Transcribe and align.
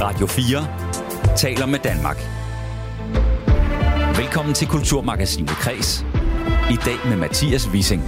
Radio 0.00 0.26
4 0.26 0.66
taler 1.36 1.66
med 1.66 1.78
Danmark. 1.78 2.16
Velkommen 4.16 4.54
til 4.54 4.68
Kulturmagasinet 4.68 5.50
Kres. 5.50 6.06
I 6.70 6.76
dag 6.84 6.96
med 7.08 7.16
Mathias 7.16 7.68
Wissing. 7.68 8.02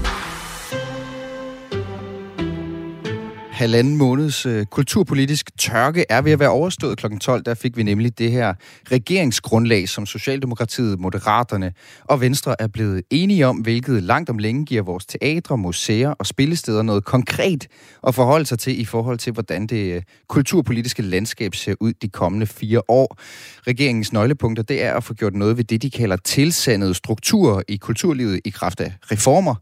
Halvanden 3.60 3.96
måneds 3.96 4.46
øh, 4.46 4.66
kulturpolitisk 4.66 5.58
tørke 5.58 6.04
er 6.08 6.22
ved 6.22 6.32
at 6.32 6.38
være 6.38 6.48
overstået 6.48 6.98
kl. 6.98 7.06
12. 7.20 7.44
Der 7.44 7.54
fik 7.54 7.76
vi 7.76 7.82
nemlig 7.82 8.18
det 8.18 8.30
her 8.30 8.54
regeringsgrundlag, 8.92 9.88
som 9.88 10.06
Socialdemokratiet, 10.06 11.00
Moderaterne 11.00 11.72
og 12.04 12.20
Venstre 12.20 12.62
er 12.62 12.66
blevet 12.66 13.02
enige 13.10 13.46
om, 13.46 13.56
hvilket 13.56 14.02
langt 14.02 14.30
om 14.30 14.38
længe 14.38 14.64
giver 14.64 14.82
vores 14.82 15.06
teatre, 15.06 15.58
museer 15.58 16.10
og 16.10 16.26
spillesteder 16.26 16.82
noget 16.82 17.04
konkret 17.04 17.66
at 18.06 18.14
forholde 18.14 18.46
sig 18.46 18.58
til 18.58 18.80
i 18.80 18.84
forhold 18.84 19.18
til, 19.18 19.32
hvordan 19.32 19.66
det 19.66 19.94
øh, 19.94 20.02
kulturpolitiske 20.28 21.02
landskab 21.02 21.54
ser 21.54 21.74
ud 21.80 21.92
de 21.92 22.08
kommende 22.08 22.46
fire 22.46 22.82
år. 22.88 23.18
Regeringens 23.66 24.12
nøglepunkter, 24.12 24.62
det 24.62 24.84
er 24.84 24.94
at 24.94 25.04
få 25.04 25.14
gjort 25.14 25.34
noget 25.34 25.56
ved 25.56 25.64
det, 25.64 25.82
de 25.82 25.90
kalder 25.90 26.16
tilsandede 26.16 26.94
strukturer 26.94 27.62
i 27.68 27.76
kulturlivet 27.76 28.40
i 28.44 28.50
kraft 28.50 28.80
af 28.80 28.92
reformer. 29.02 29.54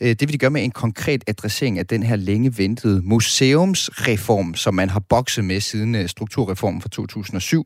Øh, 0.00 0.08
det 0.08 0.20
vil 0.20 0.32
de 0.32 0.38
gøre 0.38 0.50
med 0.50 0.64
en 0.64 0.70
konkret 0.70 1.24
adressering 1.26 1.78
af 1.78 1.86
den 1.86 2.02
her 2.02 2.16
længe 2.16 2.58
ventede 2.58 3.02
museum 3.04 3.43
museumsreform, 3.44 4.54
som 4.54 4.74
man 4.74 4.90
har 4.90 5.00
bokset 5.00 5.44
med 5.44 5.60
siden 5.60 5.94
øh, 5.94 6.08
strukturreformen 6.08 6.80
fra 6.80 6.88
2007, 6.88 7.64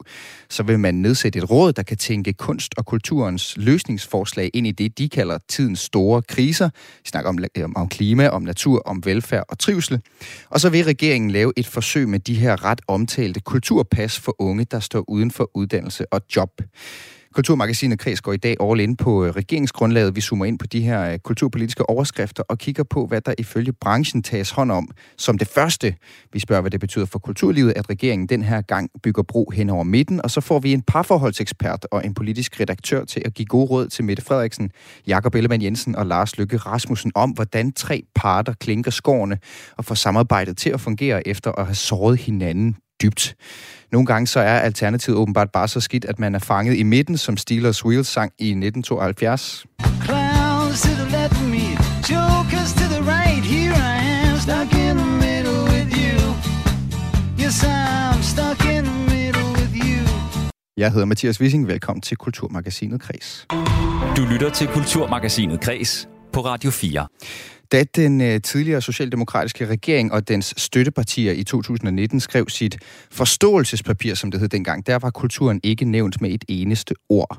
så 0.50 0.62
vil 0.62 0.78
man 0.78 0.94
nedsætte 0.94 1.38
et 1.38 1.50
råd, 1.50 1.72
der 1.72 1.82
kan 1.82 1.96
tænke 1.96 2.32
kunst 2.32 2.74
og 2.76 2.86
kulturens 2.86 3.56
løsningsforslag 3.56 4.50
ind 4.54 4.66
i 4.66 4.70
det, 4.70 4.98
de 4.98 5.08
kalder 5.08 5.38
tidens 5.48 5.80
store 5.80 6.22
kriser. 6.22 6.70
Vi 6.74 7.08
snakker 7.08 7.28
om, 7.28 7.38
øh, 7.56 7.68
om 7.76 7.88
klima, 7.88 8.28
om 8.28 8.42
natur, 8.42 8.82
om 8.86 9.02
velfærd 9.04 9.44
og 9.48 9.58
trivsel. 9.58 10.00
Og 10.50 10.60
så 10.60 10.68
vil 10.68 10.84
regeringen 10.84 11.30
lave 11.30 11.52
et 11.56 11.66
forsøg 11.66 12.08
med 12.08 12.18
de 12.18 12.34
her 12.34 12.64
ret 12.64 12.80
omtalte 12.88 13.40
kulturpas 13.40 14.18
for 14.18 14.34
unge, 14.38 14.64
der 14.64 14.80
står 14.80 15.04
uden 15.08 15.30
for 15.30 15.50
uddannelse 15.54 16.12
og 16.12 16.20
job. 16.36 16.50
Kulturmagasinet 17.34 17.98
Kreds 17.98 18.20
går 18.20 18.32
i 18.32 18.36
dag 18.36 18.56
all 18.60 18.80
in 18.80 18.96
på 18.96 19.24
øh, 19.24 19.30
regeringsgrundlaget. 19.30 20.16
Vi 20.16 20.20
zoomer 20.20 20.44
ind 20.44 20.58
på 20.58 20.66
de 20.66 20.80
her 20.80 21.12
øh, 21.12 21.18
kulturpolitiske 21.18 21.90
overskrifter 21.90 22.42
og 22.48 22.58
kigger 22.58 22.82
på, 22.82 23.06
hvad 23.06 23.20
der 23.20 23.34
ifølge 23.38 23.72
branchen 23.72 24.22
tages 24.22 24.50
hånd 24.50 24.72
om. 24.72 24.88
Som 25.18 25.38
det 25.38 25.48
første, 25.48 25.94
vi 26.32 26.38
spørger, 26.38 26.60
hvad 26.60 26.70
det 26.70 26.80
betyder 26.80 27.06
for 27.06 27.18
kulturlivet, 27.18 27.72
at 27.76 27.90
regeringen 27.90 28.28
den 28.28 28.42
her 28.42 28.60
gang 28.60 28.90
bygger 29.02 29.22
bro 29.22 29.50
hen 29.50 29.70
over 29.70 29.84
midten. 29.84 30.22
Og 30.22 30.30
så 30.30 30.40
får 30.40 30.58
vi 30.58 30.72
en 30.72 30.82
parforholdsekspert 30.82 31.86
og 31.90 32.04
en 32.04 32.14
politisk 32.14 32.60
redaktør 32.60 33.04
til 33.04 33.22
at 33.24 33.34
give 33.34 33.46
gode 33.46 33.66
råd 33.66 33.88
til 33.88 34.04
Mette 34.04 34.22
Frederiksen, 34.22 34.70
Jakob 35.06 35.34
Ellemann 35.34 35.62
Jensen 35.62 35.96
og 35.96 36.06
Lars 36.06 36.38
Lykke 36.38 36.56
Rasmussen 36.56 37.12
om, 37.14 37.30
hvordan 37.30 37.72
tre 37.72 38.02
parter 38.14 38.52
klinker 38.52 38.90
skårene 38.90 39.38
og 39.76 39.84
får 39.84 39.94
samarbejdet 39.94 40.56
til 40.56 40.70
at 40.70 40.80
fungere 40.80 41.28
efter 41.28 41.52
at 41.52 41.66
have 41.66 41.74
såret 41.74 42.18
hinanden 42.18 42.76
dybt. 43.02 43.36
Nogle 43.92 44.06
gange 44.06 44.26
så 44.26 44.40
er 44.40 44.58
alternativet 44.58 45.18
åbenbart 45.18 45.50
bare 45.50 45.68
så 45.68 45.80
skidt, 45.80 46.04
at 46.04 46.18
man 46.18 46.34
er 46.34 46.38
fanget 46.38 46.76
i 46.76 46.82
midten, 46.82 47.16
som 47.16 47.36
Steelers 47.36 47.84
Wheels 47.84 48.08
sang 48.08 48.32
i 48.38 48.48
1972. 48.48 49.66
Clowns 50.04 50.82
to 50.82 50.88
the 50.88 51.10
left 51.10 51.32
of 51.32 51.48
me, 51.54 51.66
jokers 52.14 52.72
to 52.80 52.84
the 52.94 53.02
right, 53.12 53.44
here 53.44 53.74
I 53.74 53.98
am, 54.26 54.38
stuck 54.38 54.72
in 54.72 54.96
the 54.96 55.10
middle 55.24 55.60
with 55.72 55.90
you. 56.02 56.18
Yes, 57.42 57.64
I'm 57.64 58.22
stuck 58.22 58.60
in 58.76 58.84
the 58.84 58.98
middle 59.14 59.48
with 59.58 59.72
you. 59.84 60.00
Jeg 60.76 60.92
hedder 60.92 61.06
Mathias 61.06 61.40
Wissing, 61.40 61.68
velkommen 61.68 62.00
til 62.02 62.16
Kulturmagasinet 62.16 63.00
Kres. 63.00 63.46
Du 64.16 64.22
lytter 64.30 64.50
til 64.50 64.66
Kulturmagasinet 64.66 65.60
Kres 65.60 66.08
på 66.32 66.40
Radio 66.40 66.70
4. 66.70 67.06
Da 67.72 67.84
den 67.84 68.20
øh, 68.20 68.40
tidligere 68.40 68.80
socialdemokratiske 68.80 69.66
regering 69.66 70.12
og 70.12 70.28
dens 70.28 70.54
støttepartier 70.56 71.32
i 71.32 71.44
2019 71.44 72.20
skrev 72.20 72.48
sit 72.48 72.76
forståelsespapir, 73.10 74.14
som 74.14 74.30
det 74.30 74.40
hed 74.40 74.48
dengang, 74.48 74.86
der 74.86 74.98
var 74.98 75.10
kulturen 75.10 75.60
ikke 75.62 75.84
nævnt 75.84 76.20
med 76.20 76.30
et 76.30 76.44
eneste 76.48 76.94
ord. 77.08 77.38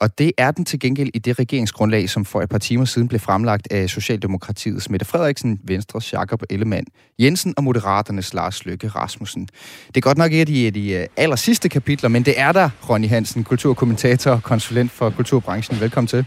Og 0.00 0.18
det 0.18 0.32
er 0.38 0.50
den 0.50 0.64
til 0.64 0.80
gengæld 0.80 1.10
i 1.14 1.18
det 1.18 1.38
regeringsgrundlag, 1.38 2.10
som 2.10 2.24
for 2.24 2.42
et 2.42 2.48
par 2.48 2.58
timer 2.58 2.84
siden 2.84 3.08
blev 3.08 3.20
fremlagt 3.20 3.72
af 3.72 3.90
Socialdemokratiets 3.90 4.90
Mette 4.90 5.06
Frederiksen, 5.06 5.60
Venstres 5.64 6.12
Jakob 6.12 6.42
Ellemann 6.50 6.86
Jensen 7.18 7.54
og 7.56 7.64
Moderaternes 7.64 8.34
Lars 8.34 8.64
Løkke 8.64 8.88
Rasmussen. 8.88 9.48
Det 9.86 9.96
er 9.96 10.00
godt 10.00 10.18
nok 10.18 10.32
et 10.32 10.66
af 10.66 10.72
de, 10.72 10.92
øh, 10.92 11.06
aller 11.16 11.36
sidste 11.36 11.68
kapitler, 11.68 12.08
men 12.08 12.24
det 12.24 12.40
er 12.40 12.52
der, 12.52 12.70
Ronny 12.90 13.08
Hansen, 13.08 13.44
kulturkommentator 13.44 14.30
og 14.30 14.42
konsulent 14.42 14.92
for 14.92 15.10
kulturbranchen. 15.10 15.80
Velkommen 15.80 16.08
til. 16.08 16.24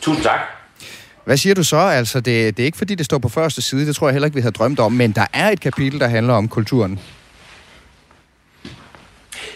Tusind 0.00 0.24
tak. 0.24 0.63
Hvad 1.24 1.36
siger 1.36 1.54
du 1.54 1.64
så? 1.64 1.76
Altså, 1.76 2.20
det, 2.20 2.56
det 2.56 2.62
er 2.62 2.66
ikke 2.66 2.78
fordi, 2.78 2.94
det 2.94 3.06
står 3.06 3.18
på 3.18 3.28
første 3.28 3.62
side, 3.62 3.86
det 3.86 3.96
tror 3.96 4.08
jeg 4.08 4.12
heller 4.12 4.26
ikke, 4.26 4.34
vi 4.34 4.40
havde 4.40 4.52
drømt 4.52 4.80
om, 4.80 4.92
men 4.92 5.12
der 5.12 5.26
er 5.32 5.50
et 5.50 5.60
kapitel, 5.60 6.00
der 6.00 6.06
handler 6.06 6.34
om 6.34 6.48
kulturen. 6.48 7.00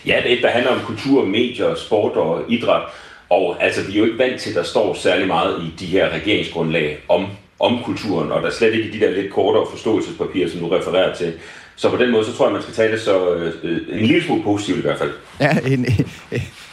Ja, 0.07 0.21
det 0.23 0.33
er 0.33 0.37
et, 0.37 0.43
der 0.43 0.51
handler 0.51 0.71
om 0.71 0.81
kultur, 0.81 1.25
medier, 1.25 1.75
sport 1.75 2.13
og 2.13 2.45
idræt. 2.49 2.83
Og 3.31 3.63
altså, 3.63 3.83
vi 3.87 3.93
er 3.93 3.99
jo 3.99 4.05
ikke 4.05 4.19
vant 4.19 4.41
til, 4.41 4.51
at 4.51 4.57
der 4.57 4.63
står 4.63 4.95
særlig 4.95 5.27
meget 5.27 5.63
i 5.63 5.75
de 5.79 5.87
her 5.87 6.09
regeringsgrundlag 6.09 6.99
om, 7.09 7.27
om 7.61 7.83
kulturen, 7.85 8.33
og 8.33 8.43
der 8.43 8.49
er 8.49 8.53
slet 8.53 8.75
ikke 8.75 8.93
de 8.93 9.01
der 9.01 9.11
lidt 9.11 9.33
kortere 9.33 9.67
forståelsespapirer, 9.71 10.51
som 10.51 10.61
du 10.61 10.69
refererer 10.69 11.17
til. 11.17 11.33
Så 11.77 11.91
på 11.91 11.97
den 11.97 12.11
måde, 12.11 12.25
så 12.25 12.37
tror 12.37 12.47
jeg, 12.47 12.53
man 12.53 12.63
skal 12.63 12.75
tage 12.75 12.93
det 12.93 13.01
så 13.01 13.35
øh, 13.35 13.79
en 13.89 14.07
lille 14.07 14.25
smule 14.25 14.43
positivt 14.43 14.79
i 14.79 14.83
hvert 14.83 14.99
fald. 14.99 15.13
Ja, 15.41 15.59
en, 15.67 15.87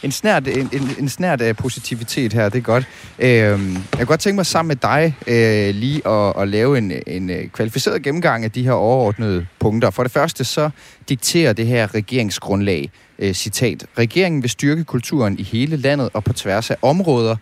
en, 0.06 0.12
snært, 0.12 0.48
en, 0.48 0.68
en, 0.72 0.90
en 0.98 1.08
snært 1.08 1.40
af 1.40 1.48
øh, 1.48 1.54
positivitet 1.54 2.32
her, 2.32 2.48
det 2.48 2.58
er 2.58 2.62
godt. 2.62 2.84
Øh, 3.18 3.28
jeg 3.28 3.58
kunne 3.92 4.06
godt 4.06 4.20
tænke 4.20 4.36
mig 4.36 4.46
sammen 4.46 4.68
med 4.68 4.76
dig 4.76 5.16
øh, 5.26 5.74
lige 5.74 6.08
at, 6.08 6.42
at 6.42 6.48
lave 6.48 6.78
en, 6.78 6.92
en 7.06 7.30
øh, 7.30 7.48
kvalificeret 7.48 8.02
gennemgang 8.02 8.44
af 8.44 8.50
de 8.50 8.62
her 8.62 8.72
overordnede 8.72 9.46
punkter. 9.58 9.90
For 9.90 10.02
det 10.02 10.12
første 10.12 10.44
så 10.44 10.70
dikterer 11.08 11.52
det 11.52 11.66
her 11.66 11.94
regeringsgrundlag, 11.94 12.90
øh, 13.18 13.34
citat, 13.34 13.86
regeringen 13.98 14.42
vil 14.42 14.50
styrke 14.50 14.84
kulturen 14.84 15.38
i 15.38 15.42
hele 15.42 15.76
landet 15.76 16.10
og 16.12 16.24
på 16.24 16.32
tværs 16.32 16.70
af 16.70 16.76
områder, 16.82 17.36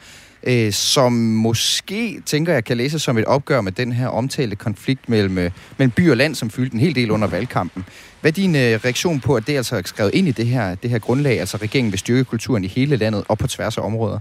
øh, 0.46 0.72
som 0.72 1.12
måske, 1.12 2.20
tænker 2.26 2.52
jeg, 2.52 2.64
kan 2.64 2.76
læses 2.76 3.02
som 3.02 3.18
et 3.18 3.24
opgør 3.24 3.60
med 3.60 3.72
den 3.72 3.92
her 3.92 4.08
omtalte 4.08 4.56
konflikt 4.56 5.08
mellem, 5.08 5.38
øh, 5.38 5.50
mellem 5.78 5.90
by 5.90 6.10
og 6.10 6.16
land, 6.16 6.34
som 6.34 6.50
fyldte 6.50 6.74
en 6.74 6.80
hel 6.80 6.94
del 6.94 7.10
under 7.10 7.28
valgkampen. 7.28 7.84
Hvad 8.20 8.30
er 8.30 8.34
din 8.34 8.56
øh, 8.56 8.60
reaktion 8.84 9.20
på, 9.20 9.34
at 9.34 9.46
det 9.46 9.56
altså 9.56 9.76
er 9.76 9.82
skrevet 9.84 10.14
ind 10.14 10.28
i 10.28 10.30
det 10.30 10.46
her, 10.46 10.74
det 10.74 10.90
her 10.90 10.98
grundlag, 10.98 11.40
altså 11.40 11.56
regeringen 11.56 11.92
vil 11.92 11.98
styrke 11.98 12.24
kulturen 12.24 12.64
i 12.64 12.68
hele 12.68 12.96
landet 12.96 13.24
og 13.28 13.38
på 13.38 13.46
tværs 13.46 13.78
af 13.78 13.82
områder? 13.82 14.18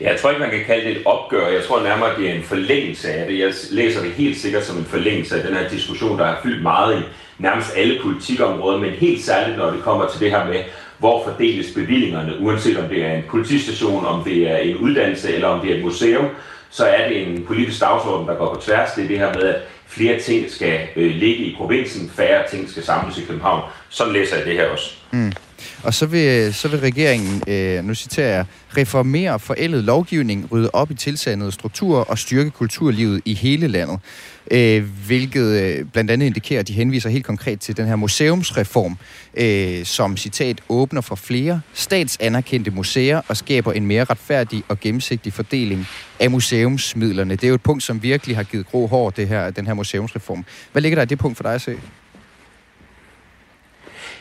Jeg 0.00 0.18
tror 0.20 0.30
ikke, 0.30 0.40
man 0.40 0.50
kan 0.50 0.64
kalde 0.66 0.88
det 0.88 0.96
et 0.96 1.06
opgør. 1.06 1.48
Jeg 1.48 1.64
tror 1.64 1.82
nærmere, 1.82 2.16
det 2.18 2.30
er 2.30 2.34
en 2.34 2.42
forlængelse 2.42 3.12
af 3.12 3.26
det. 3.26 3.38
Jeg 3.38 3.52
læser 3.70 4.02
det 4.02 4.10
helt 4.12 4.38
sikkert 4.38 4.64
som 4.64 4.78
en 4.78 4.84
forlængelse 4.84 5.36
af 5.36 5.46
den 5.48 5.56
her 5.56 5.68
diskussion, 5.68 6.18
der 6.18 6.26
har 6.26 6.40
fyldt 6.42 6.62
meget 6.62 7.00
i 7.00 7.02
nærmest 7.38 7.70
alle 7.76 7.98
politikområder, 8.02 8.78
men 8.78 8.90
helt 8.90 9.24
særligt, 9.24 9.58
når 9.58 9.70
det 9.70 9.82
kommer 9.82 10.08
til 10.08 10.20
det 10.20 10.30
her 10.30 10.46
med, 10.46 10.62
hvor 11.00 11.24
fordeles 11.24 11.74
bevillingerne, 11.74 12.36
uanset 12.40 12.78
om 12.78 12.88
det 12.88 13.04
er 13.04 13.12
en 13.12 13.24
politistation, 13.28 14.06
om 14.06 14.24
det 14.24 14.50
er 14.50 14.56
en 14.56 14.76
uddannelse 14.76 15.34
eller 15.34 15.48
om 15.48 15.60
det 15.60 15.72
er 15.72 15.76
et 15.76 15.84
museum, 15.84 16.26
så 16.70 16.86
er 16.86 17.08
det 17.08 17.28
en 17.28 17.44
politisk 17.46 17.80
dagsorden, 17.80 18.28
der 18.28 18.34
går 18.34 18.54
på 18.54 18.60
tværs. 18.60 18.92
Det 18.92 19.04
er 19.04 19.08
det 19.08 19.18
her 19.18 19.34
med, 19.34 19.42
at 19.42 19.60
flere 19.86 20.20
ting 20.20 20.50
skal 20.50 20.80
øh, 20.96 21.10
ligge 21.14 21.44
i 21.44 21.54
provinsen, 21.56 22.10
færre 22.10 22.48
ting 22.50 22.70
skal 22.70 22.82
samles 22.82 23.18
i 23.18 23.24
København. 23.24 23.62
Sådan 23.88 24.12
læser 24.12 24.36
jeg 24.36 24.46
det 24.46 24.54
her 24.54 24.68
også. 24.68 24.94
Mm. 25.10 25.32
Og 25.84 25.94
så 25.94 26.06
vil, 26.06 26.54
så 26.54 26.68
vil 26.68 26.80
regeringen, 26.80 27.42
øh, 27.46 27.84
nu 27.84 27.94
citerer 27.94 28.36
jeg, 28.36 28.44
reformere 28.76 29.38
forældet 29.38 29.84
lovgivning, 29.84 30.48
rydde 30.52 30.70
op 30.72 30.90
i 30.90 30.94
tilsandede 30.94 31.52
strukturer 31.52 32.04
og 32.04 32.18
styrke 32.18 32.50
kulturlivet 32.50 33.22
i 33.24 33.34
hele 33.34 33.68
landet. 33.68 33.98
Øh, 34.50 34.84
hvilket 35.06 35.62
øh, 35.62 35.84
blandt 35.84 36.10
andet 36.10 36.26
indikerer, 36.26 36.60
at 36.60 36.68
de 36.68 36.72
henviser 36.72 37.10
helt 37.10 37.24
konkret 37.24 37.60
til 37.60 37.76
den 37.76 37.86
her 37.86 37.96
museumsreform, 37.96 38.98
øh, 39.34 39.84
som 39.84 40.16
citat 40.16 40.60
åbner 40.68 41.00
for 41.00 41.14
flere 41.14 41.60
statsanerkendte 41.74 42.70
museer 42.70 43.20
og 43.28 43.36
skaber 43.36 43.72
en 43.72 43.86
mere 43.86 44.04
retfærdig 44.04 44.62
og 44.68 44.80
gennemsigtig 44.80 45.32
fordeling 45.32 45.86
af 46.20 46.30
museumsmidlerne. 46.30 47.34
Det 47.36 47.44
er 47.44 47.48
jo 47.48 47.54
et 47.54 47.62
punkt, 47.62 47.82
som 47.82 48.02
virkelig 48.02 48.36
har 48.36 48.42
givet 48.42 48.66
grå 48.66 48.86
hår, 48.86 49.10
det 49.10 49.28
her, 49.28 49.50
den 49.50 49.66
her 49.66 49.74
museumsreform. 49.74 50.44
Hvad 50.72 50.82
ligger 50.82 50.96
der 50.96 51.02
i 51.02 51.06
det 51.06 51.18
punkt 51.18 51.36
for 51.36 51.42
dig 51.42 51.54
at 51.54 51.60
se? 51.60 51.76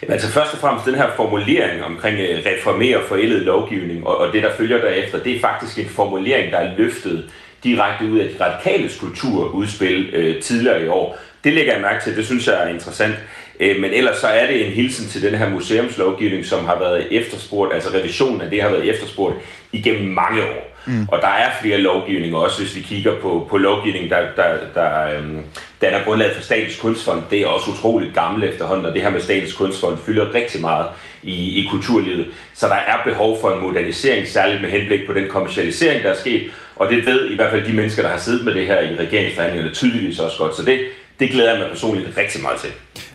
Altså 0.08 0.28
først 0.28 0.54
og 0.54 0.60
fremmest 0.60 0.86
den 0.86 0.96
her 0.96 1.08
formulering 1.16 1.84
omkring 1.84 2.20
øh, 2.20 2.46
reformere 2.46 3.00
forældet 3.08 3.42
lovgivning 3.42 4.08
og, 4.08 4.18
og 4.18 4.34
det, 4.34 4.44
der 4.44 4.56
følger 4.58 4.78
derefter, 4.78 5.24
det 5.24 5.36
er 5.36 5.42
faktisk 5.42 5.80
en 5.80 5.90
formulering, 5.90 6.52
der 6.52 6.58
er 6.58 6.78
løftet 6.78 7.30
direkte 7.64 8.06
ud 8.06 8.20
af 8.20 8.30
de 8.30 8.46
radikale 8.46 8.90
kulturudspil 9.00 10.10
øh, 10.14 10.42
tidligere 10.42 10.86
i 10.86 10.88
år. 10.88 11.20
Det 11.44 11.54
lægger 11.54 11.74
jeg 11.74 11.82
mærke 11.82 12.04
til, 12.04 12.18
det 12.18 12.26
synes 12.26 12.48
jeg 12.48 12.64
er 12.64 12.68
interessant. 12.68 13.16
Øh, 13.60 13.82
men 13.82 13.94
ellers 13.94 14.18
så 14.18 14.28
er 14.28 14.48
det 14.48 14.66
en 14.66 14.72
hilsen 14.72 15.10
til 15.10 15.22
den 15.22 15.36
her 15.36 15.50
museumslovgivning, 15.50 16.46
som 16.46 16.66
har 16.66 16.80
været 16.80 17.08
efterspurgt, 17.12 17.74
altså 17.74 17.90
revisionen 17.94 18.42
af 18.42 18.50
det 18.50 18.62
har 18.62 18.70
været 18.70 18.90
efterspurgt 18.90 19.36
igennem 19.72 20.08
mange 20.08 20.44
år. 20.44 20.69
Mm. 20.86 21.08
Og 21.12 21.22
der 21.22 21.28
er 21.28 21.50
flere 21.62 21.78
lovgivninger 21.78 22.38
også, 22.38 22.62
hvis 22.62 22.76
vi 22.76 22.82
kigger 22.82 23.16
på, 23.22 23.48
på 23.50 23.58
lovgivning, 23.58 24.10
der, 24.10 24.20
der, 24.36 24.58
der 24.76 25.18
øhm, 25.18 25.40
danner 25.82 26.04
grundlaget 26.04 26.36
for 26.36 26.44
Statens 26.44 26.80
Kunstfond. 26.80 27.24
Det 27.30 27.42
er 27.42 27.48
også 27.48 27.72
utroligt 27.72 28.14
gammelt 28.14 28.46
efterhånden, 28.52 28.86
og 28.86 28.94
det 28.94 29.02
her 29.02 29.10
med 29.10 29.22
Statens 29.22 29.54
Kunstfond 29.54 29.98
fylder 30.06 30.34
rigtig 30.34 30.62
meget 30.62 30.86
i, 31.24 31.62
i 31.62 31.68
kulturlivet. 31.72 32.28
Så 32.54 32.68
der 32.68 32.76
er 32.76 33.04
behov 33.06 33.42
for 33.42 33.52
en 33.52 33.62
modernisering, 33.62 34.28
særligt 34.28 34.62
med 34.62 34.70
henblik 34.70 35.08
på 35.08 35.14
den 35.14 35.28
kommercialisering, 35.30 36.04
der 36.04 36.10
er 36.10 36.16
sket. 36.18 36.52
Og 36.76 36.90
det 36.90 37.06
ved 37.06 37.30
i 37.30 37.36
hvert 37.36 37.52
fald 37.52 37.66
de 37.66 37.74
mennesker, 37.74 38.02
der 38.02 38.10
har 38.10 38.20
siddet 38.20 38.46
med 38.46 38.54
det 38.54 38.68
her 38.68 38.82
i 38.82 38.96
regeringsforhandlingerne 38.96 39.76
tydeligvis 39.76 40.20
også 40.20 40.38
godt. 40.38 40.56
Så 40.56 40.66
det, 40.66 40.80
det 41.20 41.30
glæder 41.30 41.50
jeg 41.50 41.60
mig 41.60 41.70
personligt 41.70 42.18
rigtig 42.18 42.42
meget 42.42 42.60
til. 42.60 42.70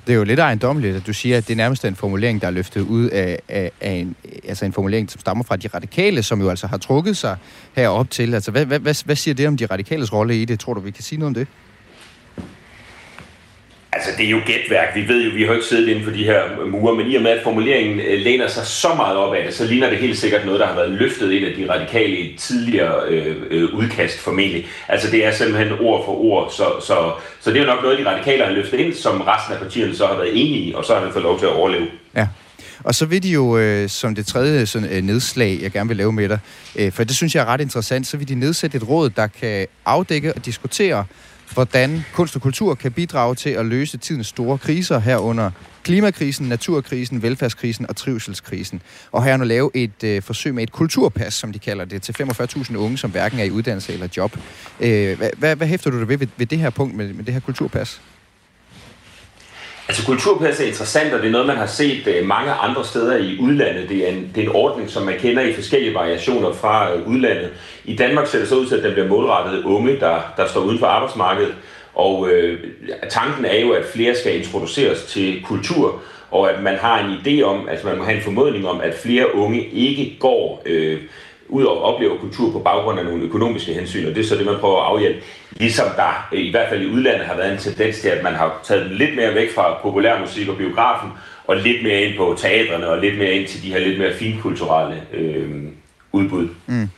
Det 0.06 0.12
er 0.12 0.16
jo 0.16 0.24
lidt 0.24 0.40
ejendommeligt, 0.40 0.96
at 0.96 1.06
du 1.06 1.12
siger, 1.12 1.36
at 1.36 1.46
det 1.46 1.52
er 1.52 1.56
nærmest 1.56 1.84
en 1.84 1.96
formulering, 1.96 2.40
der 2.40 2.46
er 2.46 2.50
løftet 2.50 2.80
ud 2.80 3.08
af, 3.08 3.38
af, 3.48 3.70
af 3.80 3.90
en, 3.92 4.16
altså 4.48 4.64
en 4.64 4.72
formulering, 4.72 5.10
som 5.10 5.20
stammer 5.20 5.44
fra 5.44 5.56
de 5.56 5.68
radikale, 5.74 6.22
som 6.22 6.40
jo 6.40 6.50
altså 6.50 6.66
har 6.66 6.76
trukket 6.76 7.16
sig 7.16 7.36
herop 7.76 8.10
til. 8.10 8.34
Altså, 8.34 8.50
hvad, 8.50 8.64
hvad, 8.66 8.78
hvad, 8.78 9.04
hvad 9.04 9.16
siger 9.16 9.34
det 9.34 9.48
om 9.48 9.56
de 9.56 9.66
radikales 9.66 10.12
rolle 10.12 10.42
i 10.42 10.44
det? 10.44 10.60
Tror 10.60 10.74
du, 10.74 10.80
vi 10.80 10.90
kan 10.90 11.02
sige 11.02 11.18
noget 11.18 11.28
om 11.28 11.34
det? 11.34 11.48
Altså, 13.94 14.10
det 14.18 14.26
er 14.26 14.30
jo 14.30 14.40
gætværk. 14.46 14.88
Vi 14.94 15.08
ved 15.08 15.24
jo, 15.24 15.30
vi 15.34 15.40
har 15.40 15.48
jo 15.48 15.54
ikke 15.54 15.66
siddet 15.66 15.88
inden 15.88 16.04
for 16.04 16.10
de 16.10 16.24
her 16.24 16.66
mure, 16.66 16.96
men 16.96 17.10
i 17.10 17.14
og 17.14 17.22
med, 17.22 17.30
at 17.30 17.42
formuleringen 17.42 18.00
øh, 18.00 18.20
læner 18.20 18.48
sig 18.48 18.66
så 18.66 18.94
meget 18.96 19.16
op 19.16 19.34
af 19.34 19.44
det, 19.44 19.54
så 19.54 19.64
ligner 19.64 19.90
det 19.90 19.98
helt 19.98 20.18
sikkert 20.18 20.44
noget, 20.44 20.60
der 20.60 20.66
har 20.66 20.74
været 20.74 20.90
løftet 20.90 21.32
ind 21.32 21.44
af 21.44 21.52
de 21.56 21.72
radikale 21.72 22.16
i 22.18 22.36
tidligere 22.36 23.08
øh, 23.08 23.36
øh, 23.50 23.74
udkast 23.74 24.18
formentlig. 24.18 24.66
Altså, 24.88 25.10
det 25.10 25.26
er 25.26 25.32
simpelthen 25.32 25.72
ord 25.80 26.04
for 26.04 26.12
ord, 26.12 26.52
så, 26.56 26.64
så, 26.86 27.12
så 27.40 27.50
det 27.50 27.56
er 27.56 27.60
jo 27.60 27.66
nok 27.66 27.82
noget, 27.82 27.98
de 27.98 28.10
radikale 28.10 28.44
har 28.44 28.52
løftet 28.52 28.80
ind, 28.80 28.94
som 28.94 29.20
resten 29.20 29.54
af 29.54 29.60
partierne 29.60 29.96
så 29.96 30.06
har 30.06 30.16
været 30.16 30.30
enige 30.30 30.68
i, 30.68 30.74
og 30.74 30.84
så 30.84 30.94
har 30.94 31.04
det 31.04 31.12
fået 31.12 31.22
lov 31.22 31.38
til 31.38 31.46
at 31.46 31.52
overleve. 31.52 31.86
Ja. 32.16 32.26
Og 32.84 32.94
så 32.94 33.06
vil 33.06 33.22
de 33.22 33.28
jo, 33.28 33.58
øh, 33.58 33.88
som 33.88 34.14
det 34.14 34.26
tredje 34.26 34.66
sådan, 34.66 34.88
øh, 34.88 35.02
nedslag, 35.02 35.58
jeg 35.62 35.70
gerne 35.70 35.88
vil 35.88 35.96
lave 35.96 36.12
med 36.12 36.28
dig, 36.28 36.38
øh, 36.76 36.92
for 36.92 37.04
det 37.04 37.16
synes 37.16 37.34
jeg 37.34 37.40
er 37.40 37.46
ret 37.46 37.60
interessant, 37.60 38.06
så 38.06 38.16
vil 38.16 38.28
de 38.28 38.34
nedsætte 38.34 38.76
et 38.76 38.88
råd, 38.88 39.10
der 39.10 39.26
kan 39.26 39.66
afdække 39.84 40.32
og 40.34 40.44
diskutere, 40.44 41.04
hvordan 41.54 42.04
kunst 42.12 42.36
og 42.36 42.42
kultur 42.42 42.74
kan 42.74 42.92
bidrage 42.92 43.34
til 43.34 43.50
at 43.50 43.66
løse 43.66 43.98
tidens 43.98 44.26
store 44.26 44.58
kriser 44.58 44.98
herunder 44.98 45.50
klimakrisen, 45.82 46.48
naturkrisen, 46.48 47.22
velfærdskrisen 47.22 47.86
og 47.88 47.96
trivselskrisen. 47.96 48.82
Og 49.12 49.24
her 49.24 49.36
nu 49.36 49.44
lave 49.44 49.70
et 49.74 50.04
øh, 50.04 50.22
forsøg 50.22 50.54
med 50.54 50.62
et 50.62 50.72
kulturpas, 50.72 51.34
som 51.34 51.52
de 51.52 51.58
kalder 51.58 51.84
det, 51.84 52.02
til 52.02 52.12
45.000 52.12 52.76
unge, 52.76 52.98
som 52.98 53.10
hverken 53.10 53.38
er 53.38 53.44
i 53.44 53.50
uddannelse 53.50 53.92
eller 53.92 54.08
job. 54.16 54.36
Øh, 54.80 55.18
hvad, 55.18 55.30
hvad, 55.38 55.56
hvad 55.56 55.66
hæfter 55.66 55.90
du 55.90 55.98
dig 55.98 56.08
ved, 56.08 56.18
ved 56.18 56.28
ved 56.36 56.46
det 56.46 56.58
her 56.58 56.70
punkt 56.70 56.94
med, 56.94 57.12
med 57.12 57.24
det 57.24 57.34
her 57.34 57.40
kulturpas? 57.40 58.00
Altså 59.88 60.06
kulturpas 60.06 60.60
er 60.60 60.66
interessant, 60.66 61.14
og 61.14 61.20
det 61.20 61.26
er 61.26 61.32
noget, 61.32 61.46
man 61.46 61.56
har 61.56 61.66
set 61.66 62.06
øh, 62.06 62.26
mange 62.26 62.52
andre 62.52 62.84
steder 62.84 63.16
i 63.16 63.38
udlandet. 63.40 63.88
Det 63.88 64.08
er, 64.08 64.12
en, 64.12 64.30
det 64.34 64.44
er 64.44 64.46
en 64.46 64.56
ordning, 64.56 64.90
som 64.90 65.02
man 65.02 65.18
kender 65.18 65.42
i 65.42 65.54
forskellige 65.54 65.94
variationer 65.94 66.52
fra 66.52 66.94
øh, 66.94 67.08
udlandet. 67.08 67.50
I 67.84 67.96
Danmark 67.96 68.26
ser 68.26 68.38
det 68.38 68.48
så 68.48 68.54
ud 68.54 68.66
til, 68.66 68.76
at 68.76 68.82
den 68.82 68.92
bliver 68.92 69.08
målrettet 69.08 69.64
unge, 69.64 70.00
der, 70.00 70.20
der 70.36 70.46
står 70.46 70.60
uden 70.60 70.78
for 70.78 70.86
arbejdsmarkedet. 70.86 71.54
Og 71.94 72.28
øh, 72.30 72.60
tanken 73.10 73.44
er 73.44 73.60
jo, 73.60 73.72
at 73.72 73.84
flere 73.84 74.14
skal 74.16 74.38
introduceres 74.38 75.02
til 75.02 75.42
kultur, 75.42 76.00
og 76.30 76.50
at 76.50 76.62
man 76.62 76.76
har 76.76 76.98
en 76.98 77.16
idé 77.16 77.42
om, 77.42 77.68
altså 77.68 77.86
man 77.86 77.98
må 77.98 78.04
have 78.04 78.16
en 78.16 78.22
formodning 78.22 78.68
om, 78.68 78.80
at 78.80 78.94
flere 78.94 79.34
unge 79.34 79.68
ikke 79.68 80.16
går 80.20 80.62
øh, 80.66 81.00
ud 81.54 81.64
og 81.64 81.82
oplever 81.82 82.18
kultur 82.18 82.52
på 82.52 82.58
baggrund 82.58 82.98
af 82.98 83.04
nogle 83.04 83.24
økonomiske 83.24 83.74
hensyn, 83.74 84.06
og 84.08 84.14
det 84.14 84.24
er 84.24 84.28
så 84.28 84.36
det, 84.36 84.46
man 84.46 84.60
prøver 84.60 84.80
at 84.80 84.86
afhjælpe. 84.92 85.20
Ligesom 85.50 85.86
der 85.96 86.28
i 86.32 86.50
hvert 86.50 86.68
fald 86.68 86.82
i 86.82 86.86
udlandet 86.86 87.26
har 87.26 87.36
været 87.36 87.52
en 87.52 87.58
tendens 87.58 88.00
til, 88.00 88.08
at 88.08 88.22
man 88.22 88.34
har 88.34 88.60
taget 88.64 88.90
lidt 88.90 89.16
mere 89.16 89.34
væk 89.34 89.54
fra 89.54 89.78
populærmusik 89.82 90.48
og 90.48 90.56
biografen, 90.56 91.10
og 91.44 91.56
lidt 91.56 91.82
mere 91.82 92.00
ind 92.02 92.16
på 92.16 92.36
teatrene, 92.38 92.88
og 92.88 92.98
lidt 92.98 93.18
mere 93.18 93.32
ind 93.32 93.48
til 93.48 93.62
de 93.62 93.68
her 93.68 93.78
lidt 93.78 93.98
mere 93.98 94.14
finkulturelle 94.14 95.02
øh, 95.12 95.62
udbud. 96.12 96.48
Mm. 96.66 96.88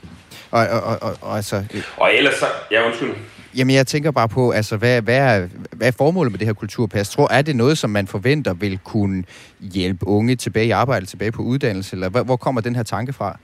Og, 0.51 0.67
og, 0.67 0.81
og, 0.83 0.99
og, 1.03 1.17
og, 1.21 1.37
altså... 1.37 1.65
og 1.97 2.15
ellers 2.15 2.35
så... 2.35 2.47
Ja, 2.71 2.87
undskyld. 2.87 3.11
Jamen, 3.57 3.77
jeg 3.77 3.87
tænker 3.87 4.11
bare 4.11 4.29
på, 4.29 4.51
altså, 4.51 4.77
hvad, 4.77 5.03
hvad, 5.03 5.17
er, 5.17 5.49
hvad 5.73 5.89
er 5.89 5.93
formålet 5.99 6.33
med 6.33 6.39
det 6.39 6.47
her 6.47 6.55
kulturpas? 6.55 7.11
Tror, 7.11 7.29
er 7.33 7.43
det 7.43 7.57
noget, 7.57 7.79
som 7.79 7.91
man 7.91 8.07
forventer 8.07 8.55
vil 8.55 8.79
kunne 8.85 9.25
hjælpe 9.61 10.07
unge 10.07 10.37
tilbage 10.37 10.67
i 10.67 10.71
arbejde, 10.71 11.07
tilbage 11.07 11.33
på 11.33 11.43
uddannelse, 11.43 11.97
eller 11.97 12.09
hvor, 12.09 12.23
hvor 12.23 12.37
kommer 12.37 12.61
den 12.61 12.77
her 12.77 12.83
tanke 12.83 13.13
fra? 13.13 13.39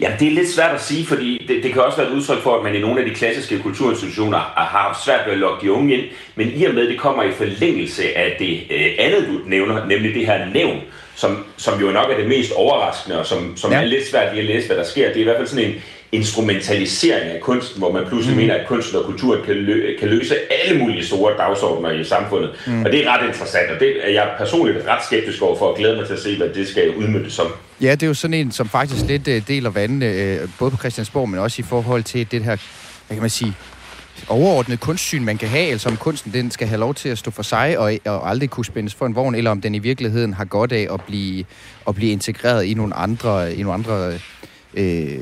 Ja, 0.00 0.12
det 0.20 0.28
er 0.28 0.32
lidt 0.32 0.50
svært 0.50 0.74
at 0.74 0.82
sige, 0.82 1.06
fordi 1.06 1.44
det, 1.48 1.62
det 1.62 1.72
kan 1.72 1.82
også 1.82 1.98
være 1.98 2.10
et 2.10 2.14
udtryk 2.14 2.38
for, 2.38 2.56
at 2.56 2.64
man 2.64 2.74
i 2.74 2.80
nogle 2.80 3.00
af 3.00 3.06
de 3.06 3.14
klassiske 3.14 3.58
kulturinstitutioner 3.58 4.38
har 4.38 4.64
haft 4.64 5.04
svært 5.04 5.26
ved 5.26 5.32
at 5.32 5.38
lokke 5.38 5.66
de 5.66 5.72
unge 5.72 5.94
ind. 5.94 6.04
Men 6.34 6.52
i 6.54 6.64
og 6.64 6.74
med, 6.74 6.82
at 6.82 6.88
det 6.88 6.98
kommer 6.98 7.22
i 7.22 7.32
forlængelse 7.32 8.18
af 8.18 8.36
det 8.38 8.60
øh, 8.70 8.86
andet, 8.98 9.28
du 9.28 9.40
nævner, 9.46 9.86
nemlig 9.86 10.14
det 10.14 10.26
her 10.26 10.46
nævn, 10.54 10.80
som, 11.14 11.44
som 11.56 11.80
jo 11.80 11.86
nok 11.90 12.10
er 12.10 12.16
det 12.16 12.28
mest 12.28 12.52
overraskende, 12.52 13.18
og 13.18 13.26
som, 13.26 13.56
som 13.56 13.72
ja. 13.72 13.80
er 13.80 13.84
lidt 13.84 14.06
svært 14.06 14.34
lige 14.34 14.48
at 14.48 14.54
læse, 14.54 14.66
hvad 14.66 14.76
der 14.76 14.84
sker. 14.84 15.08
Det 15.08 15.16
er 15.16 15.20
i 15.20 15.24
hvert 15.24 15.36
fald 15.36 15.48
sådan 15.48 15.64
en 15.64 15.74
instrumentalisering 16.12 17.30
af 17.30 17.40
kunsten, 17.40 17.78
hvor 17.78 17.92
man 17.92 18.04
pludselig 18.08 18.36
mm. 18.36 18.42
mener, 18.42 18.54
at 18.54 18.66
kunsten 18.66 18.98
og 18.98 19.04
kulturen 19.04 19.44
kan, 19.44 19.54
lø- 19.54 19.98
kan 19.98 20.08
løse 20.08 20.34
alle 20.50 20.78
mulige 20.78 21.04
store 21.04 21.32
dagsordner 21.38 21.90
i 21.90 22.04
samfundet. 22.04 22.50
Mm. 22.66 22.84
Og 22.84 22.92
det 22.92 23.06
er 23.06 23.16
ret 23.16 23.26
interessant, 23.28 23.70
og 23.70 23.80
det 23.80 24.06
er 24.06 24.10
jeg 24.10 24.30
personligt 24.38 24.86
ret 24.88 25.04
skeptisk 25.04 25.42
over 25.42 25.58
for, 25.58 25.70
at 25.70 25.78
glæde 25.78 25.96
mig 25.96 26.06
til 26.06 26.14
at 26.14 26.20
se, 26.20 26.36
hvad 26.36 26.48
det 26.48 26.68
skal 26.68 26.96
udmyndes 26.96 27.32
som. 27.32 27.46
Ja, 27.80 27.92
det 27.92 28.02
er 28.02 28.06
jo 28.06 28.14
sådan 28.14 28.34
en, 28.34 28.52
som 28.52 28.68
faktisk 28.68 29.06
lidt 29.06 29.28
uh, 29.28 29.34
deler 29.48 29.70
vandene, 29.70 30.38
uh, 30.42 30.50
både 30.58 30.70
på 30.70 30.76
Christiansborg, 30.76 31.28
men 31.28 31.40
også 31.40 31.62
i 31.62 31.64
forhold 31.68 32.02
til 32.02 32.30
det 32.30 32.44
her, 32.44 32.56
hvad 33.06 33.16
kan 33.16 33.20
man 33.20 33.30
sige, 33.30 33.54
overordnet 34.28 34.80
kunstsyn, 34.80 35.24
man 35.24 35.38
kan 35.38 35.48
have, 35.48 35.70
altså 35.70 35.88
om 35.88 35.96
kunsten 35.96 36.32
den 36.32 36.50
skal 36.50 36.68
have 36.68 36.80
lov 36.80 36.94
til 36.94 37.08
at 37.08 37.18
stå 37.18 37.30
for 37.30 37.42
sig 37.42 37.78
og, 37.78 37.92
og 38.04 38.30
aldrig 38.30 38.50
kunne 38.50 38.64
spændes 38.64 38.94
for 38.94 39.06
en 39.06 39.14
vogn, 39.14 39.34
eller 39.34 39.50
om 39.50 39.60
den 39.60 39.74
i 39.74 39.78
virkeligheden 39.78 40.34
har 40.34 40.44
godt 40.44 40.72
af 40.72 40.88
at 40.94 41.00
blive, 41.00 41.44
at 41.88 41.94
blive 41.94 42.12
integreret 42.12 42.64
i 42.64 42.74
nogle 42.74 42.94
andre, 42.94 43.54
i 43.54 43.62
nogle 43.62 43.74
andre 43.74 44.12
øh, 44.76 45.18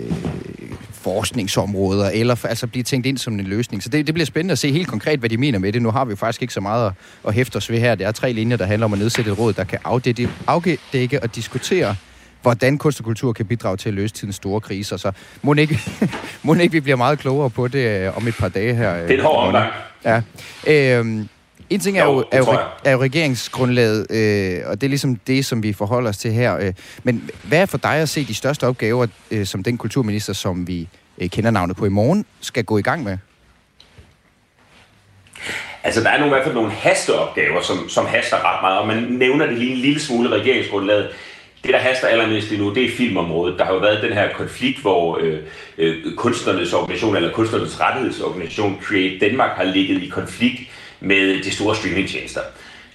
forskningsområder, 0.93 2.11
eller 2.11 2.45
altså 2.45 2.67
blive 2.67 2.83
tænkt 2.83 3.07
ind 3.07 3.19
som 3.19 3.39
en 3.39 3.47
løsning. 3.47 3.83
Så 3.83 3.89
det, 3.89 4.07
det 4.07 4.15
bliver 4.15 4.27
spændende 4.27 4.53
at 4.53 4.59
se 4.59 4.73
helt 4.73 4.89
konkret, 4.89 5.21
hvad 5.21 5.29
de 5.31 5.37
mener 5.37 5.59
med 5.59 5.73
det. 5.73 5.83
Nu 5.83 5.91
har 5.91 6.05
vi 6.05 6.11
jo 6.11 6.17
faktisk 6.17 6.43
ikke 6.43 6.55
så 6.55 6.61
meget 6.61 6.87
at, 6.87 6.93
at 7.29 7.35
hæfte 7.35 7.57
os 7.57 7.71
ved 7.71 7.79
her. 7.79 7.95
Det 7.95 8.07
er 8.07 8.13
tre 8.13 8.33
linjer, 8.33 8.57
der 8.57 8.65
handler 8.65 8.85
om 8.85 8.93
at 8.93 8.99
nedsætte 8.99 9.31
et 9.31 9.39
råd, 9.39 9.53
der 9.53 9.65
kan 9.65 9.79
afdække, 9.85 10.29
afdække 10.47 11.23
og 11.23 11.35
diskutere 11.35 11.97
hvordan 12.43 12.79
kunst 12.79 13.01
og 13.01 13.05
kultur 13.05 13.33
kan 13.33 13.47
bidrage 13.47 13.77
til 13.77 13.89
at 13.89 13.95
løse 13.95 14.15
tidens 14.15 14.37
store 14.37 14.61
kriser. 14.61 14.97
Så 14.97 15.13
må 15.43 15.55
ikke, 15.55 15.79
må 16.43 16.55
ikke 16.55 16.73
vi 16.73 16.81
bliver 16.81 16.97
meget 16.97 17.19
klogere 17.19 17.51
på 17.51 17.69
det 17.69 18.07
øh, 18.07 18.17
om 18.17 18.29
et 18.29 18.35
par 18.35 18.49
dage 18.49 18.75
her. 18.75 18.95
Det 18.95 19.11
er 19.11 19.15
en 19.15 19.21
hård 19.21 19.47
omgang. 19.47 19.73
Ja. 20.05 20.23
Øhm, 20.67 21.29
en 21.71 21.81
ting 21.81 21.99
er 21.99 22.05
jo, 22.05 22.13
jo, 22.13 22.25
er 22.31 22.39
jo, 22.39 22.59
er 22.85 22.93
jo 22.93 23.03
regeringsgrundlaget, 23.03 24.07
øh, 24.11 24.63
og 24.67 24.81
det 24.81 24.87
er 24.87 24.89
ligesom 24.89 25.17
det, 25.17 25.47
som 25.47 25.63
vi 25.63 25.73
forholder 25.73 26.09
os 26.11 26.17
til 26.17 26.33
her. 26.33 26.57
Øh. 26.57 26.73
Men 27.03 27.31
hvad 27.43 27.59
er 27.59 27.67
for 27.67 27.79
dig 27.79 27.95
at 27.95 28.09
se 28.09 28.25
de 28.25 28.35
største 28.35 28.67
opgaver, 28.67 29.07
øh, 29.31 29.47
som 29.47 29.63
den 29.63 29.79
kulturminister, 29.79 30.33
som 30.33 30.69
vi 30.69 30.89
øh, 31.19 31.29
kender 31.29 31.51
navnet 31.51 31.77
på 31.77 31.87
i 31.87 31.89
morgen, 31.89 32.25
skal 32.41 32.65
gå 32.65 32.79
i 32.79 32.83
gang 32.83 33.05
med? 33.05 33.19
Altså, 35.85 36.01
der 36.01 36.09
er 36.09 36.19
nogle, 36.19 36.27
i 36.27 36.35
hvert 36.35 36.45
fald 36.45 36.55
nogle 36.55 36.71
hasteopgaver, 36.71 37.63
som, 37.63 37.89
som 37.89 38.07
haster 38.07 38.37
ret 38.37 38.63
meget, 38.63 38.79
og 38.79 38.87
man 38.87 39.03
nævner 39.03 39.47
det 39.47 39.59
lige 39.59 39.73
en 39.73 39.79
lille 39.79 40.01
smule 40.01 40.29
regeringsgrundlaget. 40.29 41.11
Det, 41.65 41.73
der 41.73 41.79
haster 41.79 42.07
allermest 42.07 42.51
lige 42.51 42.63
nu, 42.63 42.75
det 42.75 42.85
er 42.85 42.97
filmområdet. 42.97 43.59
Der 43.59 43.65
har 43.65 43.73
jo 43.73 43.79
været 43.79 44.03
den 44.03 44.13
her 44.13 44.33
konflikt, 44.33 44.81
hvor 44.81 45.19
øh, 45.23 45.39
øh, 45.79 46.15
kunstnernes 46.17 46.73
organisation, 46.73 47.17
eller 47.17 47.33
kunstnernes 47.33 47.81
rettighedsorganisation, 47.81 48.81
Create 48.83 49.21
Denmark, 49.21 49.57
har 49.57 49.65
ligget 49.65 50.03
i 50.03 50.07
konflikt 50.07 50.61
med 51.05 51.43
de 51.43 51.51
store 51.51 51.77
streamingtjenester. 51.77 52.41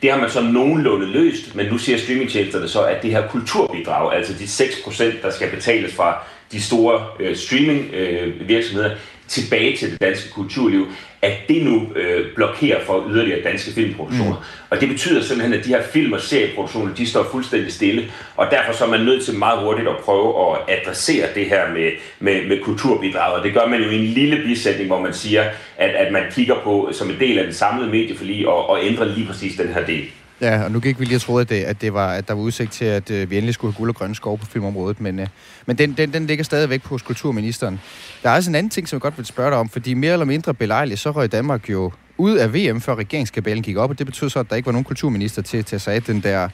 Det 0.02 0.12
har 0.12 0.20
man 0.20 0.30
så 0.30 0.42
nogenlunde 0.42 1.08
løst, 1.08 1.56
men 1.56 1.66
nu 1.66 1.78
siger 1.78 1.98
streamingtjenesterne 1.98 2.68
så, 2.68 2.82
at 2.84 3.04
det 3.04 3.12
her 3.12 3.28
kulturbidrag, 3.28 4.16
altså 4.16 4.34
de 4.34 4.44
6%, 4.44 5.22
der 5.22 5.32
skal 5.32 5.50
betales 5.50 5.96
fra 5.96 6.24
de 6.52 6.62
store 6.62 7.06
øh, 7.20 7.36
streamingvirksomheder, 7.36 8.92
øh, 8.92 8.98
tilbage 9.30 9.78
til 9.78 9.92
det 9.92 10.02
danske 10.02 10.30
kulturliv, 10.30 10.88
at 11.22 11.34
det 11.48 11.66
nu 11.66 11.88
øh, 11.96 12.26
blokerer 12.36 12.86
for 12.86 13.06
yderligere 13.10 13.44
danske 13.44 13.72
filmproduktioner. 13.72 14.36
Mm. 14.36 14.68
Og 14.70 14.82
det 14.82 14.90
betyder 14.90 15.24
simpelthen, 15.24 15.60
at 15.60 15.66
de 15.66 15.70
her 15.70 15.84
film- 15.84 16.14
og 16.14 16.22
serieproduktioner, 16.22 16.96
de 16.96 17.08
står 17.08 17.28
fuldstændig 17.32 17.74
stille, 17.74 18.12
og 18.36 18.48
derfor 18.52 18.74
så 18.74 18.86
er 18.86 18.90
man 18.90 19.06
nødt 19.06 19.26
til 19.26 19.36
meget 19.36 19.60
hurtigt 19.60 19.88
at 19.88 19.98
prøve 19.98 20.52
at 20.52 20.58
adressere 20.68 21.28
det 21.36 21.46
her 21.46 21.74
med, 21.74 21.92
med, 22.20 22.48
med 22.48 22.64
kulturbidrag, 22.64 23.34
og 23.34 23.44
det 23.44 23.54
gør 23.54 23.68
man 23.68 23.82
jo 23.84 23.90
i 23.90 23.96
en 23.96 24.06
lille 24.06 24.44
bisætning, 24.44 24.88
hvor 24.88 25.02
man 25.02 25.14
siger, 25.14 25.44
at, 25.78 25.90
at 25.90 26.14
man 26.14 26.24
kigger 26.32 26.56
på 26.64 26.90
som 26.94 27.10
en 27.10 27.20
del 27.20 27.38
af 27.38 27.44
den 27.44 27.54
samlede 27.54 27.90
medieforlig 27.92 28.48
og, 28.48 28.70
og 28.70 28.86
ændrer 28.86 29.06
lige 29.06 29.28
præcis 29.28 29.58
den 29.58 29.74
her 29.74 29.86
del. 29.86 30.04
Ja, 30.42 30.64
og 30.64 30.72
nu 30.72 30.80
gik 30.80 31.00
vi 31.00 31.06
lige 31.06 31.18
og 31.18 31.22
troede, 31.22 31.42
at, 31.42 31.50
det, 31.50 31.64
at, 31.64 31.82
det 31.82 31.94
var, 31.94 32.14
at 32.14 32.28
der 32.28 32.34
var 32.34 32.42
udsigt 32.42 32.72
til, 32.72 32.86
at 32.86 33.12
øh, 33.12 33.30
vi 33.30 33.38
endelig 33.38 33.54
skulle 33.54 33.74
have 33.74 33.78
guld 33.78 33.90
og 33.90 33.96
grønne 33.96 34.16
skov 34.16 34.38
på 34.38 34.46
filmområdet, 34.46 35.02
men, 35.02 35.20
øh, 35.20 35.28
men 35.66 35.78
den, 35.78 35.94
den, 35.94 36.14
den 36.14 36.28
ligger 36.28 36.44
stadigvæk 36.44 36.86
hos 36.86 37.02
kulturministeren. 37.02 37.80
Der 38.24 38.30
er 38.30 38.36
også 38.36 38.52
en 38.52 38.56
anden 38.56 38.70
ting, 38.70 38.88
som 38.88 38.98
jeg 38.98 39.02
godt 39.02 39.18
vil 39.18 39.26
spørge 39.26 39.50
dig 39.50 39.60
om, 39.60 39.70
fordi 39.70 39.94
mere 39.94 40.14
eller 40.14 40.26
mindre 40.26 40.54
belejligt, 40.54 41.00
så 41.00 41.12
røg 41.12 41.32
Danmark 41.32 41.70
jo 41.70 41.92
ud 42.18 42.38
af 42.38 42.54
VM, 42.54 42.82
før 42.82 42.96
regeringskabalen 42.96 43.64
gik 43.64 43.78
op, 43.78 43.90
og 43.90 44.00
det 44.00 44.06
betød 44.06 44.30
så, 44.30 44.40
at 44.40 44.50
der 44.50 44.56
ikke 44.56 44.66
var 44.66 44.72
nogen 44.72 44.86
kulturminister 44.86 45.42
til, 45.42 45.66
til 45.66 45.76
at 45.76 45.82
sige 45.82 46.00
den 46.00 46.22
der 46.22 46.50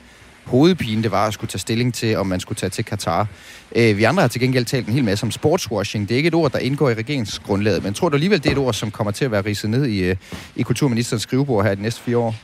hovedpine, 0.45 1.03
det 1.03 1.11
var 1.11 1.27
at 1.27 1.33
skulle 1.33 1.49
tage 1.49 1.59
stilling 1.59 1.93
til, 1.93 2.17
om 2.17 2.27
man 2.27 2.39
skulle 2.39 2.57
tage 2.57 2.69
til 2.69 2.85
Katar. 2.85 3.27
Øh, 3.75 3.97
vi 3.97 4.03
andre 4.03 4.21
har 4.21 4.27
til 4.27 4.41
gengæld 4.41 4.65
talt 4.65 4.87
en 4.87 4.93
hel 4.93 5.03
masse 5.03 5.23
om 5.23 5.31
sportswashing. 5.31 6.09
Det 6.09 6.15
er 6.15 6.17
ikke 6.17 6.27
et 6.27 6.33
ord, 6.33 6.51
der 6.51 6.59
indgår 6.59 6.89
i 6.89 6.93
regeringsgrundlaget, 6.93 7.83
men 7.83 7.93
tror 7.93 8.09
du 8.09 8.15
alligevel, 8.15 8.43
det 8.43 8.49
er 8.49 8.51
et 8.51 8.57
ord, 8.57 8.73
som 8.73 8.91
kommer 8.91 9.11
til 9.11 9.25
at 9.25 9.31
være 9.31 9.41
ridset 9.41 9.69
ned 9.69 9.85
i, 9.85 10.03
øh, 10.03 10.15
i 10.55 10.61
kulturministerens 10.61 11.23
skrivebord 11.23 11.65
her 11.65 11.75
de 11.75 11.81
næste 11.81 12.01
fire 12.01 12.17
år? 12.17 12.35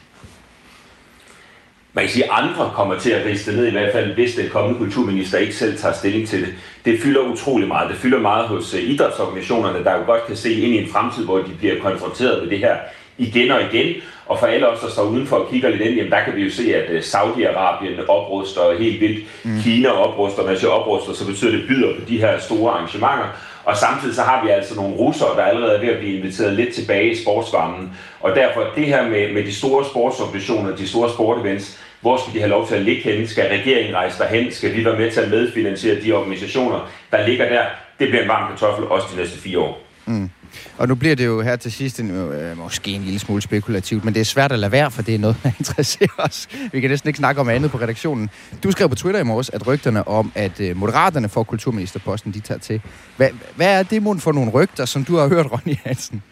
Man 1.94 2.04
kan 2.04 2.12
sige, 2.12 2.32
andre 2.32 2.72
kommer 2.76 3.00
til 3.00 3.12
at 3.12 3.26
riste 3.26 3.52
ned, 3.52 3.68
i 3.68 3.72
hvert 3.72 3.94
fald 3.94 4.14
hvis 4.14 4.36
den 4.36 4.50
kommende 4.50 4.80
kulturminister 4.80 5.38
ikke 5.38 5.56
selv 5.56 5.78
tager 5.78 5.94
stilling 5.94 6.28
til 6.28 6.42
det. 6.42 6.54
Det 6.86 7.00
fylder 7.00 7.22
utrolig 7.22 7.68
meget. 7.68 7.90
Det 7.90 7.98
fylder 7.98 8.20
meget 8.20 8.48
hos 8.48 8.74
uh, 8.74 8.80
idrætsorganisationerne, 8.84 9.84
der 9.84 9.98
jo 9.98 10.06
godt 10.06 10.28
kan 10.28 10.36
se 10.36 10.54
ind 10.54 10.76
i 10.76 10.78
en 10.78 10.90
fremtid, 10.90 11.26
hvor 11.26 11.38
de 11.38 11.52
bliver 11.60 11.80
konfronteret 11.80 12.44
med 12.44 12.50
det 12.50 12.60
her 12.60 12.76
igen 13.18 13.52
og 13.52 13.62
igen. 13.72 13.96
Og 14.26 14.40
for 14.40 14.48
alle 14.48 14.68
os, 14.68 14.80
der 14.80 14.90
står 14.90 15.04
udenfor 15.04 15.36
og 15.36 15.52
kigger 15.52 15.70
lidt 15.70 15.82
ind, 15.82 15.96
jamen 15.96 16.12
der 16.12 16.24
kan 16.24 16.36
vi 16.36 16.44
jo 16.44 16.52
se, 16.52 16.76
at 16.76 16.92
uh, 16.92 16.98
Saudi-Arabien 16.98 18.08
opruster 18.08 18.78
helt 18.80 19.02
vildt. 19.02 19.26
Mm. 19.44 19.62
Kina 19.62 19.90
opruster. 19.90 20.44
Når 20.44 20.50
jeg 20.52 20.70
opruster, 20.70 21.14
så 21.14 21.28
betyder 21.28 21.52
det 21.52 21.68
byder 21.68 21.96
på 22.00 22.02
de 22.08 22.18
her 22.18 22.40
store 22.40 22.74
arrangementer. 22.74 23.28
Og 23.66 23.78
samtidig 23.78 24.16
så 24.16 24.22
har 24.22 24.44
vi 24.46 24.50
altså 24.50 24.76
nogle 24.76 24.96
russere, 24.96 25.36
der 25.38 25.44
allerede 25.44 25.76
er 25.76 25.80
ved 25.80 25.90
at 25.90 26.00
blive 26.00 26.18
inviteret 26.18 26.54
lidt 26.54 26.74
tilbage 26.74 27.12
i 27.12 27.24
sportsvarmen. 27.24 27.98
Og 28.20 28.36
derfor 28.36 28.68
det 28.76 28.86
her 28.86 29.10
med, 29.10 29.34
med 29.34 29.44
de 29.44 29.56
store 29.56 29.86
sportsorganisationer, 29.86 30.76
de 30.76 30.88
store 30.88 31.10
sportevents, 31.10 31.80
hvor 32.02 32.18
skal 32.18 32.34
de 32.34 32.40
have 32.40 32.50
lov 32.50 32.68
til 32.68 32.76
at 32.76 32.82
ligge 32.82 33.02
henne? 33.02 33.28
Skal 33.28 33.50
regeringen 33.50 33.96
rejse 33.96 34.20
derhen? 34.20 34.52
Skal 34.52 34.76
vi 34.76 34.86
være 34.86 34.98
med 34.98 35.12
til 35.12 35.22
at 35.22 35.30
medfinansiere 35.30 36.02
de 36.02 36.14
organisationer, 36.14 36.90
der 37.12 37.28
ligger 37.28 37.50
der? 37.50 37.66
Det 38.00 38.10
bliver 38.10 38.22
en 38.22 38.28
varm 38.28 38.52
kartoffel 38.52 38.88
også 38.88 39.08
de 39.12 39.18
næste 39.18 39.40
fire 39.40 39.60
år. 39.60 39.82
Mm. 40.06 40.30
Og 40.82 40.88
nu 40.88 40.96
bliver 40.96 41.16
det 41.16 41.26
jo 41.26 41.42
her 41.42 41.56
til 41.56 41.72
sidst 41.72 42.00
en, 42.00 42.12
øh, 42.12 42.58
måske 42.58 42.92
en 42.92 43.02
lille 43.02 43.20
smule 43.20 43.42
spekulativt, 43.42 44.06
men 44.06 44.14
det 44.14 44.20
er 44.20 44.26
svært 44.26 44.52
at 44.52 44.60
lade 44.60 44.72
være, 44.72 44.92
for 44.92 45.02
det 45.02 45.16
er 45.16 45.20
noget, 45.20 45.38
der 45.44 45.52
interesserer 45.60 46.10
os. 46.18 46.48
Vi 46.72 46.82
kan 46.82 46.90
næsten 46.90 47.08
ikke 47.08 47.18
snakke 47.18 47.42
om 47.42 47.50
andet 47.50 47.72
på 47.72 47.78
redaktionen. 47.78 48.30
Du 48.64 48.72
skrev 48.72 48.90
på 48.90 48.96
Twitter 48.96 49.20
i 49.20 49.24
morges, 49.24 49.50
at 49.50 49.68
rygterne 49.68 50.08
om, 50.08 50.32
at 50.36 50.60
øh, 50.60 50.78
Moderaterne 50.78 51.30
får 51.30 51.44
kulturministerposten, 51.44 52.32
de 52.32 52.40
tager 52.40 52.60
til. 52.60 52.82
Hvad, 53.18 53.30
hvad 53.56 53.80
er 53.80 53.84
det 53.84 54.04
mund 54.04 54.20
for 54.20 54.32
nogle 54.32 54.52
rygter, 54.52 54.86
som 54.86 55.06
du 55.06 55.18
har 55.18 55.28
hørt, 55.28 55.52
Ronny 55.52 55.78
Hansen? 55.84 56.24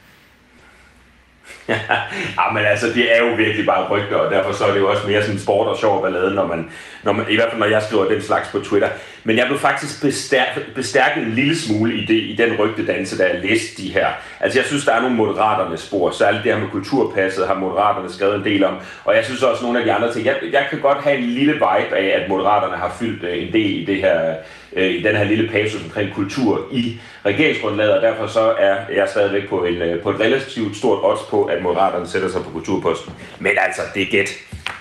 Ja, 1.69 2.53
men 2.53 2.65
altså, 2.65 2.87
det 2.87 3.15
er 3.15 3.27
jo 3.27 3.35
virkelig 3.35 3.65
bare 3.65 3.87
rygter, 3.89 4.15
og 4.15 4.31
derfor 4.31 4.51
så 4.51 4.65
er 4.65 4.71
det 4.73 4.79
jo 4.79 4.89
også 4.89 5.07
mere 5.07 5.23
sådan 5.23 5.39
sport 5.39 5.67
og 5.67 5.77
sjov 5.77 6.03
ballade, 6.03 6.35
når 6.35 6.47
man, 6.47 6.71
når 7.03 7.11
man, 7.11 7.25
i 7.29 7.35
hvert 7.35 7.49
fald 7.49 7.59
når 7.59 7.67
jeg 7.67 7.83
skriver 7.83 8.05
den 8.05 8.21
slags 8.21 8.49
på 8.51 8.59
Twitter. 8.59 8.89
Men 9.23 9.37
jeg 9.37 9.45
blev 9.47 9.59
faktisk 9.59 10.01
bestærket, 10.01 10.65
bestærket 10.75 11.23
en 11.23 11.31
lille 11.31 11.57
smule 11.57 11.93
i, 11.93 12.05
det, 12.05 12.13
i 12.13 12.35
den 12.37 12.57
rygtedanse, 12.59 13.17
da 13.17 13.23
jeg 13.23 13.39
læste 13.43 13.81
de 13.81 13.93
her. 13.93 14.07
Altså, 14.39 14.59
jeg 14.59 14.65
synes, 14.65 14.85
der 14.85 14.93
er 14.93 15.01
nogle 15.01 15.15
moderaterne 15.15 15.77
spor, 15.77 16.11
særligt 16.11 16.43
det 16.43 16.53
her 16.53 16.59
med 16.59 16.69
kulturpasset 16.69 17.47
har 17.47 17.53
moderaterne 17.53 18.13
skrevet 18.13 18.35
en 18.35 18.43
del 18.43 18.63
om, 18.63 18.75
og 19.05 19.15
jeg 19.15 19.25
synes 19.25 19.43
også 19.43 19.63
nogle 19.63 19.79
af 19.79 19.85
de 19.85 19.93
andre 19.93 20.13
ting. 20.13 20.25
Jeg, 20.25 20.35
jeg 20.51 20.67
kan 20.69 20.79
godt 20.79 21.03
have 21.03 21.17
en 21.17 21.23
lille 21.23 21.53
vibe 21.53 21.95
af, 21.97 22.21
at 22.21 22.29
moderaterne 22.29 22.77
har 22.77 22.95
fyldt 22.99 23.23
øh, 23.23 23.43
en 23.43 23.53
del 23.53 23.81
i 23.81 23.85
det 23.85 23.95
her 23.95 24.35
øh, 24.73 24.91
i 24.91 25.01
den 25.01 25.15
her 25.15 25.23
lille 25.23 25.49
passus 25.51 25.83
omkring 25.83 26.13
kultur 26.13 26.67
i 26.71 26.99
regeringsgrundlaget, 27.25 27.93
og 27.93 28.01
derfor 28.01 28.27
så 28.27 28.55
er 28.59 28.75
jeg 28.95 29.07
stadigvæk 29.09 29.49
på, 29.49 29.63
en, 29.63 29.75
øh, 29.75 30.03
på 30.03 30.09
et 30.09 30.19
relativt 30.19 30.77
stort 30.77 30.99
odds 31.03 31.29
på, 31.29 31.43
at 31.43 31.63
Moderaterne 31.63 32.07
sætter 32.07 32.29
sig 32.29 32.43
på 32.43 32.49
kulturposten. 32.49 33.13
Men 33.39 33.51
altså, 33.57 33.81
det 33.93 34.01
er 34.01 34.07
gæt. 34.11 34.29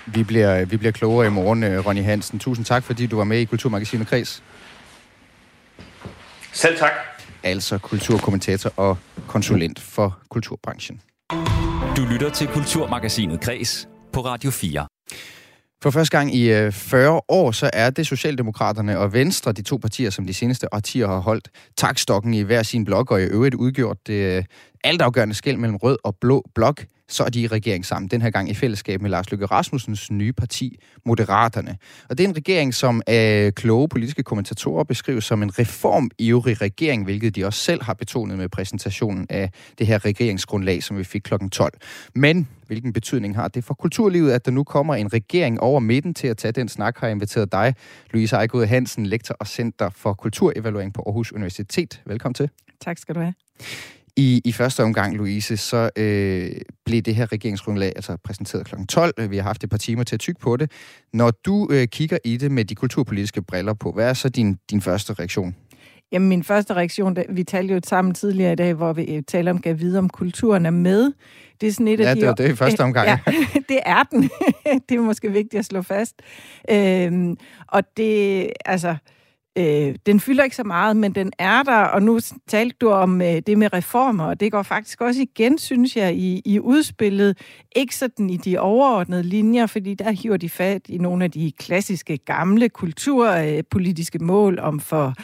Vi 0.07 0.23
bliver, 0.23 0.65
vi 0.65 0.77
bliver 0.77 0.93
klogere 0.93 1.27
i 1.27 1.31
morgen, 1.31 1.65
øh, 1.65 1.87
Ronny 1.87 2.03
Hansen. 2.03 2.39
Tusind 2.39 2.67
tak, 2.67 2.85
fordi 2.85 3.07
du 3.07 3.17
var 3.17 3.25
med 3.25 3.39
i 3.39 3.45
Kulturmagasinet 3.45 4.07
Kreds. 4.07 4.43
Selv 6.53 6.79
tak. 6.79 6.93
Altså 7.43 7.79
kulturkommentator 7.79 8.73
og 8.77 8.99
konsulent 9.27 9.81
for 9.81 10.19
kulturbranchen. 10.29 11.01
Du 11.97 12.05
lytter 12.11 12.31
til 12.31 12.47
Kulturmagasinet 12.47 13.41
Kres 13.41 13.89
på 14.13 14.21
Radio 14.21 14.51
4. 14.51 14.87
For 15.83 15.91
første 15.91 16.17
gang 16.17 16.35
i 16.35 16.53
øh, 16.53 16.73
40 16.73 17.21
år, 17.29 17.51
så 17.51 17.71
er 17.73 17.91
det 17.91 18.07
Socialdemokraterne 18.07 18.99
og 18.99 19.13
Venstre, 19.13 19.53
de 19.53 19.63
to 19.63 19.77
partier, 19.77 20.11
som 20.11 20.27
de 20.27 20.35
seneste 20.35 20.75
årtier 20.75 21.07
har 21.07 21.19
holdt 21.19 21.49
takstokken 21.77 22.35
i 22.35 22.41
hver 22.41 22.63
sin 22.63 22.85
blok, 22.85 23.11
og 23.11 23.23
i 23.23 23.25
øvrigt 23.25 23.55
udgjort 23.55 24.07
det 24.07 24.37
øh, 24.37 24.45
altafgørende 24.85 25.35
skæld 25.35 25.57
mellem 25.57 25.77
rød 25.77 25.99
og 26.05 26.17
blå 26.21 26.45
blok 26.55 26.85
så 27.09 27.25
er 27.25 27.29
de 27.29 27.41
i 27.41 27.47
regering 27.47 27.87
sammen. 27.87 28.09
Den 28.09 28.23
her 28.23 28.31
gang 28.31 28.51
i 28.51 28.55
fællesskab 28.55 29.03
med 29.03 29.11
Lars 29.11 29.31
Løkke 29.31 29.47
Rasmussens 29.47 30.11
nye 30.11 30.33
parti, 30.33 30.79
Moderaterne. 31.07 31.77
Og 32.09 32.19
det 32.19 32.25
er 32.25 32.29
en 32.29 32.37
regering, 32.37 32.75
som 32.75 33.03
af 33.07 33.55
kloge 33.55 33.89
politiske 33.89 34.23
kommentatorer 34.23 34.85
beskrives 34.85 35.25
som 35.25 35.43
en 35.43 35.59
reformivrig 35.59 36.61
regering, 36.61 37.05
hvilket 37.05 37.37
de 37.37 37.45
også 37.45 37.61
selv 37.61 37.83
har 37.83 37.95
betonet 37.95 38.39
med 38.39 38.49
præsentationen 38.49 39.27
af 39.31 39.51
det 39.79 39.87
her 39.87 40.05
regeringsgrundlag, 40.05 40.83
som 40.83 40.99
vi 40.99 41.05
fik 41.05 41.21
kl. 41.21 41.35
12. 41.53 41.73
Men 42.15 42.49
hvilken 42.69 42.93
betydning 42.93 43.37
har 43.37 43.49
det 43.49 43.65
for 43.65 43.75
kulturlivet, 43.75 44.33
at 44.33 44.45
der 44.45 44.51
nu 44.51 44.65
kommer 44.65 44.95
en 44.95 45.13
regering 45.13 45.61
over 45.61 45.81
midten 45.81 46.15
til 46.15 46.27
at 46.29 46.37
tage 46.37 46.53
den 46.53 46.69
snak, 46.69 46.99
har 46.99 47.07
jeg 47.07 47.13
inviteret 47.13 47.53
dig, 47.53 47.75
Louise 48.11 48.37
Ejgod 48.37 48.67
Hansen, 48.67 49.07
lektor 49.07 49.37
og 49.41 49.47
center 49.47 49.91
for 49.91 50.13
kulturevaluering 50.13 50.95
på 50.95 51.03
Aarhus 51.07 51.33
Universitet. 51.33 52.03
Velkommen 52.07 52.35
til. 52.35 52.51
Tak 52.81 52.99
skal 52.99 53.15
du 53.15 53.21
have. 53.21 53.35
I, 54.17 54.43
I 54.45 54.53
første 54.53 54.83
omgang, 54.83 55.17
Louise, 55.17 55.57
så 55.57 55.91
øh, 55.97 56.51
blev 56.85 57.03
det 57.03 57.15
her 57.15 57.33
regeringsgrundlag 57.33 57.93
altså 57.97 58.17
præsenteret 58.25 58.67
kl. 58.67 58.75
12. 58.89 59.31
Vi 59.31 59.37
har 59.37 59.43
haft 59.43 59.65
et 59.65 59.71
par 59.71 59.79
timer 59.79 60.05
til 60.05 60.17
at 60.17 60.21
tykke 60.21 60.41
på 60.41 60.57
det. 60.57 60.71
Når 61.13 61.31
du 61.31 61.69
øh, 61.71 61.87
kigger 61.89 62.19
i 62.25 62.37
det 62.37 62.51
med 62.51 62.65
de 62.65 62.75
kulturpolitiske 62.75 63.43
briller 63.43 63.75
på, 63.75 63.93
hvad 63.93 64.09
er 64.09 64.15
så 64.15 64.29
din, 64.29 64.59
din 64.71 64.81
første 64.81 65.13
reaktion? 65.13 65.57
Jamen, 66.13 66.29
min 66.29 66.45
første 66.45 66.75
reaktion, 66.75 67.15
da, 67.15 67.25
vi 67.29 67.45
talte 67.45 67.75
jo 67.75 67.81
sammen 67.85 68.15
tidligere 68.15 68.53
i 68.53 68.57
dag, 68.57 68.75
hvor 68.75 68.93
vi 68.93 69.03
øh, 69.17 69.23
taler 69.23 69.53
om, 69.53 69.61
at 69.65 69.81
vide, 69.81 69.99
om 69.99 70.09
kulturen 70.09 70.67
er 70.67 70.71
med. 70.71 71.13
Det 71.61 71.67
er 71.67 71.73
sådan 71.73 71.89
et 71.89 72.01
ja, 72.01 72.09
af 72.09 72.17
de... 72.17 72.21
det 72.21 72.29
er 72.29 72.35
det 72.35 72.53
i 72.53 72.57
første 72.57 72.81
omgang. 72.81 73.09
Ja, 73.09 73.19
det 73.69 73.81
er 73.87 74.03
den. 74.03 74.31
det 74.89 74.97
er 74.97 75.01
måske 75.01 75.33
vigtigt 75.33 75.59
at 75.59 75.65
slå 75.65 75.83
fast. 75.83 76.23
Øhm, 76.71 77.37
og 77.69 77.97
det, 77.97 78.51
altså... 78.65 78.97
Øh, 79.59 79.95
den 80.07 80.21
fylder 80.21 80.45
ikke 80.45 80.57
så 80.57 80.65
meget, 80.65 80.97
men 80.97 81.13
den 81.15 81.33
er 81.39 81.63
der, 81.63 81.77
og 81.77 82.03
nu 82.03 82.21
talte 82.49 82.77
du 82.81 82.91
om 82.91 83.23
øh, 83.23 83.43
det 83.47 83.59
med 83.59 83.73
reformer, 83.73 84.25
og 84.25 84.41
det 84.41 84.53
går 84.53 84.63
faktisk 84.63 85.01
også 85.01 85.23
igen, 85.23 85.59
synes 85.59 85.97
jeg, 85.97 86.15
i, 86.17 86.43
i 86.45 86.61
udspillet. 86.61 87.39
Ikke 87.77 87.97
sådan 87.97 88.31
i 88.31 88.37
de 88.37 88.59
overordnede 88.59 89.23
linjer, 89.23 89.67
fordi 89.67 89.95
der 89.95 90.11
hiver 90.11 90.37
de 90.37 90.49
fat 90.49 90.83
i 90.89 90.99
nogle 90.99 91.25
af 91.25 91.31
de 91.31 91.53
klassiske 91.59 92.17
gamle 92.17 92.69
kulturpolitiske 92.69 94.19
mål 94.19 94.59
om 94.59 94.81
for 94.81 95.15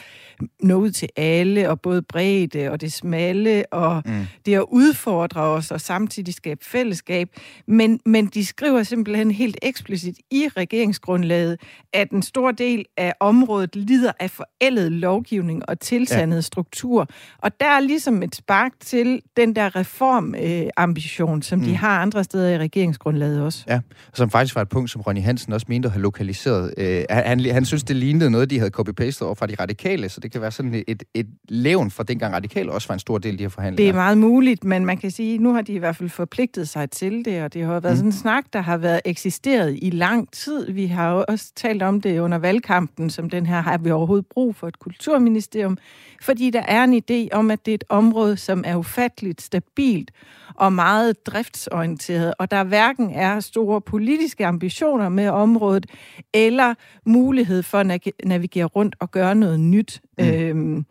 nå 0.61 0.75
ud 0.75 0.91
til 0.91 1.09
alle, 1.15 1.69
og 1.69 1.81
både 1.81 2.01
bredde 2.01 2.71
og 2.71 2.81
det 2.81 2.93
smalle, 2.93 3.63
og 3.71 4.03
mm. 4.05 4.25
det 4.45 4.55
at 4.55 4.65
udfordre 4.71 5.41
os, 5.41 5.71
og 5.71 5.81
samtidig 5.81 6.33
skabe 6.33 6.65
fællesskab. 6.65 7.29
Men, 7.67 7.99
men 8.05 8.25
de 8.25 8.45
skriver 8.45 8.83
simpelthen 8.83 9.31
helt 9.31 9.57
eksplicit 9.61 10.15
i 10.31 10.47
regeringsgrundlaget, 10.57 11.57
at 11.93 12.09
en 12.09 12.21
stor 12.21 12.51
del 12.51 12.85
af 12.97 13.13
området 13.19 13.75
lider 13.75 14.11
af 14.19 14.31
forældet 14.31 14.91
lovgivning 14.91 15.69
og 15.69 15.79
tilsandet 15.79 16.35
ja. 16.35 16.41
struktur. 16.41 17.07
Og 17.37 17.59
der 17.59 17.65
er 17.65 17.79
ligesom 17.79 18.23
et 18.23 18.35
spark 18.35 18.71
til 18.79 19.21
den 19.37 19.55
der 19.55 19.75
reformambition, 19.75 21.37
øh, 21.37 21.43
som 21.43 21.59
mm. 21.59 21.65
de 21.65 21.75
har 21.75 21.99
andre 22.01 22.23
steder 22.23 22.49
i 22.49 22.57
regeringsgrundlaget 22.57 23.41
også. 23.41 23.63
Ja, 23.67 23.79
som 24.13 24.29
faktisk 24.29 24.55
var 24.55 24.61
et 24.61 24.69
punkt, 24.69 24.91
som 24.91 25.01
Ronny 25.01 25.21
Hansen 25.21 25.53
også 25.53 25.65
mente 25.69 25.85
at 25.85 25.91
have 25.91 26.01
lokaliseret. 26.01 26.73
Øh, 26.77 27.03
han, 27.09 27.39
han 27.39 27.65
synes, 27.65 27.83
det 27.83 27.95
lignede 27.95 28.31
noget, 28.31 28.49
de 28.49 28.57
havde 28.57 28.71
copy-pastet 28.71 29.21
over 29.21 29.35
fra 29.35 29.47
de 29.47 29.55
radikale, 29.59 30.09
så 30.09 30.19
det 30.25 30.31
kan 30.31 30.41
være 30.41 30.51
sådan 30.51 30.83
et, 30.87 31.03
et 31.13 31.27
levn 31.49 31.91
fra 31.91 32.03
dengang 32.03 32.35
radikale 32.35 32.71
også 32.71 32.87
var 32.87 32.93
en 32.93 32.99
stor 32.99 33.17
del 33.17 33.31
af 33.31 33.37
de 33.37 33.43
her 33.43 33.49
forhandlinger. 33.49 33.91
Det 33.91 33.97
er 33.97 34.03
meget 34.03 34.17
muligt, 34.17 34.63
men 34.63 34.85
man 34.85 34.97
kan 34.97 35.11
sige, 35.11 35.37
nu 35.37 35.53
har 35.53 35.61
de 35.61 35.73
i 35.73 35.77
hvert 35.77 35.95
fald 35.95 36.09
forpligtet 36.09 36.69
sig 36.69 36.91
til 36.91 37.25
det, 37.25 37.43
og 37.43 37.53
det 37.53 37.65
har 37.65 37.79
været 37.79 37.93
mm. 37.93 37.97
sådan 37.97 38.07
en 38.07 38.11
snak, 38.11 38.43
der 38.53 38.61
har 38.61 38.77
været 38.77 39.01
eksisteret 39.05 39.79
i 39.81 39.89
lang 39.89 40.31
tid. 40.31 40.71
Vi 40.71 40.85
har 40.85 41.11
jo 41.11 41.25
også 41.27 41.51
talt 41.55 41.83
om 41.83 42.01
det 42.01 42.19
under 42.19 42.37
valgkampen, 42.37 43.09
som 43.09 43.29
den 43.29 43.45
her, 43.45 43.61
har 43.61 43.77
vi 43.77 43.91
overhovedet 43.91 44.25
brug 44.25 44.55
for 44.55 44.67
et 44.67 44.79
kulturministerium, 44.79 45.77
fordi 46.21 46.49
der 46.49 46.61
er 46.61 46.83
en 46.83 46.93
idé 46.93 47.35
om, 47.37 47.51
at 47.51 47.65
det 47.65 47.71
er 47.71 47.75
et 47.75 47.83
område, 47.89 48.37
som 48.37 48.63
er 48.67 48.75
ufatteligt 48.75 49.41
stabilt 49.41 50.11
og 50.55 50.73
meget 50.73 51.25
driftsorienteret, 51.25 52.33
og 52.39 52.51
der 52.51 52.63
hverken 52.63 53.11
er 53.11 53.39
store 53.39 53.81
politiske 53.81 54.45
ambitioner 54.45 55.09
med 55.09 55.29
området, 55.29 55.85
eller 56.33 56.73
mulighed 57.05 57.63
for 57.63 57.77
at 57.77 58.01
navigere 58.25 58.65
rundt 58.65 58.95
og 58.99 59.11
gøre 59.11 59.35
noget 59.35 59.59
nyt. 59.59 60.01
Mm. 60.17 60.25
Øhm, 60.25 60.85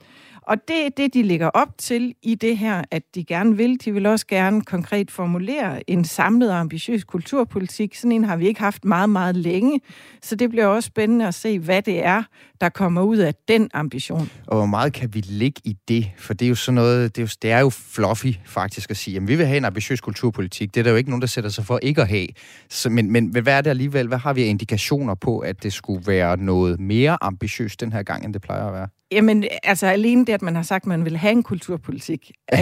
og 0.47 0.69
det 0.69 0.87
er 0.87 0.89
det, 0.97 1.15
de 1.15 1.23
ligger 1.23 1.47
op 1.47 1.69
til 1.79 2.15
i 2.23 2.35
det 2.35 2.59
her, 2.59 2.83
at 2.91 3.03
de 3.15 3.25
gerne 3.25 3.57
vil. 3.57 3.81
De 3.85 3.93
vil 3.93 4.07
også 4.07 4.27
gerne 4.27 4.63
konkret 4.63 5.11
formulere 5.11 5.91
en 5.91 6.05
samlet 6.05 6.51
og 6.51 6.59
ambitiøs 6.59 7.05
kulturpolitik. 7.05 7.95
Sådan 7.95 8.13
en 8.13 8.25
har 8.25 8.37
vi 8.37 8.47
ikke 8.47 8.61
haft 8.61 8.85
meget, 8.85 9.11
meget 9.11 9.37
længe. 9.37 9.81
Så 10.23 10.37
det 10.37 10.51
bliver 10.51 10.67
også 10.67 10.87
spændende 10.87 11.27
at 11.27 11.35
se, 11.35 11.59
hvad 11.59 11.83
det 11.83 12.05
er, 12.05 12.23
der 12.61 12.69
kommer 12.69 13.03
ud 13.03 13.17
af 13.17 13.35
den 13.49 13.71
ambition. 13.75 14.31
Og 14.47 14.57
hvor 14.57 14.67
meget 14.67 14.93
kan 14.93 15.15
vi 15.15 15.21
ligge 15.21 15.61
i 15.65 15.77
det? 15.89 16.11
For 16.19 16.35
det 16.35 16.45
er 16.45 16.49
jo 16.49 16.55
sådan 16.55 16.75
noget, 16.75 17.17
det 17.17 17.23
er 17.23 17.27
jo, 17.27 17.29
det 17.43 17.51
er 17.51 17.61
jo 17.61 17.71
fluffy 17.71 18.33
faktisk 18.45 18.91
at 18.91 18.97
sige, 18.97 19.17
at 19.17 19.29
vi 19.29 19.37
vil 19.37 19.47
have 19.47 19.57
en 19.57 19.65
ambitiøs 19.65 20.01
kulturpolitik. 20.01 20.75
Det 20.75 20.81
er 20.81 20.85
der 20.85 20.91
jo 20.91 20.97
ikke 20.97 21.11
nogen, 21.11 21.21
der 21.21 21.27
sætter 21.27 21.51
sig 21.51 21.67
for 21.67 21.79
ikke 21.83 22.03
at 22.03 22.09
have. 22.09 22.27
Så, 22.71 22.91
men, 22.91 23.13
men 23.13 23.27
hvad 23.27 23.57
er 23.57 23.61
det 23.61 23.71
alligevel? 23.71 24.09
Hvad 24.09 24.19
har 24.19 24.33
vi 24.33 24.43
af 24.43 24.47
indikationer 24.47 25.15
på, 25.15 25.39
at 25.39 25.63
det 25.63 25.73
skulle 25.73 26.07
være 26.07 26.37
noget 26.37 26.81
mere 26.81 27.19
ambitiøst 27.21 27.81
den 27.81 27.93
her 27.93 28.03
gang, 28.03 28.25
end 28.25 28.35
det 28.35 28.43
plejer 28.43 28.67
at 28.67 28.73
være? 28.73 28.89
Jamen, 29.13 29.45
altså 29.63 29.87
alene 29.87 30.25
det, 30.25 30.33
at 30.35 30.43
man 30.43 30.57
har 30.57 30.63
sagt, 30.63 30.83
at 30.83 30.87
man 30.87 31.05
vil 31.05 31.17
have 31.17 31.33
en 31.33 31.43
kulturpolitik, 31.43 32.33
det 32.53 32.59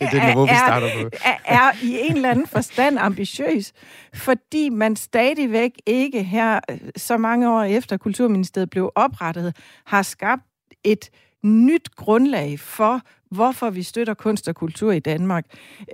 er 0.00 0.10
det 0.10 0.24
niveau, 0.26 0.46
vi 0.46 0.54
starter 0.54 0.88
på. 1.02 1.10
er, 1.24 1.36
er 1.44 1.72
i 1.82 1.98
en 2.00 2.16
eller 2.16 2.30
anden 2.30 2.46
forstand 2.46 2.98
ambitiøs, 2.98 3.72
fordi 4.14 4.68
man 4.68 4.96
stadigvæk 4.96 5.70
ikke 5.86 6.22
her, 6.22 6.60
så 6.96 7.16
mange 7.16 7.50
år 7.50 7.62
efter 7.62 7.96
Kulturministeriet 7.96 8.70
blev 8.70 8.92
oprettet, 8.94 9.56
har 9.86 10.02
skabt 10.02 10.42
et 10.84 11.10
nyt 11.44 11.96
grundlag 11.96 12.60
for 12.60 13.00
hvorfor 13.30 13.70
vi 13.70 13.82
støtter 13.82 14.14
kunst 14.14 14.48
og 14.48 14.54
kultur 14.54 14.92
i 14.92 14.98
Danmark. 14.98 15.44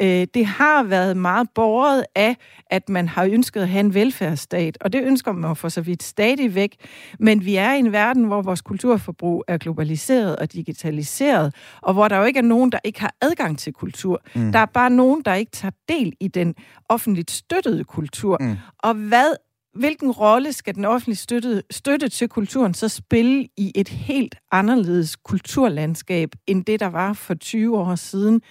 Øh, 0.00 0.26
det 0.34 0.46
har 0.46 0.82
været 0.82 1.16
meget 1.16 1.48
borget 1.54 2.04
af, 2.14 2.36
at 2.70 2.88
man 2.88 3.08
har 3.08 3.24
ønsket 3.24 3.60
at 3.60 3.68
have 3.68 3.80
en 3.80 3.94
velfærdsstat, 3.94 4.78
og 4.80 4.92
det 4.92 5.02
ønsker 5.02 5.32
man 5.32 5.56
for 5.56 5.68
så 5.68 5.80
vidt 5.80 6.02
stadigvæk. 6.02 6.76
Men 7.18 7.44
vi 7.44 7.56
er 7.56 7.72
i 7.72 7.78
en 7.78 7.92
verden, 7.92 8.24
hvor 8.24 8.42
vores 8.42 8.60
kulturforbrug 8.60 9.44
er 9.48 9.58
globaliseret 9.58 10.36
og 10.36 10.52
digitaliseret, 10.52 11.54
og 11.82 11.92
hvor 11.92 12.08
der 12.08 12.16
jo 12.16 12.24
ikke 12.24 12.38
er 12.38 12.42
nogen, 12.42 12.72
der 12.72 12.78
ikke 12.84 13.00
har 13.00 13.14
adgang 13.20 13.58
til 13.58 13.72
kultur. 13.72 14.22
Mm. 14.34 14.52
Der 14.52 14.58
er 14.58 14.66
bare 14.66 14.90
nogen, 14.90 15.22
der 15.24 15.34
ikke 15.34 15.52
tager 15.52 15.72
del 15.88 16.12
i 16.20 16.28
den 16.28 16.54
offentligt 16.88 17.30
støttede 17.30 17.84
kultur. 17.84 18.36
Mm. 18.40 18.56
Og 18.78 18.94
hvad 18.94 19.36
hvilken 19.74 20.10
rolle 20.10 20.52
skal 20.52 20.74
den 20.74 20.84
offentlige 20.84 21.16
støtte, 21.16 21.62
støtte 21.70 22.08
til 22.08 22.28
kulturen 22.28 22.74
så 22.74 22.88
spille 22.88 23.48
i 23.56 23.72
et 23.74 23.88
helt 23.88 24.34
anderledes 24.52 25.16
kulturlandskab, 25.16 26.28
end 26.46 26.64
det, 26.64 26.80
der 26.80 26.86
var 26.86 27.12
for 27.12 27.34
20 27.34 27.78
år 27.78 27.94
siden? 27.94 28.42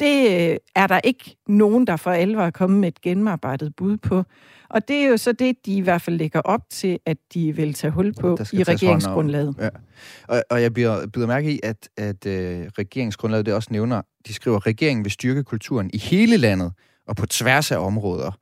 Det 0.00 0.50
øh, 0.50 0.56
er 0.74 0.86
der 0.86 1.00
ikke 1.04 1.36
nogen, 1.48 1.86
der 1.86 1.96
for 1.96 2.10
alvor 2.10 2.42
er 2.42 2.50
kommet 2.50 2.80
med 2.80 2.88
et 2.88 3.00
gennemarbejdet 3.00 3.76
bud 3.76 3.96
på. 3.96 4.24
Og 4.70 4.88
det 4.88 4.96
er 4.96 5.08
jo 5.08 5.16
så 5.16 5.32
det, 5.32 5.56
de 5.66 5.76
i 5.76 5.80
hvert 5.80 6.02
fald 6.02 6.16
lægger 6.16 6.40
op 6.40 6.60
til, 6.70 6.98
at 7.06 7.16
de 7.34 7.56
vil 7.56 7.74
tage 7.74 7.90
hul 7.90 8.14
på 8.20 8.38
i 8.52 8.62
regeringsgrundlaget. 8.62 9.54
Ja. 9.60 9.68
Og, 10.28 10.42
og 10.50 10.62
jeg 10.62 10.74
byder, 10.74 11.06
byder 11.06 11.26
mærke 11.26 11.52
i, 11.52 11.60
at, 11.62 11.88
at 11.96 12.26
øh, 12.26 12.66
regeringsgrundlaget 12.78 13.46
det 13.46 13.54
også 13.54 13.68
nævner, 13.72 14.02
de 14.26 14.34
skriver, 14.34 14.56
at 14.56 14.66
regeringen 14.66 15.04
vil 15.04 15.12
styrke 15.12 15.44
kulturen 15.44 15.90
i 15.92 15.98
hele 15.98 16.36
landet 16.36 16.72
og 17.08 17.16
på 17.16 17.26
tværs 17.26 17.72
af 17.72 17.78
områder. 17.78 18.38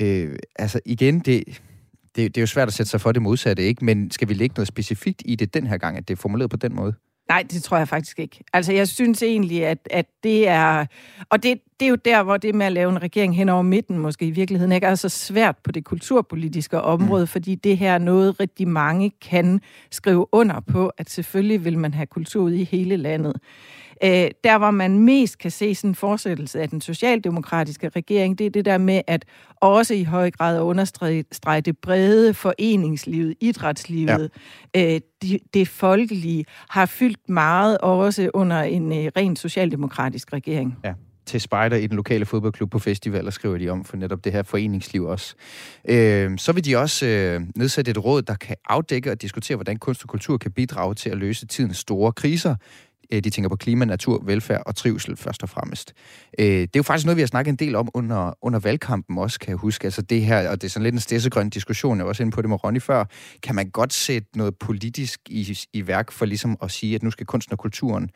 Øh, 0.00 0.36
altså 0.56 0.80
igen, 0.86 1.20
det, 1.20 1.60
det, 2.16 2.34
det 2.34 2.36
er 2.36 2.42
jo 2.42 2.46
svært 2.46 2.68
at 2.68 2.74
sætte 2.74 2.90
sig 2.90 3.00
for 3.00 3.12
det 3.12 3.22
modsatte, 3.22 3.62
ikke? 3.62 3.84
Men 3.84 4.10
skal 4.10 4.28
vi 4.28 4.34
lægge 4.34 4.54
noget 4.56 4.68
specifikt 4.68 5.22
i 5.24 5.36
det 5.36 5.54
den 5.54 5.66
her 5.66 5.76
gang, 5.76 5.96
at 5.96 6.08
det 6.08 6.14
er 6.14 6.20
formuleret 6.20 6.50
på 6.50 6.56
den 6.56 6.74
måde? 6.74 6.94
Nej, 7.28 7.44
det 7.50 7.62
tror 7.62 7.76
jeg 7.76 7.88
faktisk 7.88 8.18
ikke. 8.18 8.44
Altså, 8.52 8.72
jeg 8.72 8.88
synes 8.88 9.22
egentlig, 9.22 9.66
at, 9.66 9.78
at 9.90 10.06
det 10.22 10.48
er... 10.48 10.86
Og 11.28 11.42
det, 11.42 11.60
det 11.80 11.86
er 11.86 11.90
jo 11.90 11.94
der, 11.94 12.22
hvor 12.22 12.36
det 12.36 12.54
med 12.54 12.66
at 12.66 12.72
lave 12.72 12.90
en 12.90 13.02
regering 13.02 13.36
hen 13.36 13.48
over 13.48 13.62
midten 13.62 13.98
måske 13.98 14.26
i 14.26 14.30
virkeligheden 14.30 14.72
ikke 14.72 14.86
er 14.86 14.94
så 14.94 15.08
svært 15.08 15.56
på 15.64 15.72
det 15.72 15.84
kulturpolitiske 15.84 16.80
område, 16.80 17.22
mm. 17.22 17.26
fordi 17.26 17.54
det 17.54 17.78
her 17.78 17.94
er 17.94 17.98
noget, 17.98 18.40
rigtig 18.40 18.68
mange 18.68 19.12
kan 19.20 19.60
skrive 19.90 20.26
under 20.32 20.60
på, 20.60 20.88
at 20.98 21.10
selvfølgelig 21.10 21.64
vil 21.64 21.78
man 21.78 21.94
have 21.94 22.06
kultur 22.06 22.42
ud 22.42 22.52
i 22.52 22.64
hele 22.64 22.96
landet. 22.96 23.32
Øh, 24.04 24.30
der, 24.44 24.58
hvor 24.58 24.70
man 24.70 24.98
mest 24.98 25.38
kan 25.38 25.50
se 25.50 25.74
sådan 25.74 25.90
en 25.90 25.94
fortsættelse 25.94 26.60
af 26.60 26.68
den 26.68 26.80
socialdemokratiske 26.80 27.88
regering, 27.88 28.38
det 28.38 28.46
er 28.46 28.50
det 28.50 28.64
der 28.64 28.78
med, 28.78 29.02
at 29.06 29.24
også 29.56 29.94
i 29.94 30.04
høj 30.04 30.30
grad 30.30 30.56
at 30.56 30.60
understrege 30.60 31.60
det 31.60 31.78
brede 31.78 32.34
foreningslivet, 32.34 33.34
idrætslivet, 33.40 34.30
ja. 34.74 34.94
øh, 34.94 35.00
det, 35.22 35.40
det 35.54 35.68
folkelige, 35.68 36.44
har 36.68 36.86
fyldt 36.86 37.28
meget 37.28 37.78
også 37.78 38.30
under 38.34 38.62
en 38.62 38.92
øh, 38.92 39.10
rent 39.16 39.38
socialdemokratisk 39.38 40.32
regering. 40.32 40.78
Ja 40.84 40.92
til 41.30 41.40
spejder 41.40 41.76
i 41.76 41.86
den 41.86 41.96
lokale 41.96 42.26
fodboldklub 42.26 42.70
på 42.70 42.78
festivaler, 42.78 43.30
skriver 43.30 43.58
de 43.58 43.68
om 43.68 43.84
for 43.84 43.96
netop 43.96 44.24
det 44.24 44.32
her 44.32 44.42
foreningsliv 44.42 45.04
også. 45.04 45.34
Øh, 45.88 46.38
så 46.38 46.52
vil 46.52 46.64
de 46.64 46.76
også 46.76 47.06
øh, 47.06 47.40
nedsætte 47.56 47.90
et 47.90 48.04
råd, 48.04 48.22
der 48.22 48.34
kan 48.34 48.56
afdække 48.68 49.10
og 49.10 49.22
diskutere, 49.22 49.56
hvordan 49.56 49.76
kunst 49.76 50.02
og 50.02 50.08
kultur 50.08 50.38
kan 50.38 50.52
bidrage 50.52 50.94
til 50.94 51.10
at 51.10 51.18
løse 51.18 51.46
tidens 51.46 51.76
store 51.76 52.12
kriser. 52.12 52.56
Øh, 53.12 53.24
de 53.24 53.30
tænker 53.30 53.48
på 53.48 53.56
klima, 53.56 53.84
natur, 53.84 54.22
velfærd 54.24 54.62
og 54.66 54.76
trivsel 54.76 55.16
først 55.16 55.42
og 55.42 55.48
fremmest. 55.48 55.92
Øh, 56.38 56.46
det 56.46 56.62
er 56.62 56.68
jo 56.76 56.82
faktisk 56.82 57.06
noget, 57.06 57.16
vi 57.16 57.22
har 57.22 57.26
snakket 57.26 57.50
en 57.50 57.56
del 57.56 57.74
om 57.74 57.88
under, 57.94 58.38
under 58.42 58.58
valgkampen 58.58 59.18
også, 59.18 59.38
kan 59.38 59.48
jeg 59.48 59.56
huske. 59.56 59.84
Altså 59.84 60.02
det 60.02 60.22
her, 60.22 60.48
og 60.48 60.62
det 60.62 60.68
er 60.68 60.70
sådan 60.70 60.82
lidt 60.82 60.94
en 60.94 61.00
stedsegrøn 61.00 61.50
diskussion, 61.50 61.96
jeg 61.98 62.04
var 62.04 62.08
også 62.08 62.22
inde 62.22 62.32
på 62.34 62.42
det 62.42 62.50
med 62.50 62.64
Ronny 62.64 62.82
før. 62.82 63.04
Kan 63.42 63.54
man 63.54 63.70
godt 63.70 63.92
sætte 63.92 64.28
noget 64.36 64.56
politisk 64.56 65.20
i, 65.28 65.58
i 65.72 65.86
værk 65.86 66.12
for 66.12 66.24
ligesom 66.24 66.56
at 66.62 66.70
sige, 66.70 66.94
at 66.94 67.02
nu 67.02 67.10
skal 67.10 67.26
kunsten 67.26 67.52
og 67.52 67.58
kulturen 67.58 68.10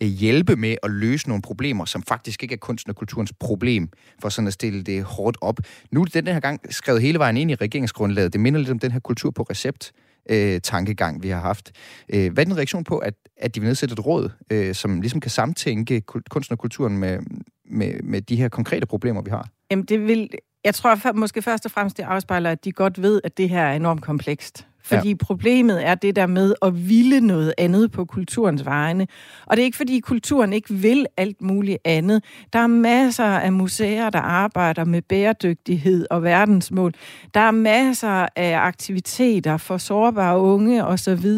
øh, 0.00 0.08
hjælpe 0.08 0.56
med 0.56 0.76
at 0.82 0.90
løse 0.90 1.28
nogle 1.28 1.42
problemer, 1.42 1.84
som 1.84 2.02
faktisk 2.02 2.42
ikke 2.42 2.52
er 2.52 2.58
kunsten 2.58 2.90
og 2.90 2.96
kulturens 2.96 3.32
problem, 3.40 3.88
for 4.22 4.28
sådan 4.28 4.48
at 4.48 4.52
stille 4.52 4.82
det 4.82 5.04
hårdt 5.04 5.36
op. 5.40 5.58
Nu 5.90 6.00
er 6.00 6.04
den 6.04 6.26
her 6.26 6.40
gang 6.40 6.60
skrevet 6.70 7.02
hele 7.02 7.18
vejen 7.18 7.36
ind 7.36 7.50
i 7.50 7.54
regeringsgrundlaget. 7.54 8.32
Det 8.32 8.40
minder 8.40 8.60
lidt 8.60 8.70
om 8.70 8.78
den 8.78 8.92
her 8.92 9.00
kultur 9.00 9.30
på 9.30 9.42
recept, 9.42 9.92
øh, 10.30 10.60
tankegang, 10.60 11.22
vi 11.22 11.28
har 11.28 11.40
haft. 11.40 11.72
Øh, 12.08 12.32
hvad 12.32 12.44
er 12.44 12.48
din 12.48 12.56
reaktion 12.56 12.84
på, 12.84 12.98
at, 12.98 13.14
at 13.36 13.54
de 13.54 13.60
vil 13.60 13.66
nedsætte 13.66 13.92
et 13.92 14.06
råd, 14.06 14.30
øh, 14.50 14.74
som 14.74 15.00
ligesom 15.00 15.20
kan 15.20 15.30
samtænke 15.30 16.00
kunsten 16.30 16.52
og 16.52 16.58
kulturen 16.58 16.98
med, 16.98 17.18
med, 17.64 18.02
med 18.02 18.22
de 18.22 18.36
her 18.36 18.48
konkrete 18.48 18.86
problemer, 18.86 19.22
vi 19.22 19.30
har? 19.30 19.48
Jamen, 19.70 19.84
det 19.84 20.06
vil, 20.06 20.30
jeg 20.64 20.74
tror 20.74 21.12
måske 21.12 21.42
først 21.42 21.64
og 21.64 21.70
fremmest, 21.70 21.96
det 21.96 22.02
afspejler, 22.02 22.50
at 22.50 22.64
de 22.64 22.72
godt 22.72 23.02
ved, 23.02 23.20
at 23.24 23.36
det 23.38 23.48
her 23.48 23.62
er 23.62 23.76
enormt 23.76 24.02
komplekst. 24.02 24.66
Fordi 24.84 25.08
ja. 25.08 25.16
problemet 25.20 25.86
er 25.86 25.94
det 25.94 26.16
der 26.16 26.26
med 26.26 26.54
at 26.62 26.88
ville 26.88 27.20
noget 27.20 27.54
andet 27.58 27.90
på 27.90 28.04
kulturens 28.04 28.64
vegne. 28.64 29.06
Og 29.46 29.56
det 29.56 29.62
er 29.62 29.64
ikke, 29.64 29.76
fordi 29.76 30.00
kulturen 30.00 30.52
ikke 30.52 30.74
vil 30.74 31.06
alt 31.16 31.42
muligt 31.42 31.78
andet. 31.84 32.24
Der 32.52 32.58
er 32.58 32.66
masser 32.66 33.24
af 33.24 33.52
museer, 33.52 34.10
der 34.10 34.20
arbejder 34.20 34.84
med 34.84 35.02
bæredygtighed 35.02 36.06
og 36.10 36.22
verdensmål. 36.22 36.92
Der 37.34 37.40
er 37.40 37.50
masser 37.50 38.26
af 38.36 38.56
aktiviteter 38.58 39.56
for 39.56 39.78
sårbare 39.78 40.38
unge 40.38 40.84
osv. 40.84 41.30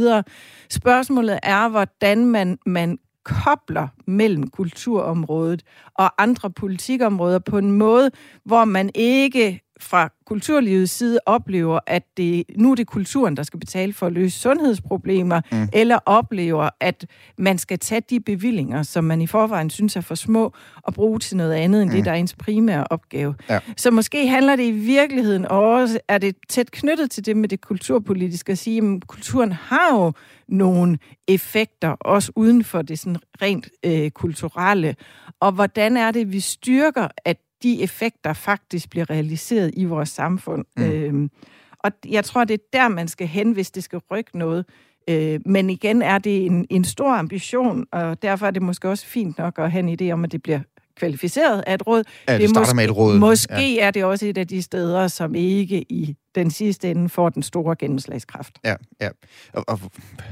Spørgsmålet 0.70 1.38
er, 1.42 1.68
hvordan 1.68 2.26
man, 2.26 2.59
man 2.66 2.98
kobler 3.24 3.88
mellem 4.06 4.50
kulturområdet 4.50 5.62
og 5.94 6.22
andre 6.22 6.50
politikområder 6.50 7.38
på 7.38 7.59
en 7.59 7.72
måde, 7.72 8.11
hvor 8.44 8.64
man 8.64 8.90
ikke 8.94 9.65
fra 9.80 10.12
kulturlivets 10.26 10.92
side 10.92 11.18
oplever, 11.26 11.78
at 11.86 12.02
det, 12.16 12.44
nu 12.56 12.70
er 12.70 12.74
det 12.74 12.86
kulturen, 12.86 13.36
der 13.36 13.42
skal 13.42 13.60
betale 13.60 13.92
for 13.92 14.06
at 14.06 14.12
løse 14.12 14.40
sundhedsproblemer, 14.40 15.40
mm. 15.52 15.68
eller 15.72 15.98
oplever, 16.06 16.68
at 16.80 17.06
man 17.38 17.58
skal 17.58 17.78
tage 17.78 18.02
de 18.10 18.20
bevillinger, 18.20 18.82
som 18.82 19.04
man 19.04 19.20
i 19.20 19.26
forvejen 19.26 19.70
synes 19.70 19.96
er 19.96 20.00
for 20.00 20.14
små, 20.14 20.54
og 20.82 20.94
bruge 20.94 21.18
til 21.18 21.36
noget 21.36 21.52
andet 21.52 21.82
end 21.82 21.90
mm. 21.90 21.96
det, 21.96 22.04
der 22.04 22.10
er 22.10 22.14
ens 22.14 22.34
primære 22.34 22.86
opgave. 22.90 23.34
Ja. 23.50 23.58
Så 23.76 23.90
måske 23.90 24.28
handler 24.28 24.56
det 24.56 24.64
i 24.64 24.70
virkeligheden 24.70 25.46
også, 25.46 26.00
er 26.08 26.18
det 26.18 26.36
tæt 26.48 26.70
knyttet 26.70 27.10
til 27.10 27.26
det 27.26 27.36
med 27.36 27.48
det 27.48 27.60
kulturpolitiske, 27.60 28.52
at 28.52 28.58
sige, 28.58 28.78
at 28.78 29.06
kulturen 29.06 29.52
har 29.52 29.94
jo 29.94 30.12
nogle 30.48 30.98
effekter, 31.28 31.88
også 31.88 32.32
uden 32.36 32.64
for 32.64 32.82
det 32.82 32.98
sådan 32.98 33.16
rent 33.42 33.68
øh, 33.84 34.10
kulturelle. 34.10 34.96
Og 35.40 35.52
hvordan 35.52 35.96
er 35.96 36.10
det, 36.10 36.32
vi 36.32 36.40
styrker, 36.40 37.08
at 37.24 37.36
de 37.62 37.83
effekter 37.83 38.33
faktisk 38.33 38.90
bliver 38.90 39.11
realiseret 39.11 39.71
i 39.77 39.85
vores 39.85 40.09
samfund. 40.09 40.64
Mm. 40.77 40.85
Øhm, 40.85 41.31
og 41.79 41.92
jeg 42.09 42.25
tror, 42.25 42.45
det 42.45 42.55
er 42.55 42.64
der, 42.73 42.88
man 42.88 43.09
skal 43.09 43.27
hen, 43.27 43.53
hvis 43.53 43.71
det 43.71 43.85
skal 43.85 44.01
rykke 44.11 44.38
noget. 44.38 44.64
Øh, 45.09 45.40
men 45.47 45.71
igen 45.71 46.03
er 46.03 46.19
det 46.19 46.47
en, 46.47 46.66
en 46.71 46.85
stor 46.85 47.12
ambition, 47.12 47.87
og 47.92 48.23
derfor 48.23 48.47
er 48.47 48.51
det 48.51 48.62
måske 48.62 48.88
også 48.88 49.07
fint 49.07 49.38
nok 49.38 49.59
at 49.59 49.73
have 49.73 49.88
en 49.88 50.01
idé 50.01 50.12
om, 50.12 50.25
at 50.25 50.33
det 50.33 50.42
bliver 50.42 50.61
kvalificeret 50.97 51.64
af 51.66 51.75
et 51.75 51.87
råd. 51.87 52.05
Ja, 52.29 52.33
det, 52.33 52.40
det 52.40 52.51
starter 52.51 52.61
måske, 52.61 52.77
med 52.77 52.85
et 52.85 52.97
råd. 52.97 53.19
Måske 53.19 53.75
ja. 53.75 53.87
er 53.87 53.90
det 53.90 54.05
også 54.05 54.27
et 54.27 54.38
af 54.38 54.47
de 54.47 54.62
steder, 54.62 55.09
som 55.09 55.35
ikke 55.35 55.92
i 55.92 56.16
den 56.35 56.51
sidste 56.51 56.90
ende 56.90 57.09
får 57.09 57.29
den 57.29 57.42
store 57.42 57.77
gennemslagskraft. 57.79 58.59
Ja, 58.64 58.75
ja. 59.01 59.09
Og, 59.53 59.64
og 59.69 59.81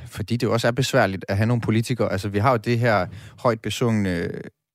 fordi 0.06 0.36
det 0.36 0.48
også 0.48 0.66
er 0.66 0.72
besværligt 0.72 1.24
at 1.28 1.36
have 1.36 1.46
nogle 1.46 1.60
politikere. 1.60 2.12
Altså, 2.12 2.28
vi 2.28 2.38
har 2.38 2.50
jo 2.50 2.56
det 2.56 2.78
her 2.78 3.06
højt 3.38 3.60
besungne 3.60 4.28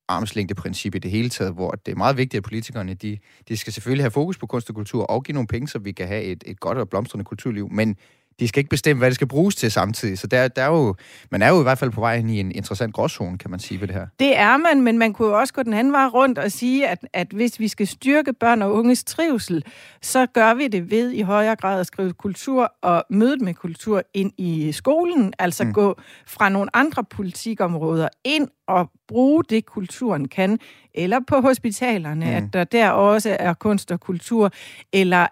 armslængdeprincip 0.09 0.95
i 0.95 0.99
det 0.99 1.11
hele 1.11 1.29
taget, 1.29 1.53
hvor 1.53 1.71
det 1.71 1.91
er 1.91 1.95
meget 1.95 2.17
vigtigt, 2.17 2.37
at 2.37 2.43
politikerne 2.43 2.93
de, 2.93 3.17
de 3.47 3.57
skal 3.57 3.73
selvfølgelig 3.73 4.03
have 4.03 4.11
fokus 4.11 4.37
på 4.37 4.47
kunst 4.47 4.69
og 4.69 4.75
kultur 4.75 5.03
og 5.03 5.23
give 5.23 5.33
nogle 5.33 5.47
penge, 5.47 5.67
så 5.67 5.79
vi 5.79 5.91
kan 5.91 6.07
have 6.07 6.23
et, 6.23 6.43
et 6.47 6.59
godt 6.59 6.77
og 6.77 6.89
blomstrende 6.89 7.25
kulturliv, 7.25 7.69
men 7.71 7.95
de 8.39 8.47
skal 8.47 8.59
ikke 8.59 8.69
bestemme, 8.69 8.99
hvad 8.99 9.09
det 9.09 9.15
skal 9.15 9.27
bruges 9.27 9.55
til 9.55 9.71
samtidig. 9.71 10.19
Så 10.19 10.27
der, 10.27 10.47
der 10.47 10.61
er 10.61 10.67
jo, 10.67 10.95
man 11.31 11.41
er 11.41 11.49
jo 11.49 11.59
i 11.59 11.63
hvert 11.63 11.77
fald 11.77 11.91
på 11.91 12.01
vej 12.01 12.15
ind 12.15 12.31
i 12.31 12.39
en 12.39 12.51
interessant 12.51 12.93
gråzone, 12.93 13.37
kan 13.37 13.51
man 13.51 13.59
sige 13.59 13.81
ved 13.81 13.87
det 13.87 13.95
her. 13.95 14.07
Det 14.19 14.37
er 14.37 14.57
man, 14.57 14.81
men 14.81 14.97
man 14.97 15.13
kunne 15.13 15.27
jo 15.27 15.39
også 15.39 15.53
gå 15.53 15.63
den 15.63 15.73
anden 15.73 15.93
vej 15.93 16.05
rundt 16.05 16.37
og 16.37 16.51
sige, 16.51 16.87
at, 16.87 16.99
at 17.13 17.27
hvis 17.27 17.59
vi 17.59 17.67
skal 17.67 17.87
styrke 17.87 18.33
børn 18.33 18.61
og 18.61 18.73
unges 18.73 19.03
trivsel, 19.03 19.63
så 20.01 20.25
gør 20.25 20.53
vi 20.53 20.67
det 20.67 20.91
ved 20.91 21.11
i 21.11 21.21
højere 21.21 21.55
grad 21.55 21.79
at 21.79 21.87
skrive 21.87 22.13
kultur 22.13 22.73
og 22.81 23.03
mødet 23.09 23.41
med 23.41 23.53
kultur 23.53 24.01
ind 24.13 24.31
i 24.37 24.71
skolen, 24.71 25.33
altså 25.39 25.63
mm. 25.63 25.73
gå 25.73 25.99
fra 26.27 26.49
nogle 26.49 26.75
andre 26.75 27.03
politikområder 27.03 28.07
ind 28.23 28.47
og 28.67 28.91
bruge 29.07 29.43
det, 29.49 29.65
kulturen 29.65 30.27
kan, 30.27 30.59
eller 30.93 31.19
på 31.27 31.41
hospitalerne, 31.41 32.25
mm. 32.25 32.31
at 32.31 32.43
der 32.53 32.63
der 32.63 32.89
også 32.89 33.37
er 33.39 33.53
kunst 33.53 33.91
og 33.91 33.99
kultur, 33.99 34.51
eller 34.93 35.27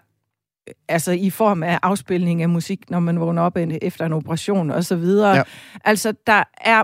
altså 0.88 1.12
i 1.12 1.30
form 1.30 1.64
af 1.64 1.80
afspilning 1.84 2.42
af 2.42 2.50
musik, 2.50 2.90
når 2.90 3.00
man 3.00 3.20
vågner 3.20 3.42
op 3.42 3.58
efter 3.82 4.06
en 4.06 4.14
operation 4.14 4.72
og 4.72 4.86
så 4.86 4.96
videre. 4.96 5.36
Ja. 5.36 5.44
Altså, 5.84 6.14
der 6.28 6.44
er 6.62 6.84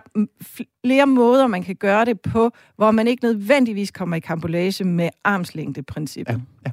flere 0.86 1.08
måder, 1.08 1.48
man 1.48 1.64
kan 1.64 1.76
gøre 1.76 2.06
det 2.06 2.22
på, 2.22 2.52
hvor 2.76 2.92
man 2.92 3.08
ikke 3.08 3.24
nødvendigvis 3.24 3.92
kommer 3.92 4.16
i 4.16 4.20
kampolage 4.20 4.84
med 4.84 5.10
armslængdeprincippet. 5.24 6.42
Ja, 6.66 6.70
ja. 6.70 6.72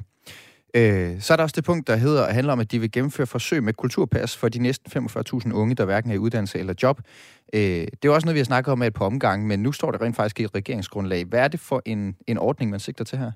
Øh, 0.75 1.21
så 1.21 1.33
er 1.33 1.37
der 1.37 1.43
også 1.43 1.53
det 1.55 1.63
punkt, 1.63 1.87
der 1.87 1.95
hedder, 1.95 2.25
at 2.25 2.33
handler 2.33 2.53
om, 2.53 2.59
at 2.59 2.71
de 2.71 2.79
vil 2.79 2.91
gennemføre 2.91 3.27
forsøg 3.27 3.63
med 3.63 3.73
kulturpas 3.73 4.37
for 4.37 4.49
de 4.49 4.59
næsten 4.59 5.07
45.000 5.09 5.53
unge, 5.53 5.75
der 5.75 5.85
hverken 5.85 6.11
er 6.11 6.15
i 6.15 6.17
uddannelse 6.17 6.59
eller 6.59 6.73
job. 6.83 7.01
Øh, 7.53 7.61
det 7.61 8.05
er 8.05 8.09
også 8.09 8.25
noget, 8.25 8.35
vi 8.35 8.39
har 8.39 8.45
snakket 8.45 8.71
om 8.71 8.81
et 8.81 8.93
par 8.93 9.05
omgange, 9.05 9.47
men 9.47 9.59
nu 9.59 9.71
står 9.71 9.91
det 9.91 10.01
rent 10.01 10.15
faktisk 10.15 10.39
i 10.39 10.43
et 10.43 10.55
regeringsgrundlag. 10.55 11.25
Hvad 11.25 11.39
er 11.39 11.47
det 11.47 11.59
for 11.59 11.81
en, 11.85 12.15
en 12.27 12.37
ordning, 12.37 12.71
man 12.71 12.79
sigter 12.79 13.03
til 13.03 13.17
her? 13.17 13.31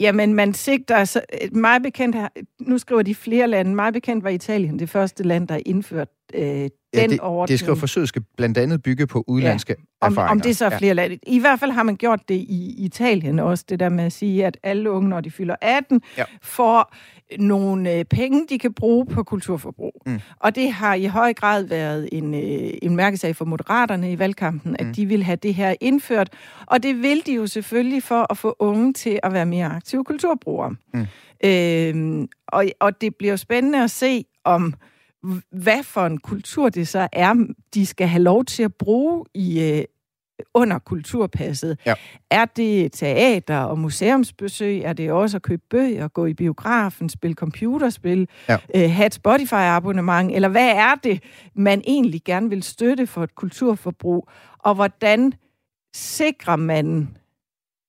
Jamen, 0.00 0.34
man 0.34 0.54
sigter... 0.54 1.04
Så, 1.04 1.20
meget 1.52 1.82
bekendt 1.82 2.16
nu 2.60 2.78
skriver 2.78 3.02
de 3.02 3.14
flere 3.14 3.48
lande. 3.48 3.74
Meget 3.74 3.94
bekendt 3.94 4.24
var 4.24 4.30
Italien 4.30 4.78
det 4.78 4.90
første 4.90 5.22
land, 5.22 5.48
der 5.48 5.58
indførte 5.66 6.12
øh, 6.34 6.42
den 6.42 6.70
ja, 6.94 7.06
det, 7.06 7.20
ordning. 7.20 7.48
Det 7.48 7.58
skriver 7.58 7.78
forsøget 7.78 8.08
skal 8.08 8.22
blandt 8.36 8.58
andet 8.58 8.82
bygge 8.82 9.06
på 9.06 9.24
udlandske 9.26 9.74
ja. 9.78 10.06
om, 10.06 10.12
erfaringer. 10.12 10.30
Om 10.30 10.40
det 10.40 10.56
så 10.56 10.64
er 10.64 10.78
flere 10.78 10.88
ja. 10.88 10.92
lande. 10.92 11.18
I 11.26 11.38
hvert 11.38 11.60
fald 11.60 11.70
har 11.70 11.82
man 11.82 11.96
gjort 11.96 12.28
det 12.28 12.34
i 12.34 12.74
Italien 12.78 13.38
også, 13.38 13.64
det 13.68 13.80
der 13.80 13.88
med 13.88 14.04
at 14.04 14.12
sige, 14.12 14.46
at 14.46 14.58
alle 14.62 14.90
unge, 14.90 15.08
når 15.08 15.20
de 15.20 15.30
fylder 15.30 15.56
18, 15.60 16.02
ja. 16.18 16.24
får 16.42 16.94
nogle 17.38 17.94
øh, 17.94 18.04
penge, 18.04 18.46
de 18.48 18.58
kan 18.58 18.74
bruge 18.74 19.06
på 19.06 19.22
kulturforbrug. 19.22 20.02
Mm. 20.06 20.20
Og 20.36 20.54
det 20.54 20.72
har 20.72 20.94
i 20.94 21.04
høj 21.04 21.34
grad 21.34 21.62
været 21.62 22.08
en, 22.12 22.34
øh, 22.34 22.70
en 22.82 22.96
mærkesag 22.96 23.36
for 23.36 23.44
moderaterne 23.58 24.12
i 24.12 24.18
valgkampen, 24.18 24.76
at 24.78 24.86
mm. 24.86 24.94
de 24.94 25.06
vil 25.06 25.22
have 25.22 25.36
det 25.36 25.54
her 25.54 25.74
indført. 25.80 26.32
Og 26.66 26.82
det 26.82 27.02
vil 27.02 27.26
de 27.26 27.34
jo 27.34 27.46
selvfølgelig 27.46 28.02
for 28.02 28.26
at 28.30 28.38
få 28.38 28.56
unge 28.58 28.92
til 28.92 29.20
at 29.22 29.32
være 29.32 29.46
mere 29.46 29.66
aktive 29.66 30.04
kulturbrugere. 30.04 30.76
Mm. 30.94 31.06
Øhm, 31.44 32.28
og, 32.48 32.64
og 32.80 33.00
det 33.00 33.16
bliver 33.16 33.32
jo 33.32 33.36
spændende 33.36 33.84
at 33.84 33.90
se, 33.90 34.24
om 34.44 34.74
hvad 35.52 35.82
for 35.82 36.06
en 36.06 36.18
kultur 36.18 36.68
det 36.68 36.88
så 36.88 37.08
er, 37.12 37.34
de 37.74 37.86
skal 37.86 38.06
have 38.06 38.22
lov 38.22 38.44
til 38.44 38.62
at 38.62 38.74
bruge 38.74 39.24
i 39.34 39.62
øh, 39.62 39.84
under 40.54 40.78
kulturpasset. 40.78 41.78
Ja. 41.86 41.94
Er 42.30 42.44
det 42.44 42.92
teater 42.92 43.58
og 43.58 43.78
museumsbesøg? 43.78 44.80
Er 44.80 44.92
det 44.92 45.12
også 45.12 45.36
at 45.36 45.42
købe 45.42 45.62
bøger, 45.70 46.08
gå 46.08 46.26
i 46.26 46.34
biografen, 46.34 47.08
spille 47.08 47.34
computerspil, 47.34 48.28
ja. 48.48 48.56
øh, 48.74 48.90
have 48.90 49.06
et 49.06 49.14
Spotify-abonnement? 49.14 50.34
Eller 50.34 50.48
hvad 50.48 50.68
er 50.68 50.94
det, 50.94 51.22
man 51.54 51.82
egentlig 51.86 52.22
gerne 52.24 52.48
vil 52.48 52.62
støtte 52.62 53.06
for 53.06 53.22
et 53.22 53.34
kulturforbrug? 53.34 54.28
Og 54.58 54.74
hvordan 54.74 55.32
sikrer 55.94 56.56
man, 56.56 57.16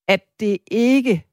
at 0.07 0.21
det 0.39 0.57
ikke 0.71 1.28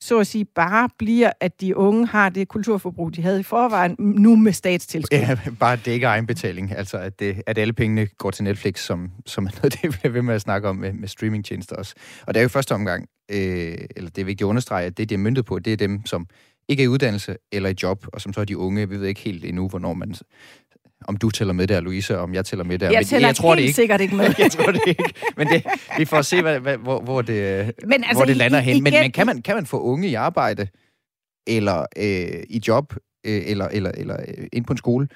så 0.00 0.20
at 0.20 0.26
sige 0.26 0.44
bare 0.44 0.88
bliver, 0.98 1.32
at 1.40 1.60
de 1.60 1.76
unge 1.76 2.06
har 2.06 2.28
det 2.28 2.48
kulturforbrug, 2.48 3.14
de 3.16 3.22
havde 3.22 3.40
i 3.40 3.42
forvejen, 3.42 3.96
nu 3.98 4.36
med 4.36 4.52
statstilskud. 4.52 5.18
Ja, 5.18 5.38
bare 5.60 5.76
det 5.76 5.86
ikke 5.86 6.06
er 6.06 6.10
egenbetaling. 6.10 6.72
Altså, 6.72 6.98
at, 6.98 7.20
det, 7.20 7.42
at 7.46 7.58
alle 7.58 7.72
pengene 7.72 8.06
går 8.06 8.30
til 8.30 8.44
Netflix, 8.44 8.80
som, 8.80 9.10
som 9.26 9.46
er 9.46 9.50
noget, 9.50 9.72
det 9.72 9.82
vi 9.82 9.88
bliver 9.88 10.12
ved 10.12 10.22
med 10.22 10.34
at 10.34 10.40
snakke 10.40 10.68
om 10.68 10.76
med, 10.76 10.92
med 10.92 11.08
streamingtjenester 11.08 11.76
også. 11.76 11.94
Og 12.26 12.34
det 12.34 12.40
er 12.40 12.42
jo 12.42 12.48
første 12.48 12.72
omgang, 12.72 13.08
øh, 13.30 13.78
eller 13.96 14.10
det 14.10 14.18
er 14.18 14.24
vigtigt 14.24 14.42
at 14.42 14.48
understrege, 14.48 14.86
at 14.86 14.98
det, 14.98 15.08
de 15.08 15.14
er 15.14 15.18
myndet 15.18 15.44
på, 15.44 15.58
det 15.58 15.72
er 15.72 15.76
dem, 15.76 16.06
som 16.06 16.26
ikke 16.68 16.82
er 16.82 16.84
i 16.84 16.88
uddannelse 16.88 17.36
eller 17.52 17.68
i 17.68 17.74
job, 17.82 18.06
og 18.12 18.20
som 18.20 18.32
så 18.32 18.40
er 18.40 18.44
de 18.44 18.58
unge. 18.58 18.88
Vi 18.88 19.00
ved 19.00 19.06
ikke 19.06 19.20
helt 19.20 19.44
endnu, 19.44 19.68
hvornår 19.68 19.94
man 19.94 20.14
om 21.04 21.16
du 21.16 21.30
tæller 21.30 21.54
med 21.54 21.66
der, 21.66 21.80
Louise, 21.80 22.16
og 22.16 22.22
om 22.22 22.34
jeg 22.34 22.44
tæller 22.44 22.64
med 22.64 22.78
der. 22.78 22.90
Jeg 22.90 22.98
men 22.98 23.04
tæller 23.04 23.28
jeg 23.28 23.36
tror 23.36 23.54
helt 23.54 23.58
det 23.58 23.62
ikke. 23.62 23.74
sikkert 23.74 24.00
ikke 24.00 24.16
med. 24.16 24.24
jeg 24.38 24.50
tror 24.50 24.72
det 24.72 24.80
ikke. 24.86 25.12
Men 25.36 25.48
det, 25.48 25.64
vi 25.98 26.04
får 26.04 26.22
se, 26.22 26.42
hvad, 26.42 26.60
hvad, 26.60 26.76
hvor, 26.76 27.00
hvor, 27.00 27.22
det, 27.22 27.72
men 27.86 27.92
altså, 28.04 28.14
hvor 28.14 28.24
det 28.24 28.36
lander 28.36 28.58
i, 28.58 28.62
hen. 28.62 28.82
Men, 28.82 28.92
igen, 28.92 29.02
men 29.02 29.12
kan, 29.12 29.26
man, 29.26 29.42
kan 29.42 29.54
man 29.54 29.66
få 29.66 29.80
unge 29.80 30.08
i 30.08 30.14
arbejde, 30.14 30.68
eller 31.46 31.86
øh, 31.96 32.42
i 32.48 32.62
job, 32.68 32.94
øh, 33.26 33.42
eller, 33.46 33.68
eller, 33.68 33.90
eller 33.90 34.16
øh, 34.28 34.46
ind 34.52 34.64
på 34.64 34.72
en 34.72 34.76
skole, 34.76 35.08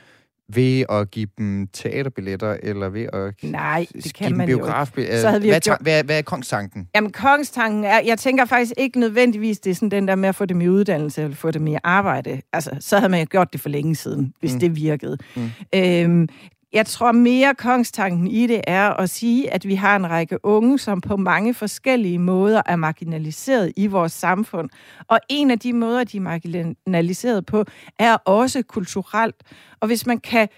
ved 0.54 0.84
at 0.88 1.10
give 1.10 1.26
dem 1.38 1.68
teaterbilletter, 1.72 2.56
eller 2.62 2.88
ved 2.88 3.06
at 3.12 3.50
Nej, 3.50 3.86
det 4.04 4.14
kan 4.14 4.36
man 4.36 4.46
biograf... 4.46 4.98
jo 4.98 5.04
Så 5.20 5.28
havde 5.28 5.42
vi 5.42 5.48
hvad, 5.48 5.60
gjort... 5.60 5.78
hvad, 5.80 6.04
hvad 6.04 6.18
er 6.18 6.22
kongstanken? 6.22 6.88
Jamen, 6.94 7.12
kongstanken 7.12 7.84
er... 7.84 8.00
Jeg 8.00 8.18
tænker 8.18 8.44
faktisk 8.44 8.72
ikke 8.76 9.00
nødvendigvis, 9.00 9.58
det 9.58 9.70
er 9.70 9.74
sådan 9.74 9.90
den 9.90 10.08
der 10.08 10.14
med 10.14 10.28
at 10.28 10.34
få 10.34 10.44
dem 10.44 10.60
i 10.60 10.68
uddannelse, 10.68 11.22
eller 11.22 11.36
få 11.36 11.50
dem 11.50 11.66
i 11.66 11.76
arbejde. 11.84 12.40
Altså, 12.52 12.70
så 12.80 12.96
havde 12.96 13.10
man 13.10 13.20
jo 13.20 13.26
gjort 13.30 13.52
det 13.52 13.60
for 13.60 13.68
længe 13.68 13.96
siden, 13.96 14.34
hvis 14.40 14.52
mm. 14.52 14.60
det 14.60 14.76
virkede. 14.76 15.18
Mm. 15.36 15.50
Øhm, 15.74 16.28
jeg 16.72 16.86
tror 16.86 17.12
mere 17.12 17.54
kongstanken 17.54 18.26
i 18.26 18.46
det 18.46 18.60
er 18.66 18.90
at 18.90 19.10
sige, 19.10 19.52
at 19.52 19.68
vi 19.68 19.74
har 19.74 19.96
en 19.96 20.10
række 20.10 20.44
unge, 20.44 20.78
som 20.78 21.00
på 21.00 21.16
mange 21.16 21.54
forskellige 21.54 22.18
måder 22.18 22.62
er 22.66 22.76
marginaliseret 22.76 23.72
i 23.76 23.86
vores 23.86 24.12
samfund. 24.12 24.70
Og 25.08 25.20
en 25.28 25.50
af 25.50 25.58
de 25.58 25.72
måder, 25.72 26.04
de 26.04 26.16
er 26.16 26.20
marginaliseret 26.20 27.46
på, 27.46 27.64
er 27.98 28.14
også 28.14 28.62
kulturelt. 28.62 29.36
Og 29.80 29.86
hvis 29.86 30.06
man 30.06 30.18
kan 30.18 30.48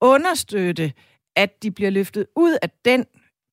understøtte, 0.00 0.92
at 1.36 1.62
de 1.62 1.70
bliver 1.70 1.90
løftet 1.90 2.26
ud 2.36 2.58
af 2.62 2.70
den 2.84 3.04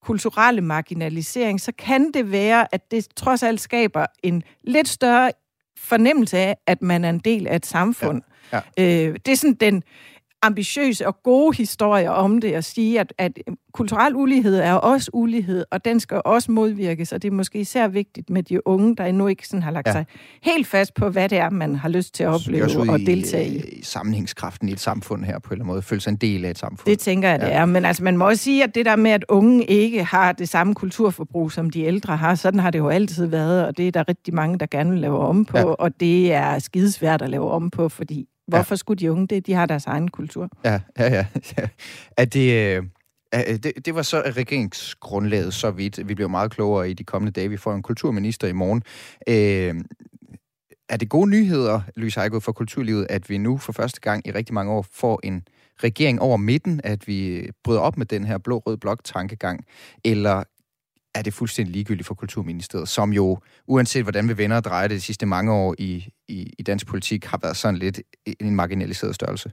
kulturelle 0.03 0.61
marginalisering, 0.61 1.61
så 1.61 1.71
kan 1.77 2.11
det 2.11 2.31
være, 2.31 2.75
at 2.75 2.91
det 2.91 3.07
trods 3.15 3.43
alt 3.43 3.61
skaber 3.61 4.05
en 4.23 4.43
lidt 4.63 4.87
større 4.87 5.31
fornemmelse 5.77 6.37
af, 6.37 6.57
at 6.67 6.81
man 6.81 7.05
er 7.05 7.09
en 7.09 7.19
del 7.19 7.47
af 7.47 7.55
et 7.55 7.65
samfund. 7.65 8.21
Ja. 8.53 8.61
Ja. 8.77 9.07
Øh, 9.07 9.15
det 9.25 9.31
er 9.31 9.35
sådan 9.35 9.53
den 9.53 9.83
ambitiøse 10.43 11.07
og 11.07 11.23
gode 11.23 11.57
historier 11.57 12.09
om 12.09 12.41
det, 12.41 12.57
og 12.57 12.63
sige, 12.63 12.99
at, 12.99 13.13
at 13.17 13.39
kulturel 13.73 14.15
ulighed 14.15 14.55
er 14.59 14.73
også 14.73 15.11
ulighed, 15.13 15.65
og 15.71 15.85
den 15.85 15.99
skal 15.99 16.21
også 16.25 16.51
modvirkes, 16.51 17.11
og 17.11 17.21
det 17.21 17.27
er 17.27 17.31
måske 17.31 17.59
især 17.59 17.87
vigtigt 17.87 18.29
med 18.29 18.43
de 18.43 18.67
unge, 18.67 18.95
der 18.95 19.05
endnu 19.05 19.27
ikke 19.27 19.47
sådan 19.47 19.63
har 19.63 19.71
lagt 19.71 19.87
ja. 19.87 19.91
sig 19.91 20.05
helt 20.41 20.67
fast 20.67 20.93
på, 20.93 21.09
hvad 21.09 21.29
det 21.29 21.37
er, 21.37 21.49
man 21.49 21.75
har 21.75 21.89
lyst 21.89 22.13
til 22.15 22.23
at 22.23 22.29
opleve 22.29 22.91
og 22.91 22.99
deltage 22.99 23.47
i. 23.47 23.79
i 23.79 23.83
sammenhængskraften 23.83 24.69
i 24.69 24.71
et 24.71 24.79
samfund 24.79 25.23
her 25.23 25.39
på 25.39 25.47
en 25.47 25.53
eller 25.53 25.63
anden 25.63 25.73
måde, 25.73 25.81
føle 25.81 26.01
sig 26.01 26.11
en 26.11 26.17
del 26.17 26.45
af 26.45 26.49
et 26.49 26.57
samfund. 26.57 26.89
Det 26.91 26.99
tænker 26.99 27.29
jeg, 27.29 27.39
det 27.39 27.47
ja. 27.47 27.53
er. 27.53 27.65
Men 27.65 27.85
altså, 27.85 28.03
man 28.03 28.17
må 28.17 28.27
også 28.27 28.43
sige, 28.43 28.63
at 28.63 28.75
det 28.75 28.85
der 28.85 28.95
med, 28.95 29.11
at 29.11 29.25
unge 29.29 29.63
ikke 29.63 30.03
har 30.03 30.31
det 30.31 30.49
samme 30.49 30.75
kulturforbrug, 30.75 31.51
som 31.51 31.69
de 31.69 31.81
ældre 31.81 32.17
har, 32.17 32.35
sådan 32.35 32.59
har 32.59 32.71
det 32.71 32.79
jo 32.79 32.89
altid 32.89 33.25
været, 33.25 33.65
og 33.65 33.77
det 33.77 33.87
er 33.87 33.91
der 33.91 34.07
rigtig 34.07 34.33
mange, 34.33 34.59
der 34.59 34.65
gerne 34.65 34.89
vil 34.89 34.99
lave 34.99 35.19
om 35.19 35.45
på, 35.45 35.57
ja. 35.57 35.63
og 35.63 35.99
det 35.99 36.33
er 36.33 36.59
skidesvært 36.59 37.21
at 37.21 37.29
lave 37.29 37.51
om 37.51 37.69
på, 37.69 37.89
fordi 37.89 38.27
Hvorfor 38.47 38.73
ja. 38.73 38.77
skulle 38.77 38.99
de 38.99 39.11
unge 39.11 39.27
det? 39.27 39.47
De 39.47 39.53
har 39.53 39.65
deres 39.65 39.85
egen 39.85 40.07
kultur. 40.07 40.49
Ja, 40.65 40.79
ja, 40.99 41.13
ja. 41.13 41.25
ja. 41.57 41.67
Er 42.17 42.25
det, 42.25 42.77
øh, 42.77 42.83
er, 43.31 43.57
det, 43.57 43.85
det 43.85 43.95
var 43.95 44.01
så 44.01 44.23
regeringsgrundlaget 44.25 45.53
så 45.53 45.71
vidt. 45.71 46.07
Vi 46.07 46.15
bliver 46.15 46.29
meget 46.29 46.51
klogere 46.51 46.89
i 46.89 46.93
de 46.93 47.03
kommende 47.03 47.31
dage. 47.31 47.49
Vi 47.49 47.57
får 47.57 47.73
en 47.73 47.81
kulturminister 47.81 48.47
i 48.47 48.51
morgen. 48.53 48.83
Øh, 49.27 49.83
er 50.89 50.97
det 50.97 51.09
gode 51.09 51.29
nyheder, 51.29 51.81
Louise 51.95 52.19
Heigod, 52.19 52.41
for 52.41 52.51
kulturlivet, 52.51 53.07
at 53.09 53.29
vi 53.29 53.37
nu 53.37 53.57
for 53.57 53.73
første 53.73 54.01
gang 54.01 54.27
i 54.27 54.31
rigtig 54.31 54.53
mange 54.53 54.71
år 54.71 54.85
får 54.91 55.19
en 55.23 55.43
regering 55.83 56.21
over 56.21 56.37
midten, 56.37 56.81
at 56.83 57.07
vi 57.07 57.49
bryder 57.63 57.81
op 57.81 57.97
med 57.97 58.05
den 58.05 58.23
her 58.23 58.37
blå-rød 58.37 58.77
blok-tankegang? 58.77 59.65
Eller 60.05 60.43
er 61.15 61.21
det 61.21 61.33
fuldstændig 61.33 61.73
ligegyldigt 61.73 62.07
for 62.07 62.15
Kulturministeriet, 62.15 62.89
som 62.89 63.13
jo, 63.13 63.39
uanset 63.67 64.03
hvordan 64.03 64.29
vi 64.29 64.37
vender 64.37 64.57
og 64.57 64.63
drejer 64.63 64.87
det 64.87 64.95
de 64.95 65.01
sidste 65.01 65.25
mange 65.25 65.53
år 65.53 65.75
i, 65.77 66.07
i, 66.27 66.53
i 66.59 66.63
dansk 66.63 66.87
politik, 66.87 67.25
har 67.25 67.39
været 67.41 67.57
sådan 67.57 67.79
lidt 67.79 68.01
en 68.39 68.55
marginaliseret 68.55 69.15
størrelse? 69.15 69.51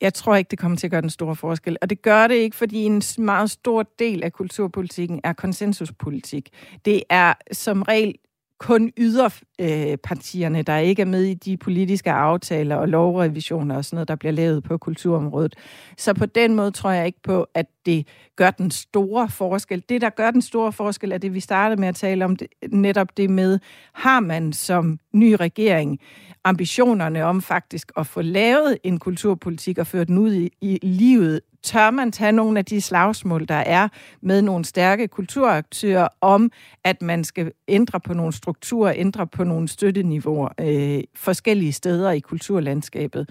Jeg 0.00 0.14
tror 0.14 0.36
ikke, 0.36 0.48
det 0.48 0.58
kommer 0.58 0.78
til 0.78 0.86
at 0.86 0.90
gøre 0.90 1.00
den 1.00 1.10
store 1.10 1.36
forskel. 1.36 1.76
Og 1.82 1.90
det 1.90 2.02
gør 2.02 2.26
det 2.26 2.34
ikke, 2.34 2.56
fordi 2.56 2.82
en 2.82 3.02
meget 3.18 3.50
stor 3.50 3.82
del 3.98 4.22
af 4.22 4.32
kulturpolitikken 4.32 5.20
er 5.24 5.32
konsensuspolitik. 5.32 6.48
Det 6.84 7.02
er 7.10 7.34
som 7.52 7.82
regel 7.82 8.14
kun 8.60 8.92
yderpartierne, 8.96 10.62
der 10.62 10.76
ikke 10.76 11.02
er 11.02 11.06
med 11.06 11.24
i 11.24 11.34
de 11.34 11.56
politiske 11.56 12.12
aftaler 12.12 12.76
og 12.76 12.88
lovrevisioner 12.88 13.76
og 13.76 13.84
sådan 13.84 13.96
noget, 13.96 14.08
der 14.08 14.16
bliver 14.16 14.32
lavet 14.32 14.64
på 14.64 14.78
kulturområdet. 14.78 15.54
Så 15.98 16.14
på 16.14 16.26
den 16.26 16.54
måde 16.54 16.70
tror 16.70 16.90
jeg 16.90 17.06
ikke 17.06 17.22
på, 17.22 17.46
at 17.54 17.66
det 17.86 18.06
gør 18.36 18.50
den 18.50 18.70
store 18.70 19.28
forskel. 19.28 19.84
Det, 19.88 20.00
der 20.00 20.10
gør 20.10 20.30
den 20.30 20.42
store 20.42 20.72
forskel, 20.72 21.12
er 21.12 21.18
det, 21.18 21.34
vi 21.34 21.40
startede 21.40 21.80
med 21.80 21.88
at 21.88 21.94
tale 21.94 22.24
om, 22.24 22.36
det, 22.36 22.48
netop 22.72 23.16
det 23.16 23.30
med, 23.30 23.58
har 23.92 24.20
man 24.20 24.52
som 24.52 24.98
ny 25.12 25.32
regering 25.32 26.00
ambitionerne 26.44 27.24
om 27.24 27.42
faktisk 27.42 27.92
at 27.96 28.06
få 28.06 28.22
lavet 28.22 28.78
en 28.84 28.98
kulturpolitik 28.98 29.78
og 29.78 29.86
ført 29.86 30.08
den 30.08 30.18
ud 30.18 30.32
i, 30.32 30.50
i 30.60 30.78
livet 30.82 31.40
tør 31.62 31.90
man 31.90 32.12
tage 32.12 32.32
nogle 32.32 32.58
af 32.58 32.64
de 32.64 32.80
slagsmål, 32.80 33.48
der 33.48 33.54
er 33.54 33.88
med 34.22 34.42
nogle 34.42 34.64
stærke 34.64 35.08
kulturaktører 35.08 36.08
om, 36.20 36.50
at 36.84 37.02
man 37.02 37.24
skal 37.24 37.52
ændre 37.68 38.00
på 38.00 38.14
nogle 38.14 38.32
strukturer, 38.32 38.92
ændre 38.96 39.26
på 39.26 39.44
nogle 39.44 39.68
støtteniveauer 39.68 40.48
øh, 40.60 41.04
forskellige 41.14 41.72
steder 41.72 42.10
i 42.10 42.20
kulturlandskabet. 42.20 43.30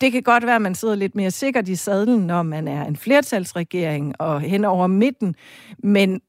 Det 0.00 0.12
kan 0.12 0.22
godt 0.22 0.46
være, 0.46 0.56
at 0.56 0.62
man 0.62 0.74
sidder 0.74 0.94
lidt 0.94 1.14
mere 1.14 1.30
sikkert 1.30 1.68
i 1.68 1.76
sadlen, 1.76 2.26
når 2.26 2.42
man 2.42 2.68
er 2.68 2.84
en 2.84 2.96
flertalsregering 2.96 4.20
og 4.20 4.40
hen 4.40 4.64
over 4.64 4.86
midten, 4.86 5.34
men 5.78 6.20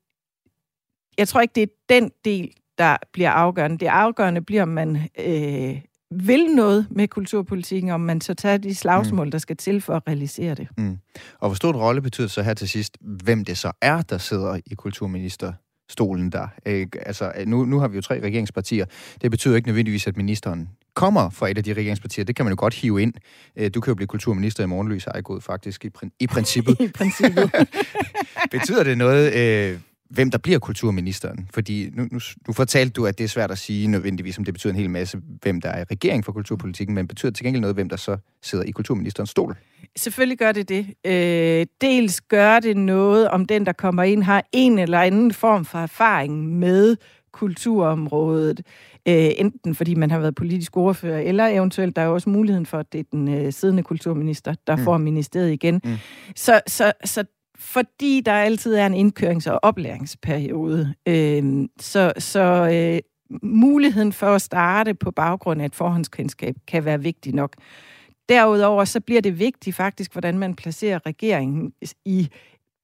jeg 1.18 1.28
tror 1.28 1.42
ikke, 1.42 1.56
det 1.56 1.64
er 1.64 1.76
den 1.90 2.12
del, 2.26 2.52
der 2.78 2.98
bliver 3.14 3.32
afgørende. 3.32 3.78
Det 3.78 3.86
afgørende 3.86 4.42
bliver, 4.42 4.64
om 4.64 4.68
man 4.68 5.10
øh, 5.20 5.82
vil 6.12 6.46
noget 6.56 6.88
med 6.90 7.08
kulturpolitikken, 7.08 7.92
om 7.92 8.02
man 8.02 8.22
så 8.22 8.34
tager 8.34 8.58
de 8.58 8.76
slagsmål, 8.76 9.26
mm. 9.26 9.32
der 9.32 9.38
skal 9.38 9.58
til 9.58 9.82
for 9.82 9.94
at 9.94 10.04
realisere 10.08 10.56
det. 10.56 10.68
Mm. 10.78 10.98
Og 11.40 11.50
hvor 11.50 11.56
stor 11.56 11.70
en 11.70 11.76
rolle 11.76 12.02
betyder 12.02 12.28
så 12.28 12.42
her 12.42 12.54
til 12.54 12.70
sidst, 12.70 12.98
hvem 13.02 13.46
det 13.46 13.58
så 13.58 13.72
er, 13.82 14.02
der 14.02 14.18
sidder 14.18 14.60
i 14.66 14.74
kulturministerstolen 14.74 16.32
der? 16.32 16.48
Altså, 17.06 17.32
nu, 17.46 17.66
nu 17.66 17.80
har 17.80 17.88
vi 17.88 17.96
jo 17.96 18.02
tre 18.02 18.20
regeringspartier. 18.24 18.86
Det 19.22 19.32
betyder 19.32 19.56
ikke 19.56 19.68
nødvendigvis, 19.68 20.08
at 20.08 20.18
ministeren 20.18 20.70
kommer 20.94 21.30
fra 21.30 21.50
et 21.50 21.58
af 21.58 21.64
de 21.64 21.74
regeringspartier. 21.74 22.26
Det 22.26 22.36
kan 22.36 22.46
man 22.46 22.52
jo 22.52 22.56
godt 22.60 22.74
hive 22.74 23.02
ind. 23.02 23.14
Øh, 23.56 23.72
du 23.74 23.82
kan 23.82 23.92
jo 23.92 23.96
blive 23.96 24.08
kulturminister 24.08 24.64
i 24.64 24.68
morgenlys, 24.68 25.08
Ejgod, 25.08 25.42
faktisk, 25.42 25.86
i, 25.86 25.90
prin- 25.98 26.16
i 26.20 26.28
princippet. 26.28 26.78
I 26.88 26.88
princippet. 26.88 27.52
betyder 28.52 28.84
det 28.84 28.98
noget... 28.98 29.34
Øh, 29.34 29.80
hvem 30.10 30.32
der 30.32 30.38
bliver 30.38 30.60
kulturministeren. 30.60 31.50
Fordi 31.54 31.90
nu, 31.94 32.08
nu, 32.12 32.20
nu 32.48 32.54
fortalte 32.54 32.94
du, 32.94 33.06
at 33.06 33.18
det 33.18 33.24
er 33.24 33.28
svært 33.28 33.52
at 33.52 33.58
sige 33.58 33.88
nødvendigvis, 33.88 34.38
om 34.38 34.44
det 34.44 34.54
betyder 34.54 34.74
en 34.74 34.80
hel 34.80 34.90
masse, 34.90 35.18
hvem 35.42 35.62
der 35.62 35.70
er 35.70 35.80
i 35.80 35.84
regering 35.84 36.26
for 36.26 36.32
kulturpolitikken, 36.32 36.96
men 36.96 37.08
betyder 37.08 37.32
til 37.32 37.46
gengæld 37.46 37.62
noget, 37.62 37.76
hvem 37.76 37.90
der 37.90 37.96
så 37.96 38.18
sidder 38.42 38.66
i 38.66 38.72
kulturministerens 38.72 39.30
stol? 39.30 39.56
Selvfølgelig 39.98 40.38
gør 40.38 40.52
det 40.52 40.70
det. 40.70 40.86
Øh, 41.06 41.66
dels 41.82 42.22
gør 42.22 42.60
det 42.60 42.78
noget, 42.78 43.28
om 43.28 43.46
den, 43.46 43.66
der 43.66 43.74
kommer 43.74 44.04
ind, 44.04 44.24
har 44.24 44.44
en 44.52 44.80
eller 44.80 45.02
anden 45.02 45.34
form 45.34 45.66
for 45.66 45.80
erfaring 45.80 46.60
med 46.60 46.96
kulturområdet, 47.32 48.62
øh, 49.08 49.30
enten 49.38 49.76
fordi 49.76 49.96
man 49.96 50.12
har 50.12 50.20
været 50.20 50.36
politisk 50.36 50.78
ordfører, 50.78 51.20
eller 51.20 51.48
eventuelt 51.48 51.96
der 51.96 52.02
er 52.02 52.08
også 52.08 52.30
muligheden 52.30 52.66
for, 52.66 52.78
at 52.78 52.94
det 52.94 53.00
er 53.00 53.04
den 53.12 53.28
øh, 53.28 53.54
siddende 53.54 53.84
kulturminister, 53.84 54.54
der 54.68 54.76
mm. 54.76 54.84
får 54.84 54.98
ministeriet 54.98 55.54
igen. 55.54 55.82
Mm. 55.84 55.96
Så, 56.36 56.62
så, 56.68 56.94
så 57.06 57.24
fordi 57.60 58.22
der 58.22 58.32
altid 58.32 58.76
er 58.76 58.86
en 58.86 58.94
indkørings- 58.94 59.52
og 59.52 59.60
oplæringsperiode, 59.62 60.94
øh, 61.08 61.68
så, 61.80 62.14
så 62.18 62.70
øh, 62.74 63.00
muligheden 63.44 64.14
for 64.14 64.28
at 64.28 64.42
starte 64.42 64.94
på 64.94 65.12
baggrund 65.12 65.62
af 65.62 65.66
et 65.66 65.76
forhåndskendskab 65.76 66.56
kan 66.68 66.86
være 66.86 67.02
vigtig 67.02 67.34
nok. 67.34 67.56
Derudover 68.30 68.86
så 68.86 69.00
bliver 69.00 69.22
det 69.22 69.40
vigtigt 69.40 69.76
faktisk, 69.76 70.12
hvordan 70.12 70.40
man 70.40 70.56
placerer 70.56 71.06
regeringen 71.06 71.74
i 72.06 72.30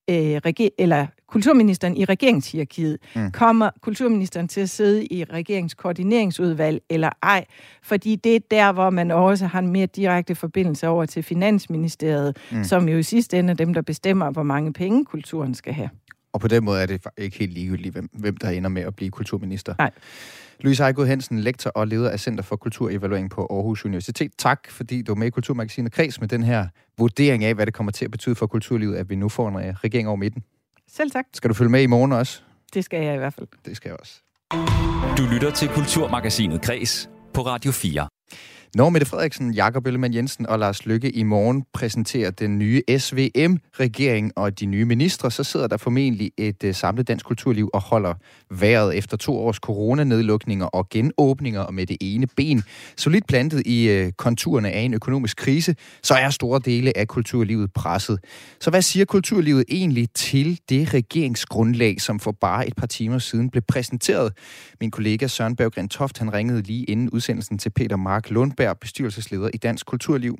øh, 0.09 0.41
reger- 0.45 0.75
eller 0.77 1.07
kulturministeren 1.34 1.98
i 1.98 2.06
regeringshierarkiet. 2.06 2.98
Mm. 3.15 3.32
Kommer 3.32 3.69
kulturministeren 3.82 4.48
til 4.48 4.62
at 4.62 4.69
sidde 4.69 5.06
i 5.06 5.24
regeringskoordineringsudvalg 5.24 6.82
eller 6.89 7.10
ej? 7.24 7.46
Fordi 7.84 8.15
det 8.15 8.36
er 8.36 8.39
der, 8.52 8.72
hvor 8.72 8.89
man 8.89 9.12
også 9.12 9.46
har 9.46 9.60
en 9.60 9.67
mere 9.67 9.86
direkte 9.86 10.36
forbindelse 10.36 10.88
over 10.88 11.06
til 11.06 11.24
Finansministeriet, 11.24 12.38
mm. 12.52 12.63
som 12.63 12.89
jo 12.89 12.98
i 12.98 13.04
sidste 13.04 13.39
ende 13.39 13.52
er 13.52 13.56
dem, 13.56 13.74
der 13.74 13.82
bestemmer, 13.82 14.32
hvor 14.32 14.43
mange 14.43 14.74
penge 14.74 15.06
kulturen 15.06 15.56
skal 15.56 15.74
have. 15.74 15.89
Og 16.34 16.39
på 16.39 16.48
den 16.48 16.63
måde 16.63 16.82
er 16.82 16.86
det 16.86 17.02
ikke 17.17 17.39
helt 17.39 17.54
ligegyldigt, 17.54 17.93
hvem, 17.93 18.10
hvem 18.13 18.38
der 18.38 18.50
ender 18.50 18.69
med 18.69 18.82
at 18.82 18.96
blive 18.96 19.12
kulturminister. 19.12 19.76
Nej. 19.80 19.91
Louise 20.60 20.84
Ejgod 20.84 21.08
Hansen, 21.08 21.39
lektor 21.39 21.69
og 21.69 21.88
leder 21.88 22.10
af 22.10 22.19
Center 22.19 22.43
for 22.43 22.56
Kulturevaluering 22.56 23.30
på 23.30 23.48
Aarhus 23.50 23.86
Universitet. 23.86 24.32
Tak, 24.38 24.72
fordi 24.72 25.02
du 25.02 25.12
er 25.12 25.15
med 25.15 25.28
i 25.28 25.30
Kulturmagasinet 25.30 25.91
Kreds 25.91 26.19
med 26.19 26.28
den 26.28 26.43
her 26.43 26.67
vurdering 26.98 27.43
af, 27.43 27.56
hvad 27.56 27.65
det 27.65 27.74
kommer 27.74 27.91
til 27.91 28.06
at 28.06 28.12
betyde 28.12 28.36
for 28.36 28.48
kulturlivet, 28.48 28.96
at 28.96 29.10
vi 29.10 29.15
nu 29.15 29.30
får 29.30 29.50
en 29.50 29.56
regering 29.84 30.08
over 30.08 30.17
midten. 30.17 30.43
Selv 30.95 31.12
tak. 31.12 31.25
Skal 31.34 31.49
du 31.49 31.53
følge 31.53 31.69
med 31.69 31.82
i 31.84 31.86
morgen 31.86 32.12
også? 32.12 32.41
Det 32.73 32.86
skal 32.86 33.06
jeg 33.06 33.15
i 33.15 33.17
hvert 33.17 33.34
fald. 33.34 33.47
Det 33.65 33.77
skal 33.77 33.89
jeg 33.89 33.97
også. 33.99 34.21
Du 35.17 35.23
lytter 35.34 35.51
til 35.51 35.69
Kulturmagasinet 35.69 36.62
Kreds 36.62 37.10
på 37.34 37.41
Radio 37.41 37.71
4. 37.71 38.08
Når 38.75 38.89
Mette 38.89 39.07
Frederiksen, 39.07 39.53
Jakob 39.53 39.88
Ellemann 39.88 40.13
Jensen 40.13 40.45
og 40.49 40.59
Lars 40.59 40.86
Lykke 40.86 41.09
i 41.09 41.23
morgen 41.23 41.63
præsenterer 41.73 42.31
den 42.31 42.59
nye 42.59 42.81
SVM-regering 42.97 44.31
og 44.36 44.59
de 44.59 44.65
nye 44.65 44.86
ministre, 44.86 45.31
så 45.31 45.43
sidder 45.43 45.67
der 45.67 45.77
formentlig 45.77 46.31
et 46.38 46.63
uh, 46.63 46.71
samlet 46.73 47.07
dansk 47.07 47.25
kulturliv 47.25 47.69
og 47.73 47.81
holder 47.81 48.13
vejret 48.49 48.97
efter 48.97 49.17
to 49.17 49.38
års 49.38 49.55
coronanedlukninger 49.55 50.65
og 50.65 50.89
genåbninger 50.89 51.62
og 51.62 51.73
med 51.73 51.86
det 51.86 51.97
ene 52.01 52.27
ben 52.27 52.63
solidt 52.97 53.27
plantet 53.27 53.67
i 53.67 54.03
uh, 54.05 54.12
konturerne 54.17 54.71
af 54.71 54.81
en 54.81 54.93
økonomisk 54.93 55.38
krise, 55.38 55.75
så 56.03 56.13
er 56.13 56.29
store 56.29 56.62
dele 56.65 56.97
af 56.97 57.07
kulturlivet 57.07 57.73
presset. 57.73 58.19
Så 58.59 58.69
hvad 58.69 58.81
siger 58.81 59.05
kulturlivet 59.05 59.65
egentlig 59.69 60.07
til 60.13 60.59
det 60.69 60.93
regeringsgrundlag, 60.93 62.01
som 62.01 62.19
for 62.19 62.31
bare 62.31 62.67
et 62.67 62.75
par 62.75 62.88
timer 62.88 63.19
siden 63.19 63.49
blev 63.49 63.63
præsenteret? 63.67 64.33
Min 64.81 64.91
kollega 64.91 65.27
Søren 65.27 65.55
Berggren 65.55 65.89
Toft, 65.89 66.17
han 66.17 66.33
ringede 66.33 66.62
lige 66.62 66.83
inden 66.83 67.09
udsendelsen 67.09 67.57
til 67.57 67.69
Peter 67.69 67.95
Mark 67.95 68.29
Lundberg, 68.29 68.62
Lundberg, 68.63 68.80
bestyrelsesleder 68.80 69.49
i 69.54 69.58
Dansk 69.58 69.86
Kulturliv, 69.86 70.36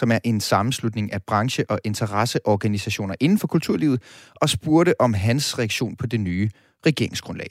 som 0.00 0.08
er 0.10 0.20
en 0.24 0.40
sammenslutning 0.40 1.12
af 1.12 1.20
branche- 1.30 1.66
og 1.72 1.78
interesseorganisationer 1.84 3.14
inden 3.20 3.38
for 3.38 3.48
kulturlivet, 3.54 3.98
og 4.42 4.48
spurgte 4.48 4.92
om 5.00 5.14
hans 5.26 5.58
reaktion 5.58 5.96
på 6.00 6.06
det 6.12 6.20
nye 6.20 6.46
regeringsgrundlag. 6.88 7.50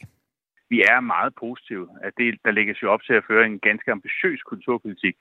Vi 0.70 0.80
er 0.92 1.00
meget 1.00 1.34
positive, 1.44 1.88
at 2.06 2.13
det, 2.18 2.28
der 2.46 2.52
lægges 2.52 2.78
jo 2.84 2.88
op 2.94 3.04
til 3.08 3.13
at 3.20 3.24
føre 3.30 3.46
en 3.46 3.60
ganske 3.60 3.92
ambitiøs 3.92 4.42
kulturpolitik 4.52 5.16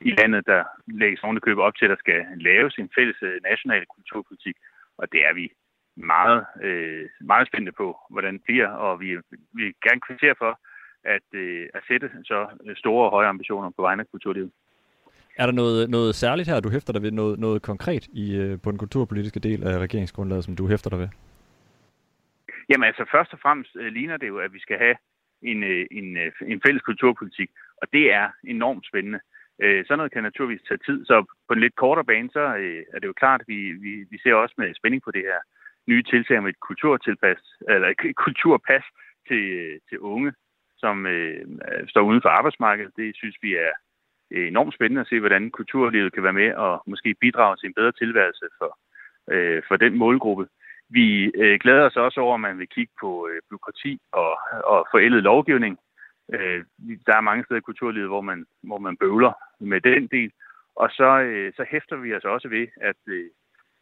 i 0.00 0.10
landet, 0.20 0.42
der 0.46 0.62
lægges 1.02 1.20
købe 1.46 1.62
op 1.66 1.74
til, 1.76 1.84
at 1.84 1.90
der 1.94 2.00
skal 2.04 2.20
laves 2.48 2.74
en 2.82 2.90
fælles 2.96 3.18
øh, 3.22 3.40
national 3.50 3.84
kulturpolitik, 3.94 4.56
og 5.00 5.04
det 5.12 5.20
er 5.28 5.34
vi 5.40 5.46
meget, 5.96 6.40
øh, 6.66 7.04
meget 7.20 7.48
spændte 7.50 7.72
på, 7.72 7.88
hvordan 8.10 8.34
det 8.34 8.42
bliver, 8.48 8.70
og 8.84 9.00
vi 9.00 9.08
vil 9.58 9.74
gerne 9.86 10.00
kvittere 10.06 10.34
for, 10.42 10.52
at, 11.04 11.26
øh, 11.32 11.68
at 11.74 11.82
sætte 11.88 12.10
så 12.24 12.46
store 12.76 13.04
og 13.04 13.10
høje 13.10 13.28
ambitioner 13.28 13.70
på 13.76 13.82
vegne 13.82 14.00
af 14.00 14.10
kulturlivet. 14.10 14.50
Er 15.36 15.46
der 15.46 15.52
noget, 15.52 15.90
noget 15.90 16.14
særligt 16.14 16.48
her, 16.48 16.60
du 16.60 16.70
hæfter 16.70 16.92
dig 16.92 17.02
ved? 17.02 17.10
Noget, 17.10 17.38
noget 17.38 17.62
konkret 17.62 18.06
i, 18.12 18.36
øh, 18.36 18.58
på 18.62 18.70
den 18.70 18.78
kulturpolitiske 18.78 19.40
del 19.40 19.66
af 19.66 19.78
regeringsgrundlaget, 19.78 20.44
som 20.44 20.56
du 20.56 20.68
hæfter 20.68 20.90
dig 20.90 20.98
ved? 20.98 21.08
Jamen 22.68 22.86
altså, 22.86 23.04
først 23.10 23.32
og 23.32 23.38
fremmest 23.42 23.76
øh, 23.76 23.92
ligner 23.92 24.16
det 24.16 24.28
jo, 24.28 24.38
at 24.38 24.52
vi 24.52 24.60
skal 24.60 24.78
have 24.78 24.96
en, 25.42 25.62
øh, 25.62 25.86
en, 25.90 26.16
øh, 26.16 26.32
en 26.46 26.60
fælles 26.66 26.82
kulturpolitik, 26.82 27.50
og 27.82 27.86
det 27.92 28.12
er 28.12 28.28
enormt 28.44 28.86
spændende. 28.86 29.20
Øh, 29.62 29.84
sådan 29.84 29.98
noget 29.98 30.12
kan 30.12 30.22
naturligvis 30.22 30.68
tage 30.68 30.84
tid, 30.86 31.06
så 31.06 31.24
på 31.48 31.52
en 31.54 31.60
lidt 31.60 31.76
kortere 31.76 32.04
bane, 32.04 32.30
så 32.30 32.44
øh, 32.62 32.82
er 32.94 32.98
det 32.98 33.06
jo 33.06 33.12
klart, 33.22 33.40
at 33.40 33.48
vi, 33.48 33.72
vi, 33.72 33.92
vi 34.10 34.18
ser 34.18 34.34
også 34.34 34.54
med 34.58 34.74
spænding 34.74 35.02
på 35.02 35.10
det 35.10 35.22
her 35.22 35.40
nye 35.86 36.02
tiltag 36.02 36.42
med 36.42 36.50
et 36.50 36.60
kulturtilpas, 36.60 37.42
eller 37.68 37.88
et 37.88 38.16
kulturpas 38.16 38.84
til, 39.28 39.42
øh, 39.62 39.78
til 39.88 39.98
unge, 39.98 40.32
som 40.78 41.06
øh, 41.06 41.46
står 41.88 42.00
uden 42.00 42.22
for 42.22 42.28
arbejdsmarkedet. 42.28 42.92
Det 42.96 43.16
synes 43.16 43.36
vi 43.42 43.54
er 43.54 43.72
øh, 44.30 44.48
enormt 44.48 44.74
spændende 44.74 45.00
at 45.00 45.06
se, 45.08 45.20
hvordan 45.20 45.50
kulturlivet 45.50 46.12
kan 46.12 46.22
være 46.22 46.32
med 46.42 46.54
og 46.54 46.82
måske 46.86 47.14
bidrage 47.20 47.56
til 47.56 47.66
en 47.66 47.74
bedre 47.74 47.92
tilværelse 47.92 48.46
for, 48.58 48.78
øh, 49.30 49.62
for 49.68 49.76
den 49.76 49.98
målgruppe. 49.98 50.46
Vi 50.90 51.24
øh, 51.24 51.58
glæder 51.60 51.84
os 51.86 51.96
også 51.96 52.20
over, 52.20 52.34
at 52.34 52.40
man 52.40 52.58
vil 52.58 52.68
kigge 52.68 52.92
på 53.00 53.28
øh, 53.30 53.40
byråkrati 53.50 54.00
og, 54.12 54.38
og 54.64 54.86
forældet 54.90 55.22
lovgivning. 55.22 55.78
Øh, 56.34 56.64
der 57.06 57.14
er 57.16 57.20
mange 57.20 57.44
steder 57.44 57.58
i 57.58 57.68
kulturlivet, 57.68 58.08
hvor 58.08 58.20
man, 58.20 58.46
hvor 58.62 58.78
man 58.78 58.96
bøvler 58.96 59.32
med 59.60 59.80
den 59.80 60.06
del. 60.06 60.32
Og 60.76 60.90
så, 60.90 61.20
øh, 61.20 61.52
så 61.56 61.64
hæfter 61.70 61.96
vi 61.96 62.14
os 62.14 62.24
også 62.24 62.48
ved, 62.48 62.66
at, 62.80 63.00
øh, 63.06 63.30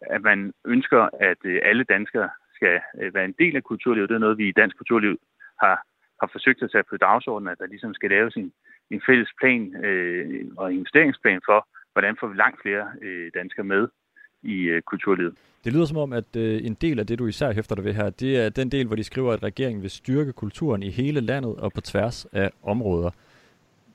at 0.00 0.22
man 0.22 0.52
ønsker, 0.64 1.08
at 1.20 1.38
øh, 1.44 1.60
alle 1.62 1.84
danskere 1.84 2.30
skal 2.54 2.80
øh, 3.00 3.14
være 3.14 3.24
en 3.24 3.34
del 3.38 3.56
af 3.56 3.64
kulturlivet. 3.64 4.08
Det 4.08 4.14
er 4.14 4.26
noget, 4.26 4.38
vi 4.38 4.48
i 4.48 4.58
dansk 4.60 4.76
kulturliv 4.76 5.18
har 5.62 5.82
har 6.20 6.28
forsøgt 6.32 6.62
at 6.62 6.70
sætte 6.70 6.88
på 6.90 6.96
dagsordenen, 6.96 7.52
at 7.52 7.58
der 7.58 7.66
ligesom 7.66 7.94
skal 7.94 8.10
laves 8.10 8.34
en, 8.36 8.52
en 8.90 9.02
fælles 9.06 9.30
plan 9.40 9.84
øh, 9.84 10.44
og 10.56 10.72
investeringsplan 10.72 11.40
for, 11.48 11.68
hvordan 11.92 12.16
får 12.20 12.26
vi 12.26 12.36
langt 12.36 12.62
flere 12.62 12.86
øh, 13.02 13.30
danskere 13.34 13.64
med 13.64 13.88
i 14.42 14.62
øh, 14.62 14.82
kulturlivet. 14.82 15.34
Det 15.64 15.72
lyder 15.72 15.84
som 15.84 15.96
om, 15.96 16.12
at 16.12 16.36
øh, 16.36 16.66
en 16.66 16.74
del 16.74 16.98
af 16.98 17.06
det, 17.06 17.18
du 17.18 17.26
især 17.26 17.52
hæfter 17.52 17.74
dig 17.74 17.84
ved 17.84 17.92
her, 17.92 18.10
det 18.10 18.44
er 18.44 18.48
den 18.48 18.70
del, 18.70 18.86
hvor 18.86 18.96
de 18.96 19.04
skriver, 19.04 19.32
at 19.32 19.42
regeringen 19.42 19.82
vil 19.82 19.90
styrke 19.90 20.32
kulturen 20.32 20.82
i 20.82 20.90
hele 20.90 21.20
landet 21.20 21.56
og 21.56 21.72
på 21.72 21.80
tværs 21.80 22.26
af 22.32 22.50
områder. 22.62 23.10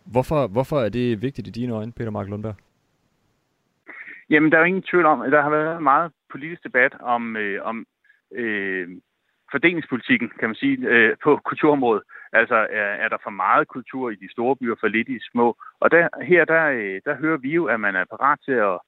Hvorfor, 0.06 0.48
hvorfor 0.48 0.80
er 0.80 0.90
det 0.90 1.22
vigtigt 1.22 1.48
i 1.48 1.52
dine 1.52 1.74
øjne, 1.74 1.92
Peter 1.92 2.12
Mark 2.12 2.28
Lundberg? 2.28 2.56
Jamen, 4.30 4.52
der 4.52 4.58
er 4.58 4.62
jo 4.62 4.66
ingen 4.66 4.84
tvivl 4.92 5.06
om, 5.06 5.22
at 5.22 5.32
der 5.32 5.42
har 5.42 5.50
været 5.50 5.84
meget 5.84 6.12
politisk 6.32 6.64
debat 6.64 6.94
om, 7.00 7.38
øh, 7.38 7.66
om 7.66 7.86
øh, 8.36 8.90
fordelingspolitikken, 9.52 10.32
kan 10.40 10.50
man 10.50 10.56
sige, 10.56 10.78
øh, 10.88 11.16
på 11.24 11.40
kulturområdet. 11.46 12.04
Altså, 12.34 12.56
er, 12.56 12.90
er 13.04 13.10
der 13.10 13.18
for 13.24 13.30
meget 13.30 13.68
kultur 13.68 14.10
i 14.10 14.16
de 14.16 14.32
store 14.32 14.56
byer, 14.56 14.76
for 14.80 14.88
lidt 14.88 15.10
i 15.10 15.14
de 15.14 15.30
små? 15.32 15.58
Og 15.80 15.92
der, 15.92 16.08
her, 16.24 16.46
der, 16.46 16.66
øh, 16.66 17.02
der 17.06 17.16
hører 17.16 17.38
vi 17.38 17.52
jo, 17.54 17.66
at 17.66 17.80
man 17.80 17.96
er 17.96 18.06
parat 18.06 18.40
til 18.46 18.58
at, 18.72 18.80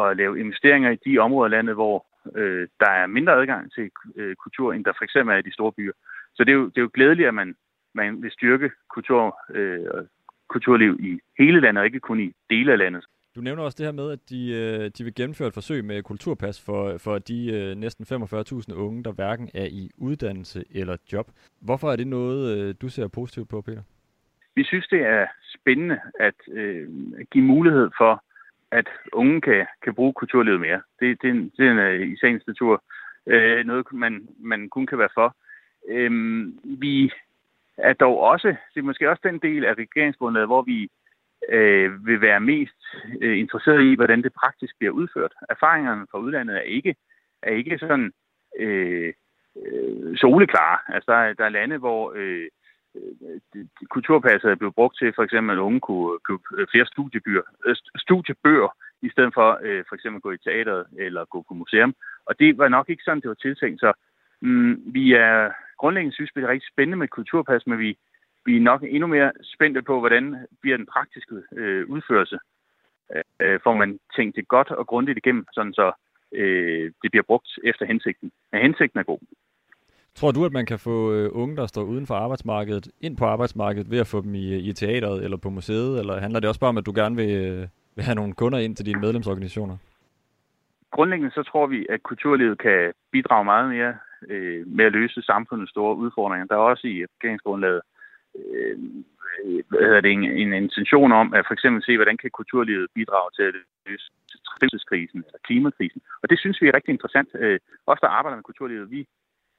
at 0.00 0.16
lave 0.16 0.40
investeringer 0.40 0.90
i 0.90 0.98
de 1.04 1.18
områder 1.18 1.44
af 1.44 1.50
landet, 1.50 1.74
hvor 1.74 2.06
øh, 2.36 2.68
der 2.80 2.90
er 2.90 3.06
mindre 3.06 3.32
adgang 3.32 3.72
til 3.72 3.90
øh, 4.16 4.36
kultur, 4.36 4.72
end 4.72 4.84
der 4.84 4.92
for 4.98 5.04
eksempel 5.04 5.34
er 5.34 5.38
i 5.38 5.48
de 5.48 5.52
store 5.52 5.72
byer. 5.72 5.92
Så 6.34 6.44
det 6.44 6.52
er 6.52 6.56
jo, 6.56 6.66
det 6.66 6.78
er 6.78 6.82
jo 6.82 6.90
glædeligt, 6.94 7.28
at 7.28 7.34
man, 7.34 7.54
man 7.94 8.22
vil 8.22 8.30
styrke 8.30 8.70
kultur, 8.94 9.38
øh, 9.50 10.04
kulturliv 10.48 10.96
i 11.00 11.20
hele 11.38 11.60
landet, 11.60 11.80
og 11.80 11.86
ikke 11.86 12.00
kun 12.00 12.20
i 12.20 12.32
dele 12.50 12.72
af 12.72 12.78
landet. 12.78 13.04
Du 13.36 13.40
nævner 13.40 13.62
også 13.62 13.76
det 13.78 13.86
her 13.86 13.92
med, 13.92 14.12
at 14.12 14.18
de, 14.30 14.52
øh, 14.52 14.90
de 14.98 15.04
vil 15.04 15.14
gennemføre 15.14 15.48
et 15.48 15.54
forsøg 15.54 15.84
med 15.84 16.02
kulturpas 16.02 16.64
for, 16.66 16.98
for 16.98 17.18
de 17.18 17.52
øh, 17.52 17.74
næsten 17.76 18.04
45.000 18.04 18.74
unge, 18.74 19.04
der 19.04 19.12
hverken 19.12 19.48
er 19.54 19.64
i 19.64 19.90
uddannelse 19.98 20.64
eller 20.70 20.96
job. 21.12 21.26
Hvorfor 21.60 21.92
er 21.92 21.96
det 21.96 22.06
noget, 22.06 22.58
øh, 22.58 22.74
du 22.82 22.88
ser 22.88 23.08
positivt 23.08 23.48
på, 23.48 23.60
Peter? 23.60 23.82
Vi 24.54 24.64
synes, 24.64 24.86
det 24.86 25.00
er 25.00 25.26
spændende 25.54 26.00
at 26.20 26.34
øh, 26.48 26.88
give 27.30 27.44
mulighed 27.44 27.90
for, 27.98 28.22
at 28.70 28.88
unge 29.12 29.40
kan, 29.40 29.66
kan 29.82 29.94
bruge 29.94 30.12
kulturlivet 30.12 30.60
mere. 30.60 30.82
Det, 31.00 31.22
det, 31.22 31.50
det 31.56 31.66
er 31.66 31.88
en, 31.88 32.12
i 32.12 32.16
sagens 32.16 32.46
natur 32.46 32.82
øh, 33.26 33.66
noget, 33.66 33.86
man, 33.92 34.28
man 34.38 34.68
kun 34.68 34.86
kan 34.86 34.98
være 34.98 35.14
for. 35.14 35.36
Øh, 35.88 36.10
vi 36.64 37.12
er 37.78 37.92
dog 37.92 38.20
også, 38.20 38.48
det 38.74 38.80
er 38.80 38.88
måske 38.90 39.10
også 39.10 39.20
den 39.24 39.38
del 39.38 39.64
af 39.64 39.74
regeringsgrundlaget, 39.74 40.48
hvor 40.48 40.62
vi 40.62 40.88
øh, 41.48 42.06
vil 42.06 42.20
være 42.20 42.40
mest 42.40 42.80
øh, 43.20 43.38
interesseret 43.38 43.82
i, 43.82 43.94
hvordan 43.94 44.22
det 44.22 44.32
praktisk 44.32 44.78
bliver 44.78 44.92
udført. 44.92 45.32
Erfaringerne 45.50 46.06
fra 46.10 46.18
udlandet 46.18 46.56
er 46.56 46.60
ikke, 46.60 46.94
er 47.42 47.50
ikke 47.50 47.78
sådan 47.78 48.12
øh, 48.58 49.12
øh, 49.66 50.16
soleklare. 50.16 50.78
Altså, 50.88 51.12
der, 51.12 51.18
er, 51.18 51.32
der 51.32 51.44
er 51.44 51.48
lande, 51.58 51.78
hvor 51.78 52.12
øh, 52.16 52.48
øh 52.94 53.64
kulturpasset 53.90 54.50
er 54.50 54.54
blevet 54.54 54.74
brugt 54.74 54.98
til, 54.98 55.12
for 55.14 55.22
eksempel, 55.22 55.56
at 55.56 55.60
unge 55.60 55.80
kunne 55.80 56.18
købe 56.18 56.42
flere 56.70 56.86
studiebøger, 56.86 57.42
øh, 57.66 57.76
studiebøger 57.96 58.76
i 59.02 59.10
stedet 59.10 59.34
for 59.34 59.60
øh, 59.62 59.84
for 59.88 59.94
eksempel 59.94 60.18
at 60.18 60.22
gå 60.22 60.30
i 60.30 60.38
teateret 60.38 60.86
eller 60.98 61.24
gå 61.24 61.44
på 61.48 61.54
museum. 61.54 61.94
Og 62.26 62.38
det 62.38 62.58
var 62.58 62.68
nok 62.68 62.88
ikke 62.88 63.02
sådan, 63.04 63.20
det 63.20 63.28
var 63.28 63.34
tiltænkt. 63.34 63.80
Så 63.80 63.92
mm, 64.40 64.94
vi 64.94 65.12
er 65.12 65.50
grundlæggende 65.78 66.14
synes, 66.14 66.30
vi 66.34 66.40
det 66.40 66.46
er 66.46 66.52
rigtig 66.52 66.72
spændende 66.72 66.96
med 66.96 67.08
kulturpas, 67.08 67.66
men 67.66 67.78
vi 67.78 67.98
vi 68.46 68.56
er 68.56 68.60
nok 68.60 68.82
endnu 68.82 69.06
mere 69.06 69.32
spændte 69.42 69.82
på, 69.82 70.00
hvordan 70.00 70.46
bliver 70.60 70.76
den 70.76 70.86
praktiske 70.86 71.34
øh, 71.52 71.88
udførelse. 71.88 72.38
Øh, 73.40 73.60
får 73.62 73.74
man 73.74 74.00
tænkt 74.16 74.36
det 74.36 74.48
godt 74.48 74.70
og 74.70 74.86
grundigt 74.86 75.18
igennem, 75.18 75.46
sådan 75.52 75.72
så 75.72 75.92
øh, 76.32 76.92
det 77.02 77.10
bliver 77.10 77.22
brugt 77.22 77.48
efter 77.64 77.86
hensigten. 77.86 78.32
Men 78.52 78.60
hensigten 78.62 79.00
er 79.00 79.04
god. 79.04 79.18
Tror 80.14 80.30
du, 80.30 80.44
at 80.44 80.52
man 80.52 80.66
kan 80.66 80.78
få 80.78 81.12
øh, 81.12 81.30
unge, 81.32 81.56
der 81.56 81.66
står 81.66 81.82
uden 81.82 82.06
for 82.06 82.14
arbejdsmarkedet, 82.14 82.88
ind 83.00 83.16
på 83.16 83.24
arbejdsmarkedet 83.24 83.90
ved 83.90 83.98
at 83.98 84.06
få 84.06 84.20
dem 84.20 84.34
i, 84.34 84.58
i 84.58 84.72
teateret 84.72 85.24
eller 85.24 85.36
på 85.36 85.50
museet? 85.50 85.98
Eller 86.00 86.20
handler 86.20 86.40
det 86.40 86.48
også 86.48 86.60
bare 86.60 86.68
om, 86.68 86.78
at 86.78 86.86
du 86.86 86.92
gerne 86.94 87.16
vil, 87.16 87.30
øh, 87.44 87.68
vil 87.96 88.04
have 88.04 88.14
nogle 88.14 88.32
kunder 88.32 88.58
ind 88.58 88.76
til 88.76 88.86
dine 88.86 89.00
medlemsorganisationer? 89.00 89.76
Grundlæggende 90.90 91.34
så 91.34 91.42
tror 91.42 91.66
vi, 91.66 91.86
at 91.90 92.02
kulturlivet 92.02 92.58
kan 92.58 92.92
bidrage 93.12 93.44
meget 93.44 93.68
mere 93.68 93.94
øh, 94.28 94.66
med 94.66 94.84
at 94.84 94.92
løse 94.92 95.22
samfundets 95.22 95.70
store 95.70 95.96
udfordringer. 95.96 96.46
Der 96.46 96.54
er 96.54 96.58
også 96.72 96.86
i 96.86 97.04
regeringsgrundlaget 97.04 97.80
øh, 98.38 98.78
hvad 99.68 99.80
hedder 99.88 100.00
det, 100.00 100.12
en, 100.12 100.24
en 100.24 100.52
intention 100.52 101.12
om 101.12 101.34
at 101.34 101.46
for 101.46 101.54
eksempel 101.54 101.82
se, 101.82 101.96
hvordan 101.96 102.16
kan 102.16 102.30
kulturlivet 102.30 102.86
bidrage 102.94 103.30
til 103.36 103.42
at 103.42 103.54
løse 103.86 104.10
trivselskrisen 104.48 105.18
eller 105.26 105.38
klimakrisen. 105.44 106.02
Og 106.22 106.30
det 106.30 106.38
synes 106.38 106.62
vi 106.62 106.68
er 106.68 106.74
rigtig 106.74 106.92
interessant. 106.92 107.28
Øh, 107.34 107.58
os, 107.86 107.98
der 108.00 108.08
arbejder 108.08 108.36
med 108.36 108.44
kulturlivet, 108.44 108.90
vi, 108.90 109.06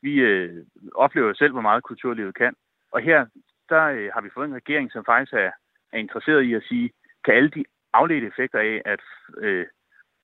vi 0.02 0.14
øh, 0.14 0.66
oplever 0.96 1.34
selv, 1.34 1.52
hvor 1.52 1.62
meget 1.62 1.84
kulturlivet 1.84 2.36
kan. 2.36 2.54
Og 2.92 3.02
her 3.02 3.26
der 3.70 3.84
øh, 3.84 4.10
har 4.14 4.22
vi 4.22 4.30
fået 4.34 4.48
en 4.48 4.56
regering, 4.56 4.92
som 4.92 5.06
faktisk 5.06 5.34
er, 5.34 5.52
er 5.94 5.98
interesseret 5.98 6.44
i 6.44 6.54
at 6.54 6.64
sige, 6.70 6.92
kan 7.26 7.34
alle 7.34 7.50
de 7.50 7.66
afledte 7.94 8.28
effekter 8.28 8.60
af, 8.60 8.82
at 8.86 9.04
øh, 9.38 9.66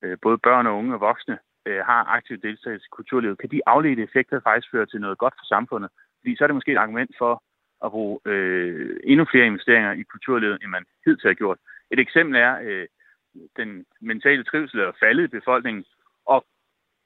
øh, 0.04 0.18
både 0.22 0.38
børn 0.38 0.68
og 0.68 0.78
unge 0.78 0.94
og 0.94 1.00
voksne 1.00 1.38
øh, 1.66 1.82
har 1.86 2.04
aktiv 2.18 2.38
deltagelse 2.38 2.86
i 2.86 2.96
kulturlivet, 2.98 3.38
kan 3.38 3.52
de 3.52 3.62
afledte 3.66 4.04
effekter 4.04 4.40
faktisk 4.40 4.72
føre 4.72 4.86
til 4.86 5.02
noget 5.02 5.18
godt 5.18 5.34
for 5.40 5.46
samfundet? 5.46 5.90
Fordi 6.20 6.36
så 6.36 6.44
er 6.44 6.48
det 6.48 6.56
måske 6.56 6.72
et 6.72 6.84
argument 6.86 7.12
for 7.18 7.44
at 7.86 7.92
bruge 7.92 8.20
øh, 8.26 9.00
endnu 9.04 9.26
flere 9.32 9.46
investeringer 9.46 9.92
i 9.92 10.04
kulturlivet, 10.04 10.60
end 10.62 10.72
man 10.72 10.86
hidtil 11.06 11.28
har 11.28 11.34
gjort. 11.34 11.58
Et 11.92 12.00
eksempel 12.00 12.36
er 12.36 12.60
øh, 12.62 12.88
den 13.58 13.86
mentale 14.02 14.44
trivsel 14.44 14.80
er 14.80 14.92
faldet 15.00 15.24
i 15.24 15.28
befolkningen, 15.28 15.86
og, 16.26 16.46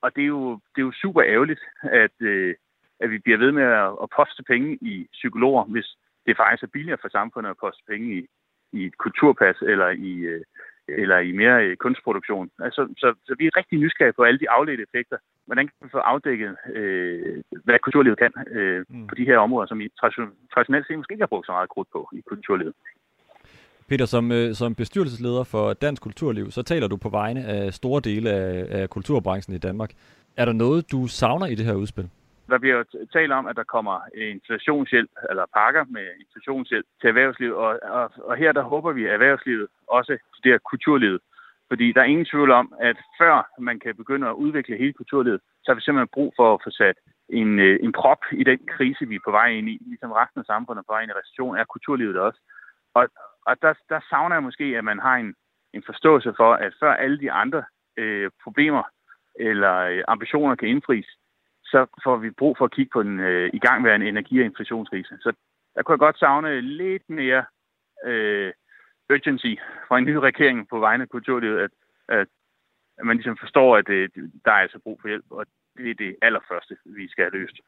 og 0.01 0.15
det, 0.15 0.21
er 0.21 0.27
jo, 0.27 0.51
det 0.51 0.81
er 0.81 0.85
jo 0.85 0.91
super 0.91 1.23
ærgerligt, 1.23 1.61
at, 1.83 2.21
øh, 2.21 2.55
at 2.99 3.11
vi 3.11 3.17
bliver 3.17 3.37
ved 3.37 3.51
med 3.51 3.63
at, 3.63 3.91
at 4.03 4.09
poste 4.15 4.43
penge 4.43 4.77
i 4.81 5.07
psykologer, 5.11 5.63
hvis 5.63 5.97
det 6.25 6.37
faktisk 6.37 6.63
er 6.63 6.67
billigere 6.67 6.97
for 7.01 7.09
samfundet 7.09 7.49
at 7.49 7.57
poste 7.57 7.83
penge 7.89 8.17
i, 8.17 8.27
i 8.71 8.85
et 8.85 8.97
kulturpas 8.97 9.57
eller 9.61 9.89
i, 9.89 10.13
øh, 10.13 10.43
eller 10.87 11.17
i 11.17 11.31
mere 11.31 11.65
øh, 11.65 11.77
kunstproduktion. 11.77 12.51
Altså, 12.59 12.93
så, 12.97 13.13
så 13.25 13.35
vi 13.39 13.45
er 13.47 13.57
rigtig 13.57 13.79
nysgerrige 13.79 14.13
på 14.13 14.23
alle 14.23 14.39
de 14.39 14.49
afledte 14.49 14.83
effekter. 14.83 15.17
Hvordan 15.45 15.67
kan 15.67 15.75
vi 15.81 15.89
få 15.91 15.97
afdækket, 15.97 16.55
øh, 16.73 17.43
hvad 17.63 17.79
kulturlivet 17.79 18.19
kan 18.19 18.33
øh, 18.51 18.85
mm. 18.89 19.07
på 19.07 19.15
de 19.15 19.25
her 19.25 19.37
områder, 19.37 19.67
som 19.67 19.81
I 19.81 19.87
traditionelt 19.99 20.87
set 20.87 20.97
måske 20.97 21.13
ikke 21.13 21.21
har 21.21 21.33
brugt 21.33 21.45
så 21.45 21.51
meget 21.51 21.69
krudt 21.69 21.87
på 21.91 22.09
i 22.13 22.21
kulturlivet? 22.29 22.73
Peter, 23.89 24.05
som, 24.05 24.31
øh, 24.31 24.53
som 24.53 24.75
bestyrelsesleder 24.75 25.43
for 25.43 25.73
Dansk 25.73 26.01
Kulturliv, 26.01 26.51
så 26.51 26.63
taler 26.63 26.87
du 26.87 26.97
på 26.97 27.09
vegne 27.09 27.41
af 27.45 27.73
store 27.73 28.01
dele 28.01 28.29
af, 28.29 28.81
af 28.81 28.89
kulturbranchen 28.89 29.55
i 29.55 29.59
Danmark. 29.67 29.91
Er 30.37 30.45
der 30.45 30.53
noget, 30.53 30.91
du 30.91 31.07
savner 31.07 31.47
i 31.47 31.55
det 31.55 31.65
her 31.65 31.73
udspil? 31.73 32.09
Der 32.49 32.57
bliver 32.59 32.75
jo 32.77 32.83
talt 33.13 33.31
om, 33.31 33.47
at 33.47 33.55
der 33.55 33.63
kommer 33.63 33.95
inflationshjælp, 34.17 35.11
eller 35.29 35.45
pakker 35.53 35.83
med 35.89 36.05
inflationshjælp 36.23 36.85
til 37.01 37.07
erhvervslivet, 37.07 37.55
og, 37.55 37.79
og, 37.83 38.11
og 38.29 38.35
her 38.37 38.51
der 38.51 38.61
håber 38.61 38.91
vi, 38.91 39.05
at 39.05 39.13
erhvervslivet 39.13 39.67
også 39.87 40.17
studerer 40.35 40.57
kulturlivet. 40.71 41.21
Fordi 41.69 41.91
der 41.91 42.01
er 42.01 42.11
ingen 42.13 42.25
tvivl 42.25 42.51
om, 42.51 42.73
at 42.79 42.97
før 43.21 43.49
man 43.59 43.79
kan 43.79 43.95
begynde 43.95 44.27
at 44.27 44.33
udvikle 44.33 44.77
hele 44.77 44.93
kulturlivet, 44.93 45.41
så 45.63 45.71
har 45.71 45.75
vi 45.75 45.81
simpelthen 45.81 46.15
brug 46.17 46.33
for 46.35 46.53
at 46.53 46.61
få 46.63 46.69
sat 46.69 46.97
en, 47.29 47.59
øh, 47.59 47.79
en 47.83 47.91
prop 47.91 48.23
i 48.31 48.43
den 48.43 48.59
krise, 48.67 49.07
vi 49.07 49.15
er 49.15 49.25
på 49.25 49.31
vej 49.31 49.47
ind 49.47 49.69
i. 49.69 49.77
Ligesom 49.85 50.11
resten 50.11 50.39
af 50.39 50.45
samfundet 50.45 50.81
er 50.81 50.87
på 50.87 50.93
vej 50.93 51.01
ind 51.01 51.11
i 51.11 51.19
recession, 51.19 51.57
er 51.57 51.63
kulturlivet 51.63 52.17
også. 52.17 52.39
Og, 52.93 53.07
og 53.47 53.61
der, 53.61 53.73
der 53.89 53.99
savner 54.09 54.35
jeg 54.35 54.43
måske, 54.43 54.63
at 54.63 54.83
man 54.83 54.99
har 54.99 55.15
en, 55.15 55.35
en 55.73 55.83
forståelse 55.85 56.33
for, 56.37 56.53
at 56.53 56.73
før 56.79 56.93
alle 56.93 57.19
de 57.19 57.31
andre 57.31 57.63
øh, 57.97 58.31
problemer 58.43 58.83
eller 59.39 59.75
øh, 59.75 60.03
ambitioner 60.07 60.55
kan 60.55 60.67
indfries, 60.67 61.07
så 61.63 61.85
får 62.03 62.17
vi 62.17 62.29
brug 62.29 62.57
for 62.57 62.65
at 62.65 62.71
kigge 62.71 62.89
på 62.93 63.03
den 63.03 63.19
øh, 63.19 63.49
igangværende 63.53 64.09
energi- 64.09 64.39
og 64.39 64.45
inflationskrise. 64.45 65.17
Så 65.21 65.33
der 65.75 65.83
kunne 65.83 65.93
jeg 65.93 65.99
godt 65.99 66.19
savne 66.19 66.61
lidt 66.61 67.09
mere 67.09 67.45
øh, 68.05 68.53
urgency 69.09 69.53
fra 69.87 69.97
en 69.97 70.05
ny 70.05 70.15
regering 70.15 70.69
på 70.69 70.79
vegne 70.79 71.01
af 71.01 71.09
kulturlivet, 71.09 71.59
at, 71.59 71.71
at, 72.09 72.27
at 72.97 73.05
man 73.05 73.15
ligesom 73.17 73.37
forstår, 73.37 73.77
at 73.77 73.89
øh, 73.89 74.09
der 74.45 74.51
er 74.51 74.61
altså 74.65 74.79
brug 74.79 74.97
for 75.01 75.07
hjælp, 75.07 75.25
og 75.29 75.45
det 75.77 75.89
er 75.89 75.95
det 75.95 76.15
allerførste, 76.21 76.77
vi 76.85 77.07
skal 77.09 77.23
have 77.23 77.41
løst. 77.41 77.59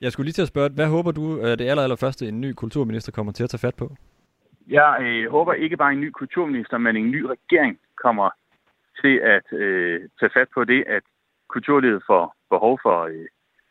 Jeg 0.00 0.12
skulle 0.12 0.24
lige 0.24 0.32
til 0.32 0.42
at 0.42 0.48
spørge, 0.48 0.70
hvad 0.70 0.86
håber 0.86 1.12
du, 1.12 1.40
at 1.40 1.58
det 1.58 1.68
aller, 1.68 1.82
allerførste 1.82 2.28
en 2.28 2.40
ny 2.40 2.52
kulturminister 2.52 3.12
kommer 3.12 3.32
til 3.32 3.44
at 3.44 3.50
tage 3.50 3.66
fat 3.66 3.74
på? 3.74 3.96
Jeg 4.68 4.98
øh, 5.00 5.30
håber 5.30 5.52
ikke 5.52 5.76
bare 5.76 5.92
en 5.92 6.00
ny 6.00 6.10
kulturminister, 6.10 6.78
men 6.78 6.96
en 6.96 7.10
ny 7.10 7.22
regering 7.22 7.78
kommer 8.02 8.30
til 9.02 9.14
at 9.16 9.52
øh, 9.52 10.08
tage 10.20 10.30
fat 10.34 10.48
på 10.54 10.64
det, 10.64 10.84
at 10.86 11.02
kulturlivet 11.48 12.02
får 12.06 12.34
behov 12.50 12.78
for, 12.82 13.02
øh, 13.02 13.26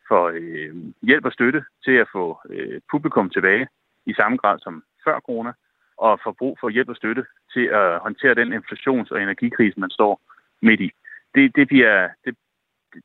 for 0.08 0.30
øh, 0.34 0.74
hjælp 1.02 1.24
og 1.24 1.32
støtte 1.32 1.64
til 1.84 1.92
at 1.92 2.08
få 2.12 2.40
øh, 2.50 2.80
publikum 2.90 3.30
tilbage 3.30 3.68
i 4.06 4.12
samme 4.14 4.36
grad 4.36 4.58
som 4.58 4.84
før 5.04 5.20
corona, 5.20 5.52
og 5.98 6.20
får 6.24 6.32
brug 6.32 6.58
for 6.60 6.68
hjælp 6.68 6.88
og 6.88 6.96
støtte 6.96 7.24
til 7.54 7.64
at 7.80 7.98
håndtere 7.98 8.34
den 8.34 8.52
inflations- 8.52 9.10
og 9.10 9.22
energikrise, 9.22 9.80
man 9.80 9.90
står 9.90 10.20
midt 10.62 10.80
i. 10.80 10.90
Det, 11.34 11.56
det, 11.56 11.68
bliver, 11.68 12.08
det, 12.24 12.36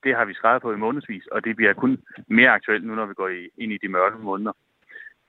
det 0.03 0.15
har 0.15 0.25
vi 0.25 0.33
skrevet 0.33 0.61
på 0.61 0.73
i 0.73 0.83
månedsvis, 0.85 1.25
og 1.27 1.45
det 1.45 1.55
bliver 1.55 1.73
kun 1.73 1.97
mere 2.27 2.49
aktuelt 2.49 2.83
nu, 2.85 2.95
når 2.95 3.05
vi 3.05 3.13
går 3.13 3.27
i, 3.27 3.49
ind 3.57 3.71
i 3.73 3.77
de 3.77 3.87
mørke 3.87 4.17
måneder. 4.17 4.53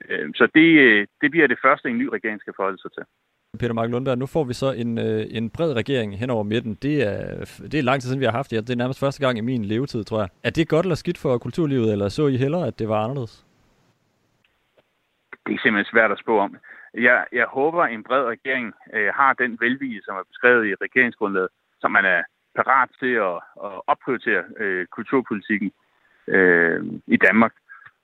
Øh, 0.08 0.34
så 0.34 0.48
det, 0.54 0.68
øh, 0.86 1.06
det 1.20 1.30
bliver 1.30 1.46
det 1.46 1.58
første, 1.64 1.88
en 1.88 1.98
ny 1.98 2.06
regering 2.06 2.40
skal 2.40 2.52
forholde 2.56 2.82
sig 2.82 2.92
til. 2.92 3.04
Peter 3.58 3.74
Mark 3.74 3.90
Lundberg, 3.90 4.18
nu 4.18 4.26
får 4.26 4.44
vi 4.44 4.54
så 4.54 4.72
en, 4.72 4.98
øh, 4.98 5.26
en 5.30 5.50
bred 5.50 5.72
regering 5.72 6.18
hen 6.18 6.30
over 6.30 6.42
midten. 6.42 6.74
Det 6.74 7.02
er, 7.02 7.44
det 7.72 7.74
er 7.74 7.82
lang 7.82 8.00
tid 8.00 8.08
siden, 8.08 8.20
vi 8.20 8.24
har 8.24 8.32
haft 8.32 8.50
det. 8.50 8.66
Det 8.66 8.74
er 8.74 8.76
nærmest 8.76 9.00
første 9.00 9.26
gang 9.26 9.38
i 9.38 9.40
min 9.40 9.64
levetid, 9.64 10.04
tror 10.04 10.20
jeg. 10.20 10.28
Er 10.42 10.50
det 10.50 10.68
godt 10.68 10.86
eller 10.86 10.96
skidt 10.96 11.18
for 11.18 11.38
kulturlivet, 11.38 11.92
eller 11.92 12.08
så 12.08 12.26
I 12.26 12.36
hellere, 12.36 12.66
at 12.66 12.78
det 12.78 12.88
var 12.88 13.04
anderledes? 13.04 13.46
Det 15.46 15.54
er 15.54 15.58
simpelthen 15.62 15.92
svært 15.92 16.10
at 16.12 16.18
spå 16.18 16.38
om. 16.38 16.56
Jeg, 16.94 17.26
jeg 17.32 17.46
håber, 17.46 17.82
at 17.82 17.92
en 17.92 18.02
bred 18.02 18.24
regering 18.24 18.74
øh, 18.92 19.14
har 19.14 19.32
den 19.32 19.60
velvige, 19.60 20.02
som 20.02 20.16
er 20.16 20.22
beskrevet 20.22 20.66
i 20.66 20.74
regeringsgrundlaget, 20.74 21.48
som 21.80 21.90
man 21.90 22.04
er 22.04 22.22
parat 22.56 22.90
til 22.98 23.12
at, 23.28 23.36
at 23.66 23.80
opprioritere 23.86 24.44
øh, 24.58 24.86
kulturpolitikken 24.86 25.72
øh, 26.28 26.84
i 27.06 27.16
Danmark. 27.16 27.52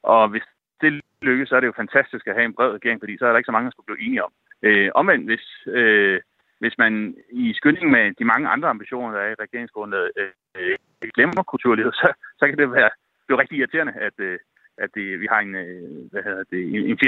Og 0.02 0.28
hvis 0.28 0.42
det 0.80 1.00
lykkes, 1.22 1.48
så 1.48 1.56
er 1.56 1.60
det 1.60 1.66
jo 1.66 1.82
fantastisk 1.82 2.26
at 2.26 2.34
have 2.34 2.44
en 2.44 2.54
bred 2.54 2.70
regering, 2.70 3.00
fordi 3.00 3.18
så 3.18 3.26
er 3.26 3.30
der 3.30 3.38
ikke 3.38 3.50
så 3.50 3.52
mange, 3.52 3.66
der 3.66 3.70
skulle 3.70 3.86
blive 3.86 4.06
enige 4.06 4.24
om. 4.24 4.32
Øh, 4.62 4.90
omvendt, 4.94 5.24
hvis, 5.24 5.46
øh, 5.66 6.20
hvis 6.58 6.78
man 6.78 7.14
i 7.30 7.54
skynding 7.54 7.90
med 7.90 8.12
de 8.18 8.24
mange 8.24 8.48
andre 8.48 8.68
ambitioner, 8.68 9.10
der 9.12 9.20
er 9.20 9.30
i 9.30 9.42
regeringsgrundlaget, 9.44 10.10
øh, 10.16 10.30
øh 10.56 10.76
glemmer 11.14 11.42
kulturlivet, 11.42 11.94
så, 11.94 12.12
så 12.38 12.46
kan 12.46 12.58
det 12.58 12.72
være 12.72 12.90
det 13.30 13.34
er 13.34 13.42
rigtig 13.42 13.58
irriterende, 13.58 13.92
at, 13.92 14.16
øh, 14.18 14.38
at 14.78 14.90
det, 14.94 15.20
vi 15.20 15.26
har 15.30 15.40
en, 15.40 15.54
øh, 15.54 16.10
hvad 16.10 16.22
hedder 16.22 16.44
det, 16.50 16.60
en, 16.74 16.82
en 16.90 16.98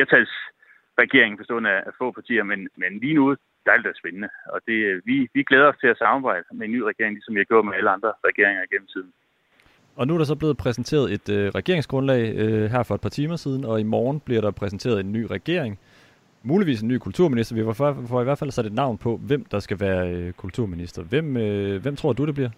flertalsregering 1.03 1.38
bestående 1.38 1.71
af, 1.71 1.83
af 1.87 1.93
få 1.99 2.11
partier, 2.12 2.45
men, 2.45 2.69
men 2.77 2.99
lige 2.99 3.15
nu, 3.15 3.37
der 3.65 3.73
er 3.73 3.77
det 3.77 3.97
spændende. 3.97 4.29
Og 4.47 4.61
det, 4.67 5.01
vi, 5.05 5.29
vi 5.35 5.43
glæder 5.43 5.69
os 5.69 5.77
til 5.81 5.87
at 5.87 5.99
samarbejde 5.99 6.45
med 6.53 6.67
en 6.67 6.73
ny 6.73 6.81
regering, 6.81 7.15
ligesom 7.15 7.35
vi 7.35 7.41
har 7.41 7.45
gjort 7.45 7.65
med 7.65 7.75
alle 7.75 7.91
andre 7.91 8.12
regeringer 8.25 8.62
gennem 8.73 8.88
tiden. 8.95 9.12
Og 9.97 10.07
nu 10.07 10.15
er 10.15 10.19
der 10.19 10.25
så 10.25 10.38
blevet 10.38 10.57
præsenteret 10.57 11.12
et 11.12 11.29
øh, 11.37 11.49
regeringsgrundlag 11.49 12.23
øh, 12.43 12.71
her 12.71 12.83
for 12.83 12.95
et 12.95 13.01
par 13.01 13.15
timer 13.19 13.37
siden, 13.37 13.65
og 13.65 13.81
i 13.81 13.83
morgen 13.83 14.21
bliver 14.21 14.41
der 14.41 14.51
præsenteret 14.51 15.01
en 15.01 15.12
ny 15.12 15.23
regering. 15.37 15.79
Muligvis 16.43 16.83
en 16.83 16.88
ny 16.88 16.99
kulturminister. 16.99 17.57
Vi 17.57 17.62
får, 17.65 17.75
får 18.09 18.21
i 18.21 18.25
hvert 18.25 18.38
fald 18.38 18.51
sat 18.51 18.67
et 18.67 18.73
navn 18.73 18.99
på, 18.99 19.21
hvem 19.29 19.45
der 19.45 19.59
skal 19.59 19.81
være 19.81 20.03
øh, 20.15 20.33
kulturminister. 20.33 21.03
Hvem, 21.03 21.37
øh, 21.37 21.83
hvem 21.83 21.97
tror 21.97 22.12
du, 22.12 22.27
det 22.27 22.35
bliver? 22.35 22.51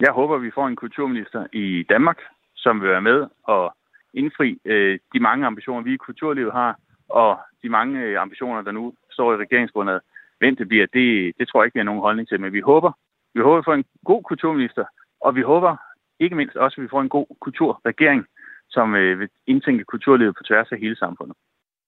Jeg 0.00 0.12
håber, 0.12 0.38
vi 0.38 0.50
får 0.54 0.66
en 0.66 0.76
kulturminister 0.76 1.46
i 1.52 1.84
Danmark, 1.88 2.18
som 2.54 2.80
vil 2.80 2.88
være 2.88 3.02
med 3.10 3.26
og 3.44 3.76
indfri 4.14 4.58
øh, 4.64 4.98
de 5.12 5.20
mange 5.20 5.46
ambitioner, 5.46 5.82
vi 5.82 5.92
i 5.94 6.04
kulturlivet 6.06 6.52
har, 6.52 6.78
og 7.08 7.38
de 7.62 7.68
mange 7.68 8.00
øh, 8.00 8.20
ambitioner, 8.20 8.62
der 8.62 8.72
nu 8.72 8.94
står 9.10 9.32
i 9.32 9.36
regeringsgrundlaget. 9.36 10.02
Hvem 10.38 10.56
det 10.56 10.68
bliver, 10.68 10.86
det, 10.86 11.32
det 11.38 11.48
tror 11.48 11.62
jeg 11.62 11.66
ikke, 11.66 11.74
vi 11.74 11.80
har 11.80 11.90
nogen 11.90 12.00
holdning 12.00 12.28
til, 12.28 12.40
men 12.40 12.52
vi 12.52 12.60
håber, 12.60 12.92
vi 13.34 13.40
håber 13.40 13.62
for 13.62 13.74
en 13.74 13.84
god 14.04 14.22
kulturminister, 14.22 14.84
og 15.20 15.34
vi 15.34 15.42
håber 15.42 15.76
ikke 16.20 16.36
mindst 16.36 16.56
også, 16.56 16.80
at 16.80 16.82
vi 16.82 16.88
får 16.88 17.00
en 17.00 17.08
god 17.08 17.26
kulturregering, 17.40 18.26
som 18.68 18.94
øh, 18.94 19.20
vil 19.20 19.28
indtænke 19.46 19.84
kulturlivet 19.84 20.36
på 20.36 20.42
tværs 20.42 20.72
af 20.72 20.78
hele 20.78 20.96
samfundet. 20.96 21.36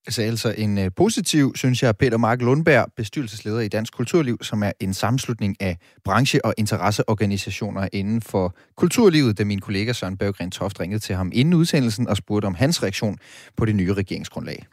Altså, 0.08 0.22
altså 0.22 0.54
en 0.58 0.78
øh, 0.78 0.90
positiv, 0.96 1.52
synes 1.56 1.82
jeg, 1.82 1.96
Peter 1.96 2.16
Mark 2.16 2.42
Lundberg, 2.42 2.86
bestyrelsesleder 2.96 3.60
i 3.60 3.68
Dansk 3.68 3.92
Kulturliv, 3.92 4.38
som 4.42 4.62
er 4.62 4.72
en 4.80 4.94
sammenslutning 4.94 5.56
af 5.60 5.78
branche- 6.04 6.44
og 6.44 6.54
interesseorganisationer 6.58 7.88
inden 7.92 8.22
for 8.22 8.56
kulturlivet, 8.76 9.38
da 9.38 9.44
min 9.44 9.60
kollega 9.60 9.92
Søren 9.92 10.16
Berggren 10.16 10.50
Toft 10.50 10.80
ringede 10.80 11.00
til 11.00 11.14
ham 11.14 11.30
inden 11.34 11.54
udsendelsen 11.54 12.08
og 12.08 12.16
spurgte 12.16 12.46
om 12.46 12.54
hans 12.54 12.82
reaktion 12.82 13.18
på 13.56 13.64
det 13.64 13.74
nye 13.76 13.94
regeringsgrundlag. 13.94 14.66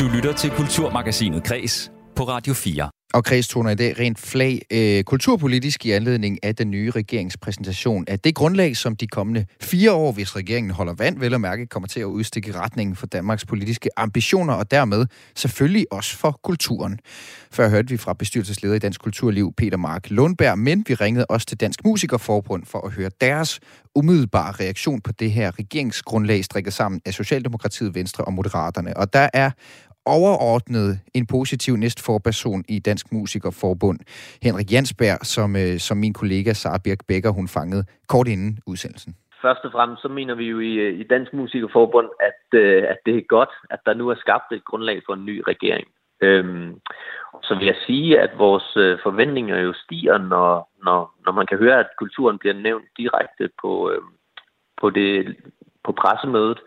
Du 0.00 0.08
lytter 0.14 0.32
til 0.32 0.50
Kulturmagasinet 0.50 1.44
Kres 1.44 1.90
på 2.16 2.24
Radio 2.24 2.54
4. 2.54 2.90
Og 3.16 3.24
kredstoner 3.24 3.70
i 3.70 3.74
dag 3.74 3.98
rent 3.98 4.18
flag 4.18 4.62
øh, 4.70 5.04
kulturpolitisk 5.04 5.86
i 5.86 5.90
anledning 5.90 6.38
af 6.42 6.56
den 6.56 6.70
nye 6.70 6.90
regeringspræsentation 6.90 8.04
af 8.08 8.20
det 8.20 8.34
grundlag, 8.34 8.76
som 8.76 8.96
de 8.96 9.06
kommende 9.06 9.46
fire 9.60 9.92
år, 9.92 10.12
hvis 10.12 10.36
regeringen 10.36 10.70
holder 10.70 10.94
vand, 10.94 11.18
vel 11.18 11.34
og 11.34 11.40
mærke, 11.40 11.66
kommer 11.66 11.86
til 11.86 12.00
at 12.00 12.04
udstikke 12.04 12.52
retningen 12.52 12.96
for 12.96 13.06
Danmarks 13.06 13.46
politiske 13.46 13.90
ambitioner, 13.96 14.54
og 14.54 14.70
dermed 14.70 15.06
selvfølgelig 15.36 15.86
også 15.90 16.16
for 16.16 16.40
kulturen. 16.44 16.98
Før 17.50 17.68
hørte 17.68 17.88
vi 17.88 17.96
fra 17.96 18.12
bestyrelsesleder 18.12 18.74
i 18.74 18.78
Dansk 18.78 19.00
Kulturliv, 19.00 19.52
Peter 19.56 19.76
Mark 19.76 20.10
Lundberg, 20.10 20.58
men 20.58 20.84
vi 20.88 20.94
ringede 20.94 21.26
også 21.26 21.46
til 21.46 21.60
Dansk 21.60 21.84
Musikerforbund 21.84 22.64
for 22.66 22.86
at 22.86 22.92
høre 22.92 23.10
deres 23.20 23.60
umiddelbare 23.94 24.52
reaktion 24.52 25.00
på 25.00 25.12
det 25.12 25.32
her 25.32 25.58
regeringsgrundlag, 25.58 26.44
strikket 26.44 26.72
sammen 26.72 27.00
af 27.04 27.14
Socialdemokratiet, 27.14 27.94
Venstre 27.94 28.24
og 28.24 28.32
Moderaterne. 28.32 28.96
Og 28.96 29.12
der 29.12 29.28
er 29.32 29.50
overordnet 30.06 31.00
en 31.14 31.26
positiv 31.26 31.76
næstforperson 31.76 32.64
i 32.68 32.78
Dansk 32.78 33.06
Musikerforbund, 33.12 33.98
Henrik 34.42 34.72
Jansberg, 34.72 35.18
som, 35.34 35.56
øh, 35.56 35.78
som 35.78 35.96
min 35.96 36.12
kollega 36.12 36.52
Sara 36.52 36.78
Birk 36.84 36.98
Becker, 37.08 37.30
hun 37.30 37.48
fangede 37.48 37.84
kort 38.08 38.28
inden 38.28 38.58
udsendelsen. 38.66 39.16
Først 39.42 39.64
og 39.64 39.72
fremmest 39.72 40.02
så 40.02 40.08
mener 40.08 40.34
vi 40.34 40.44
jo 40.44 40.58
i, 40.60 40.72
øh, 40.72 41.00
i 41.00 41.02
Dansk 41.02 41.32
Musikerforbund, 41.32 42.08
at, 42.20 42.58
øh, 42.60 42.84
at 42.88 42.98
det 43.06 43.16
er 43.16 43.22
godt, 43.28 43.52
at 43.70 43.80
der 43.86 43.94
nu 43.94 44.08
er 44.08 44.14
skabt 44.14 44.52
et 44.52 44.64
grundlag 44.64 45.02
for 45.06 45.14
en 45.14 45.24
ny 45.24 45.42
regering. 45.48 45.88
Øhm, 46.20 46.80
så 47.42 47.54
vil 47.54 47.66
jeg 47.66 47.76
sige, 47.86 48.20
at 48.20 48.30
vores 48.38 48.76
øh, 48.76 48.98
forventninger 49.02 49.58
jo 49.58 49.72
stiger, 49.84 50.18
når, 50.18 50.68
når, 50.84 51.14
når 51.24 51.32
man 51.32 51.46
kan 51.46 51.58
høre, 51.58 51.80
at 51.80 51.86
kulturen 51.98 52.38
bliver 52.38 52.54
nævnt 52.54 52.84
direkte 52.98 53.50
på, 53.62 53.90
øh, 53.90 54.02
på, 54.80 54.90
det, 54.90 55.36
på 55.84 55.92
pressemødet. 55.92 56.58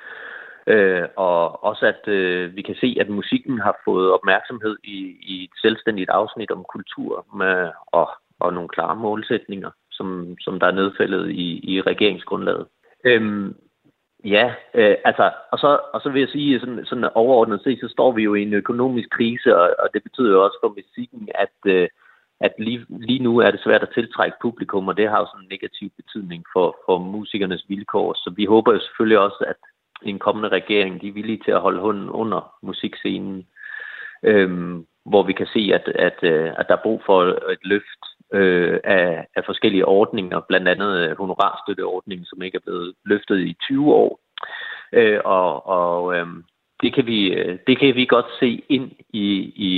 Øh, 0.70 1.07
og 1.15 1.63
også 1.63 1.86
at 1.86 2.07
øh, 2.07 2.55
vi 2.55 2.61
kan 2.61 2.76
se, 2.82 2.97
at 2.99 3.09
musikken 3.09 3.59
har 3.59 3.76
fået 3.86 4.11
opmærksomhed 4.11 4.78
i, 4.84 4.97
i 5.22 5.43
et 5.43 5.55
selvstændigt 5.61 6.09
afsnit 6.09 6.51
om 6.51 6.65
kultur 6.74 7.26
med, 7.38 7.72
og, 7.88 8.09
og 8.39 8.53
nogle 8.53 8.70
klare 8.70 8.95
målsætninger, 8.95 9.72
som, 9.91 10.36
som 10.41 10.59
der 10.59 10.67
er 10.67 10.72
nedfældet 10.72 11.30
i, 11.30 11.74
i 11.74 11.82
regeringsgrundlaget. 11.82 12.65
Øhm, 13.03 13.55
ja, 14.26 14.53
øh, 14.74 14.95
altså, 15.05 15.32
og 15.51 15.59
så, 15.59 15.80
og 15.93 16.01
så 16.01 16.09
vil 16.09 16.20
jeg 16.20 16.30
sige, 16.30 16.59
sådan, 16.59 16.86
sådan 16.86 17.09
overordnet 17.15 17.61
set, 17.63 17.80
så 17.80 17.88
står 17.88 18.11
vi 18.11 18.24
jo 18.24 18.36
i 18.36 18.41
en 18.41 18.53
økonomisk 18.53 19.09
krise, 19.09 19.57
og, 19.57 19.76
og 19.80 19.89
det 19.93 20.03
betyder 20.03 20.32
jo 20.32 20.43
også 20.43 20.57
for 20.63 20.76
musikken, 20.78 21.30
at, 21.36 21.57
øh, 21.65 21.88
at 22.41 22.53
lige, 22.59 22.86
lige 22.89 23.24
nu 23.24 23.38
er 23.38 23.51
det 23.51 23.63
svært 23.63 23.84
at 23.84 23.93
tiltrække 23.93 24.38
publikum, 24.41 24.88
og 24.88 24.97
det 24.97 25.09
har 25.09 25.20
jo 25.20 25.26
sådan 25.26 25.41
en 25.43 25.49
negativ 25.51 25.89
betydning 25.97 26.43
for, 26.53 26.78
for 26.86 26.97
musikernes 26.97 27.65
vilkår. 27.67 28.13
Så 28.13 28.34
vi 28.36 28.45
håber 28.45 28.74
jo 28.74 28.80
selvfølgelig 28.80 29.20
også, 29.20 29.45
at 29.47 29.55
en 30.04 30.20
kommende 30.20 30.50
regering, 30.50 31.02
de 31.02 31.08
er 31.08 31.14
villige 31.14 31.41
til 31.45 31.52
at 31.52 31.62
holde 31.62 31.80
hånden 31.80 32.10
under 32.10 32.54
musikscenen, 32.62 33.47
øhm, 34.24 34.86
hvor 35.06 35.24
vi 35.24 35.34
kan 35.34 35.47
se, 35.54 35.72
at, 35.74 35.88
at, 35.88 36.24
øh, 36.24 36.52
at 36.58 36.66
der 36.68 36.76
er 36.76 36.84
brug 36.84 37.02
for 37.06 37.24
et 37.52 37.64
løft 37.64 38.04
øh, 38.34 38.80
af, 38.84 39.28
af 39.36 39.43
forskellige 39.45 39.86
ordninger, 39.86 40.39
blandt 40.39 40.68
andet 40.68 41.10
øh, 41.10 41.18
honorarstøtteordningen, 41.18 42.26
som 42.26 42.41
ikke 42.41 42.56
er 42.56 42.66
blevet 42.66 42.93
løftet 43.06 43.39
i 43.39 43.58
20 43.62 43.93
år. 43.93 44.20
Øh, 44.93 45.20
og 45.26 45.68
og 45.68 46.16
øh, 46.16 46.28
det, 46.82 46.93
kan 46.95 47.06
vi, 47.06 47.34
øh, 47.34 47.60
det 47.68 47.80
kan 47.80 47.95
vi 47.95 48.06
godt 48.06 48.26
se 48.39 48.64
ind 48.70 48.91
i, 49.10 49.28
i, 49.56 49.70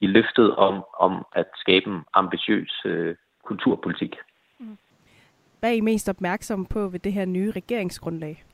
i 0.00 0.06
løftet 0.06 0.56
om, 0.56 0.84
om 0.98 1.26
at 1.32 1.46
skabe 1.56 1.90
en 1.90 2.00
ambitiøs 2.14 2.82
øh, 2.84 3.14
kulturpolitik. 3.44 4.16
Hvad 5.60 5.70
er 5.70 5.74
I 5.74 5.80
mest 5.80 6.08
opmærksom 6.08 6.66
på 6.66 6.88
ved 6.88 6.98
det 6.98 7.12
her 7.12 7.24
nye 7.24 7.50
regeringsgrundlag? 7.50 8.44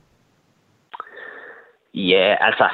Ja, 1.97 2.35
altså, 2.39 2.69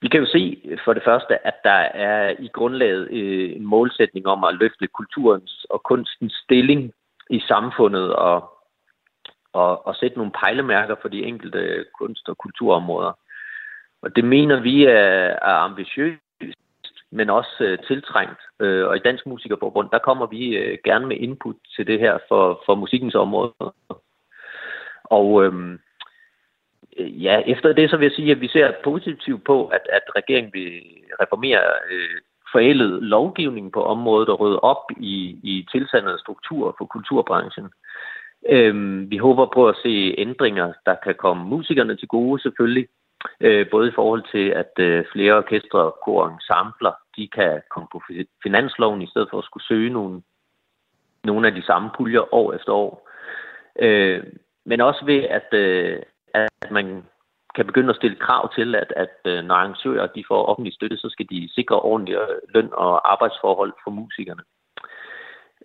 vi 0.00 0.08
kan 0.08 0.20
jo 0.20 0.26
se 0.26 0.62
for 0.84 0.92
det 0.92 1.02
første, 1.04 1.46
at 1.46 1.54
der 1.64 1.80
er 2.08 2.34
i 2.38 2.48
grundlaget 2.48 3.08
øh, 3.10 3.56
en 3.56 3.66
målsætning 3.66 4.26
om 4.26 4.44
at 4.44 4.54
løfte 4.54 4.86
kulturens 4.86 5.66
og 5.70 5.82
kunstens 5.82 6.32
stilling 6.44 6.92
i 7.30 7.40
samfundet 7.40 8.14
og, 8.14 8.50
og, 9.52 9.86
og 9.86 9.94
sætte 9.96 10.16
nogle 10.16 10.32
pejlemærker 10.32 10.96
for 11.02 11.08
de 11.08 11.22
enkelte 11.22 11.84
kunst- 11.98 12.28
og 12.28 12.38
kulturområder. 12.38 13.12
Og 14.02 14.16
det 14.16 14.24
mener 14.24 14.60
vi 14.60 14.84
er, 14.84 15.36
er 15.42 15.54
ambitiøst, 15.68 16.22
men 17.10 17.30
også 17.30 17.56
øh, 17.60 17.78
tiltrængt. 17.86 18.40
Øh, 18.60 18.86
og 18.88 18.96
i 18.96 19.00
Dansk 19.04 19.26
Musikerforbund, 19.26 19.90
der 19.90 19.98
kommer 19.98 20.26
vi 20.26 20.56
øh, 20.56 20.78
gerne 20.84 21.06
med 21.06 21.16
input 21.16 21.56
til 21.76 21.86
det 21.86 21.98
her 21.98 22.18
for, 22.28 22.62
for 22.66 22.74
musikkens 22.74 23.14
område. 23.14 23.52
Og 25.04 25.44
øh, 25.44 25.78
Øh, 26.98 27.24
ja, 27.24 27.42
efter 27.46 27.72
det 27.72 27.90
så 27.90 27.96
vil 27.96 28.04
jeg 28.04 28.16
sige, 28.16 28.30
at 28.30 28.40
vi 28.40 28.48
ser 28.48 28.72
positivt 28.84 29.44
på, 29.44 29.66
at, 29.66 29.80
at 29.92 30.02
regeringen 30.16 30.52
vil 30.52 30.82
reformere 31.20 31.60
øh, 31.90 32.20
forældet 32.52 33.02
lovgivning 33.02 33.72
på 33.72 33.84
området 33.84 34.28
og 34.28 34.40
rydde 34.40 34.60
op 34.60 34.84
i, 34.96 35.38
i 35.42 35.66
tilsandede 35.72 36.18
strukturer 36.18 36.72
for 36.78 36.84
kulturbranchen. 36.84 37.68
Øhm, 38.48 39.10
vi 39.10 39.16
håber 39.16 39.46
på 39.54 39.68
at 39.68 39.76
se 39.82 40.14
ændringer, 40.18 40.72
der 40.86 40.94
kan 41.04 41.14
komme 41.14 41.44
musikerne 41.44 41.96
til 41.96 42.08
gode 42.08 42.42
selvfølgelig, 42.42 42.88
øh, 43.40 43.70
både 43.70 43.88
i 43.88 43.92
forhold 43.94 44.24
til, 44.32 44.48
at 44.48 44.72
øh, 44.78 45.04
flere 45.12 45.36
orkestre, 45.36 45.92
kor 46.04 46.22
og 46.22 46.32
ensembler, 46.32 46.92
de 47.16 47.28
kan 47.28 47.60
komme 47.70 47.88
på 47.92 48.02
finansloven 48.42 49.02
i 49.02 49.06
stedet 49.06 49.28
for 49.30 49.38
at 49.38 49.44
skulle 49.44 49.64
søge 49.64 49.90
nogle, 49.90 50.22
nogle 51.24 51.48
af 51.48 51.54
de 51.54 51.62
samme 51.62 51.90
puljer 51.96 52.34
år 52.34 52.52
efter 52.52 52.72
år. 52.72 53.08
Øh, 53.78 54.22
men 54.64 54.80
også 54.80 55.04
ved, 55.04 55.22
at, 55.22 55.48
øh, 55.52 56.02
at 56.34 56.70
man 56.70 57.04
kan 57.54 57.66
begynde 57.66 57.90
at 57.90 57.96
stille 57.96 58.16
krav 58.16 58.54
til, 58.54 58.74
at, 58.74 58.92
at 58.96 59.16
øh, 59.24 59.44
når 59.44 59.54
arrangører 59.54 60.06
de 60.06 60.24
får 60.28 60.46
offentlig 60.46 60.74
støtte, 60.74 60.96
så 60.96 61.08
skal 61.10 61.26
de 61.30 61.48
sikre 61.54 61.80
ordentlige 61.80 62.20
øh, 62.20 62.38
løn- 62.54 62.72
og 62.72 63.12
arbejdsforhold 63.12 63.72
for 63.84 63.90
musikerne. 63.90 64.42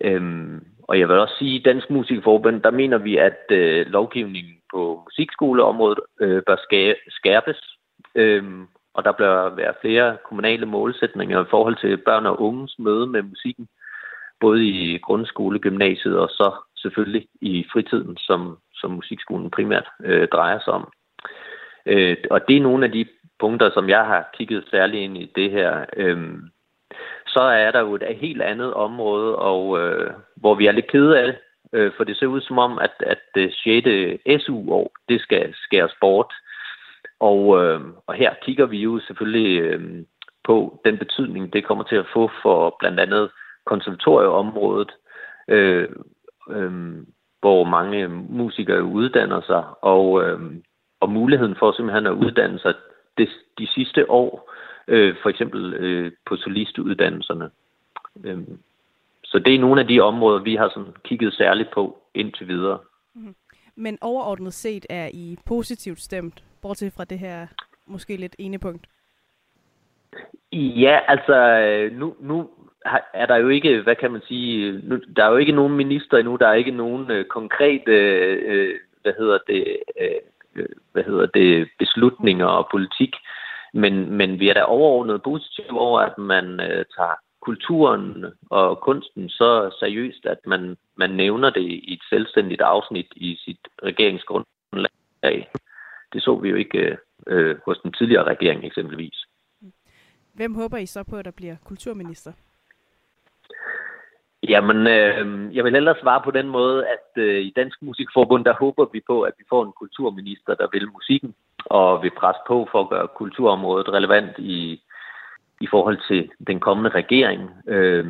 Øhm, 0.00 0.66
og 0.88 0.98
jeg 0.98 1.08
vil 1.08 1.18
også 1.18 1.34
sige, 1.38 1.58
at 1.58 1.64
Dansk 1.64 1.90
Musikforbund, 1.90 2.62
der 2.62 2.70
mener 2.70 2.98
vi, 2.98 3.16
at 3.16 3.42
øh, 3.50 3.86
lovgivningen 3.86 4.54
på 4.72 5.02
musikskoleområdet 5.04 6.00
øh, 6.20 6.42
bør 6.46 6.56
skærpes, 7.08 7.60
øhm, 8.14 8.66
og 8.94 9.04
der 9.04 9.12
bør 9.12 9.54
være 9.54 9.74
flere 9.80 10.16
kommunale 10.24 10.66
målsætninger 10.66 11.44
i 11.44 11.50
forhold 11.50 11.76
til 11.76 11.96
børn 11.96 12.26
og 12.26 12.40
unges 12.40 12.78
møde 12.78 13.06
med 13.06 13.22
musikken, 13.22 13.68
både 14.40 14.66
i 14.66 14.98
grundskole, 14.98 15.58
gymnasiet 15.58 16.18
og 16.18 16.28
så 16.28 16.52
selvfølgelig 16.76 17.26
i 17.40 17.64
fritiden, 17.72 18.16
som, 18.16 18.58
som 18.84 18.90
musikskolen 18.90 19.50
primært 19.50 19.88
øh, 20.04 20.28
drejer 20.28 20.58
sig 20.64 20.72
om. 20.72 20.92
Øh, 21.86 22.16
og 22.30 22.48
det 22.48 22.56
er 22.56 22.60
nogle 22.68 22.84
af 22.86 22.92
de 22.92 23.06
punkter, 23.40 23.70
som 23.74 23.88
jeg 23.88 24.04
har 24.06 24.30
kigget 24.34 24.64
særligt 24.70 25.02
ind 25.02 25.16
i 25.18 25.32
det 25.36 25.50
her. 25.50 25.84
Øh, 25.96 26.18
så 27.26 27.40
er 27.40 27.70
der 27.70 27.80
jo 27.80 27.94
et 27.94 28.16
helt 28.16 28.42
andet 28.42 28.74
område, 28.74 29.36
og 29.36 29.78
øh, 29.80 30.10
hvor 30.36 30.54
vi 30.54 30.66
er 30.66 30.72
lidt 30.72 30.90
kede 30.90 31.20
af 31.20 31.26
det, 31.26 31.36
øh, 31.72 31.92
for 31.96 32.04
det 32.04 32.16
ser 32.16 32.26
ud 32.26 32.40
som 32.40 32.58
om, 32.58 32.78
at, 32.78 32.94
at 33.00 33.24
øh, 33.36 33.52
det 33.84 34.18
6. 34.26 34.44
SU-år, 34.44 34.92
det 35.08 35.20
skal 35.20 35.54
skæres 35.54 35.94
bort. 36.00 36.32
Og, 37.20 37.64
øh, 37.64 37.80
og 38.06 38.14
her 38.14 38.34
kigger 38.42 38.66
vi 38.66 38.78
jo 38.78 39.00
selvfølgelig 39.06 39.60
øh, 39.60 40.04
på 40.44 40.80
den 40.84 40.98
betydning, 40.98 41.52
det 41.52 41.64
kommer 41.64 41.84
til 41.84 41.96
at 41.96 42.10
få 42.12 42.30
for 42.42 42.76
blandt 42.80 43.00
andet 43.00 43.30
konservatorieområdet, 43.66 44.92
øh, 45.48 45.88
øh, 46.50 46.72
hvor 47.44 47.64
mange 47.64 48.08
musikere 48.08 48.84
uddanner 48.84 49.40
sig, 49.40 49.64
og, 49.80 50.24
øh, 50.24 50.40
og 51.00 51.10
muligheden 51.10 51.56
for 51.58 51.72
simpelthen 51.72 52.06
at 52.06 52.12
uddanne 52.24 52.58
sig 52.58 52.74
det, 53.18 53.28
de 53.58 53.66
sidste 53.66 54.10
år, 54.10 54.52
øh, 54.88 55.16
for 55.22 55.28
eksempel 55.28 55.74
øh, 55.74 56.12
på 56.26 56.36
solistuddannelserne. 56.36 57.50
Øh, 58.24 58.38
så 59.24 59.38
det 59.38 59.54
er 59.54 59.58
nogle 59.58 59.80
af 59.80 59.86
de 59.86 60.00
områder, 60.00 60.42
vi 60.42 60.54
har 60.56 60.68
sådan 60.68 60.94
kigget 61.04 61.34
særligt 61.34 61.70
på 61.74 61.98
indtil 62.14 62.48
videre. 62.48 62.78
Mm. 63.14 63.34
Men 63.76 63.98
overordnet 64.00 64.54
set 64.54 64.86
er 64.90 65.08
I 65.12 65.36
positivt 65.46 66.00
stemt, 66.00 66.44
bortset 66.62 66.92
fra 66.92 67.04
det 67.04 67.18
her 67.18 67.46
måske 67.86 68.16
lidt 68.16 68.36
ene 68.38 68.58
punkt? 68.58 68.86
Ja, 70.52 70.98
altså 71.08 71.36
nu, 71.92 72.14
nu 72.20 72.50
er 73.14 73.26
der 73.26 73.36
jo 73.36 73.48
ikke, 73.48 73.82
hvad 73.82 73.96
kan 73.96 74.12
man 74.12 74.22
sige, 74.28 74.80
nu, 74.82 75.00
der 75.16 75.24
er 75.24 75.30
jo 75.30 75.36
ikke 75.36 75.52
nogen 75.52 75.76
minister 75.76 76.16
endnu, 76.16 76.36
der 76.36 76.48
er 76.48 76.54
ikke 76.54 76.70
nogen 76.70 77.10
øh, 77.10 77.24
konkrete, 77.24 77.92
øh, 77.92 78.78
hvad 79.02 79.12
hedder 79.18 79.38
det, 79.46 79.76
øh, 80.00 80.10
øh, 80.54 80.68
hvad 80.92 81.04
hedder 81.04 81.26
det, 81.26 81.68
beslutninger 81.78 82.46
og 82.46 82.68
politik, 82.70 83.14
men, 83.74 84.10
men 84.10 84.40
vi 84.40 84.48
er 84.48 84.54
da 84.54 84.62
overordnet 84.62 85.22
positive 85.22 85.80
over, 85.80 86.00
at 86.00 86.18
man 86.18 86.60
øh, 86.60 86.84
tager 86.96 87.14
kulturen 87.40 88.24
og 88.50 88.80
kunsten 88.80 89.28
så 89.28 89.76
seriøst, 89.78 90.26
at 90.26 90.38
man, 90.46 90.76
man 90.96 91.10
nævner 91.10 91.50
det 91.50 91.62
i 91.62 91.92
et 91.92 92.02
selvstændigt 92.10 92.60
afsnit 92.60 93.06
i 93.16 93.36
sit 93.44 93.68
regeringsgrundlag. 93.82 95.50
Det 96.12 96.22
så 96.22 96.36
vi 96.42 96.48
jo 96.48 96.56
ikke 96.56 96.78
øh, 96.78 96.96
øh 97.26 97.56
hos 97.66 97.78
den 97.78 97.92
tidligere 97.92 98.24
regering 98.24 98.64
eksempelvis. 98.64 99.24
Hvem 100.34 100.54
håber 100.54 100.76
I 100.76 100.86
så 100.86 101.02
på, 101.02 101.16
at 101.16 101.24
der 101.24 101.30
bliver 101.30 101.56
kulturminister? 101.64 102.32
Jamen, 104.48 104.86
øh, 104.86 105.56
jeg 105.56 105.64
vil 105.64 105.76
ellers 105.76 105.96
svare 106.00 106.22
på 106.24 106.30
den 106.30 106.48
måde, 106.48 106.86
at 106.86 107.22
øh, 107.22 107.40
i 107.40 107.52
Dansk 107.56 107.82
Musikforbund, 107.82 108.44
der 108.44 108.54
håber 108.54 108.86
vi 108.92 109.00
på, 109.06 109.22
at 109.22 109.32
vi 109.38 109.44
får 109.48 109.64
en 109.64 109.72
kulturminister, 109.72 110.54
der 110.54 110.66
vil 110.72 110.92
musikken, 110.92 111.34
og 111.64 112.02
vil 112.02 112.10
presse 112.10 112.40
på 112.46 112.68
for 112.72 112.80
at 112.80 112.88
gøre 112.88 113.08
kulturområdet 113.16 113.88
relevant 113.88 114.38
i, 114.38 114.82
i 115.60 115.66
forhold 115.70 115.98
til 116.08 116.30
den 116.46 116.60
kommende 116.60 116.90
regering. 116.90 117.50
Øh, 117.68 118.06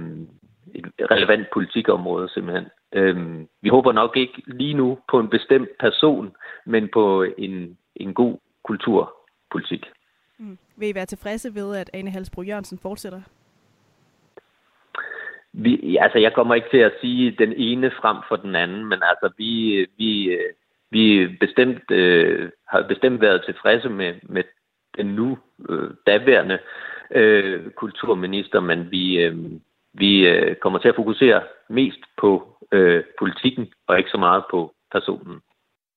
et 0.74 1.10
relevant 1.10 1.46
politikområde 1.52 2.28
simpelthen. 2.28 2.66
Øh, 2.92 3.16
vi 3.62 3.68
håber 3.68 3.92
nok 3.92 4.16
ikke 4.16 4.42
lige 4.46 4.74
nu 4.74 4.98
på 5.10 5.20
en 5.20 5.30
bestemt 5.30 5.68
person, 5.80 6.36
men 6.66 6.88
på 6.92 7.26
en, 7.38 7.78
en 7.96 8.14
god 8.14 8.38
kulturpolitik. 8.64 9.84
Mm. 10.38 10.58
Vil 10.76 10.88
I 10.88 10.94
være 10.94 11.06
tilfredse 11.06 11.54
ved, 11.54 11.76
at 11.76 11.90
Ane 11.92 12.10
Halsbro 12.10 12.42
Jørgensen 12.42 12.78
fortsætter? 12.78 13.20
Vi, 15.62 15.96
altså, 15.96 16.18
jeg 16.18 16.32
kommer 16.34 16.54
ikke 16.54 16.70
til 16.70 16.78
at 16.88 16.92
sige 17.00 17.36
den 17.38 17.52
ene 17.52 17.90
frem 18.00 18.16
for 18.28 18.36
den 18.36 18.54
anden, 18.54 18.84
men 18.84 18.98
altså, 19.02 19.32
vi, 19.38 19.86
vi, 19.98 20.38
vi 20.90 21.28
bestemt, 21.40 21.90
øh, 21.90 22.50
har 22.68 22.82
bestemt 22.88 23.20
været 23.20 23.44
tilfredse 23.44 23.88
med, 23.88 24.14
med 24.22 24.42
den 24.96 25.06
nu 25.06 25.38
øh, 25.68 25.90
daværende 26.06 26.58
øh, 27.10 27.70
kulturminister, 27.70 28.60
men 28.60 28.90
vi, 28.90 29.16
øh, 29.16 29.36
vi 29.94 30.28
øh, 30.28 30.56
kommer 30.56 30.78
til 30.78 30.88
at 30.88 30.96
fokusere 30.96 31.42
mest 31.68 32.00
på 32.20 32.56
øh, 32.72 33.04
politikken 33.18 33.72
og 33.88 33.98
ikke 33.98 34.10
så 34.10 34.18
meget 34.18 34.44
på 34.50 34.74
personen 34.92 35.40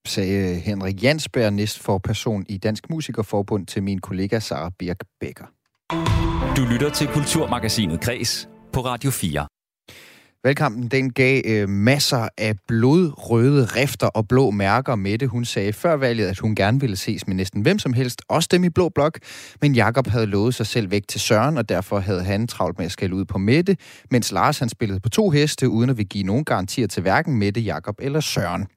sagde 0.08 0.56
Henrik 0.56 1.04
Jansberg, 1.04 1.54
næstfor 1.54 1.98
person 1.98 2.46
i 2.50 2.58
Dansk 2.58 2.90
Musikerforbund, 2.90 3.68
til 3.68 3.84
min 3.84 4.00
kollega 4.02 4.40
Sara 4.40 4.72
Birk 4.80 5.00
Becker. 5.20 5.46
Du 6.58 6.62
lytter 6.74 6.90
til 6.90 7.08
Kulturmagasinet 7.08 8.02
Kres 8.02 8.50
på 8.78 8.86
Radio 8.86 9.12
4. 9.12 9.48
Valgkampen 10.44 10.88
den 10.88 11.14
gav 11.14 11.42
øh, 11.46 11.70
masser 11.70 12.30
af 12.38 12.56
blodrøde 12.68 13.66
rifter 13.66 14.08
og 14.08 14.28
blå 14.28 14.52
mærker. 14.52 14.96
Mette, 14.96 15.28
hun 15.28 15.46
sagde 15.46 15.74
før 15.74 15.94
valget, 15.94 16.28
at 16.28 16.40
hun 16.40 16.56
gerne 16.56 16.80
ville 16.80 16.96
ses 16.96 17.28
med 17.28 17.36
næsten 17.36 17.62
hvem 17.62 17.80
som 17.80 17.94
helst, 17.94 18.22
også 18.30 18.50
dem 18.52 18.64
i 18.64 18.70
blå 18.70 18.90
blok. 18.90 19.20
Men 19.62 19.76
Jakob 19.76 20.08
havde 20.08 20.26
lovet 20.26 20.56
sig 20.56 20.68
selv 20.68 20.92
væk 20.92 21.08
til 21.08 21.20
Søren, 21.22 21.58
og 21.58 21.70
derfor 21.70 22.00
havde 22.00 22.24
han 22.24 22.48
travlt 22.48 22.78
med 22.78 22.86
at 22.86 22.92
skælde 22.92 23.16
ud 23.16 23.26
på 23.26 23.38
Mette, 23.38 23.78
mens 24.12 24.32
Lars 24.32 24.60
han 24.60 24.70
spillede 24.70 25.00
på 25.00 25.10
to 25.10 25.30
heste, 25.30 25.70
uden 25.70 25.90
at 25.90 25.98
vi 25.98 26.04
give 26.04 26.24
nogen 26.24 26.46
garantier 26.46 26.88
til 26.88 27.02
hverken 27.02 27.38
Mette, 27.38 27.62
Jakob 27.62 27.96
eller 28.00 28.20
Søren. 28.20 28.68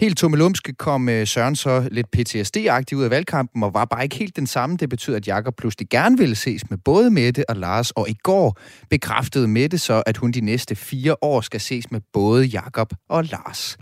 Helt 0.00 0.18
tummelumske 0.18 0.72
kom 0.72 1.08
øh, 1.08 1.26
Søren 1.26 1.56
så 1.56 1.88
lidt 1.92 2.06
PTSD-agtig 2.16 2.96
ud 2.96 3.04
af 3.04 3.10
valgkampen, 3.10 3.62
og 3.62 3.74
var 3.74 3.84
bare 3.84 4.02
ikke 4.04 4.16
helt 4.16 4.36
den 4.36 4.46
samme. 4.46 4.76
Det 4.76 4.88
betyder, 4.88 5.16
at 5.16 5.26
Jakob 5.26 5.56
pludselig 5.56 5.88
gerne 5.88 6.18
ville 6.18 6.34
ses 6.34 6.70
med 6.70 6.78
både 6.78 7.10
Mette 7.10 7.50
og 7.50 7.56
Lars, 7.56 7.90
og 7.90 8.08
i 8.08 8.14
går 8.22 8.58
bekræftede 8.90 9.48
Mette 9.48 9.78
så, 9.78 10.02
at 10.06 10.16
hun 10.16 10.30
de 10.30 10.40
næste 10.40 10.74
fire 10.74 11.16
år 11.22 11.40
skal 11.40 11.60
ses 11.60 11.90
med 11.90 12.00
både 12.12 12.44
Jakob 12.44 12.92
og 13.08 13.24
Lars. 13.24 13.76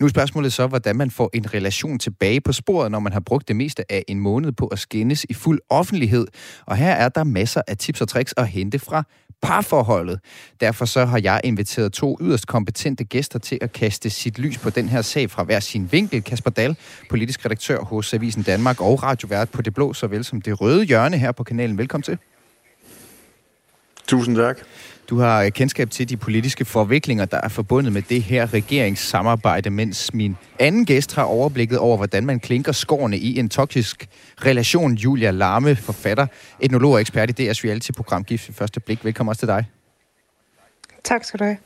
Nu 0.00 0.06
er 0.06 0.10
spørgsmålet 0.10 0.52
så, 0.52 0.66
hvordan 0.66 0.96
man 0.96 1.10
får 1.10 1.30
en 1.34 1.54
relation 1.54 1.98
tilbage 1.98 2.40
på 2.40 2.52
sporet, 2.52 2.90
når 2.90 3.00
man 3.00 3.12
har 3.12 3.20
brugt 3.20 3.48
det 3.48 3.56
meste 3.56 3.92
af 3.92 4.04
en 4.08 4.20
måned 4.20 4.52
på 4.52 4.66
at 4.66 4.78
skændes 4.78 5.26
i 5.28 5.34
fuld 5.34 5.60
offentlighed. 5.70 6.26
Og 6.66 6.76
her 6.76 6.92
er 6.92 7.08
der 7.08 7.24
masser 7.24 7.62
af 7.68 7.76
tips 7.76 8.00
og 8.00 8.08
tricks 8.08 8.34
at 8.36 8.48
hente 8.48 8.78
fra 8.78 9.04
parforholdet. 9.42 10.20
Derfor 10.60 10.84
så 10.84 11.04
har 11.04 11.20
jeg 11.22 11.40
inviteret 11.44 11.92
to 11.92 12.18
yderst 12.20 12.46
kompetente 12.46 13.04
gæster 13.04 13.38
til 13.38 13.58
at 13.60 13.72
kaste 13.72 14.10
sit 14.10 14.38
lys 14.38 14.58
på 14.58 14.70
den 14.70 14.88
her 14.88 15.02
sag 15.02 15.30
fra 15.30 15.42
hver 15.42 15.60
sin 15.60 15.88
vinkel. 15.92 16.22
Kasper 16.22 16.50
Dahl, 16.50 16.76
politisk 17.10 17.44
redaktør 17.44 17.78
hos 17.78 18.14
Avisen 18.14 18.42
Danmark 18.42 18.80
og 18.80 19.02
radiovært 19.02 19.50
på 19.50 19.62
Det 19.62 19.74
Blå, 19.74 19.92
såvel 19.92 20.24
som 20.24 20.40
Det 20.40 20.60
Røde 20.60 20.84
Hjørne 20.84 21.18
her 21.18 21.32
på 21.32 21.44
kanalen. 21.44 21.78
Velkommen 21.78 22.02
til. 22.02 22.18
Tusind 24.06 24.36
tak. 24.36 24.58
Du 25.12 25.18
har 25.18 25.50
kendskab 25.50 25.90
til 25.90 26.08
de 26.08 26.16
politiske 26.16 26.64
forviklinger, 26.64 27.24
der 27.24 27.40
er 27.42 27.48
forbundet 27.48 27.92
med 27.92 28.02
det 28.02 28.22
her 28.22 28.54
regeringssamarbejde, 28.54 29.70
mens 29.70 30.14
min 30.14 30.36
anden 30.58 30.84
gæst 30.84 31.14
har 31.14 31.22
overblikket 31.22 31.78
over, 31.78 31.96
hvordan 31.96 32.26
man 32.26 32.40
klinker 32.40 32.72
skårene 32.72 33.18
i 33.18 33.38
en 33.38 33.48
toksisk 33.48 34.08
relation. 34.44 34.94
Julia 34.94 35.30
Larme, 35.30 35.76
forfatter, 35.76 36.26
etnolog 36.60 36.92
og 36.92 37.00
ekspert 37.00 37.40
i 37.40 37.48
DR's 37.48 37.64
reality-program 37.64 38.24
Gift 38.24 38.48
i 38.48 38.52
første 38.52 38.80
blik. 38.80 39.04
Velkommen 39.04 39.28
også 39.28 39.38
til 39.38 39.48
dig. 39.48 39.64
Tak 41.04 41.24
skal 41.24 41.40
du 41.40 41.44
have. 41.44 41.56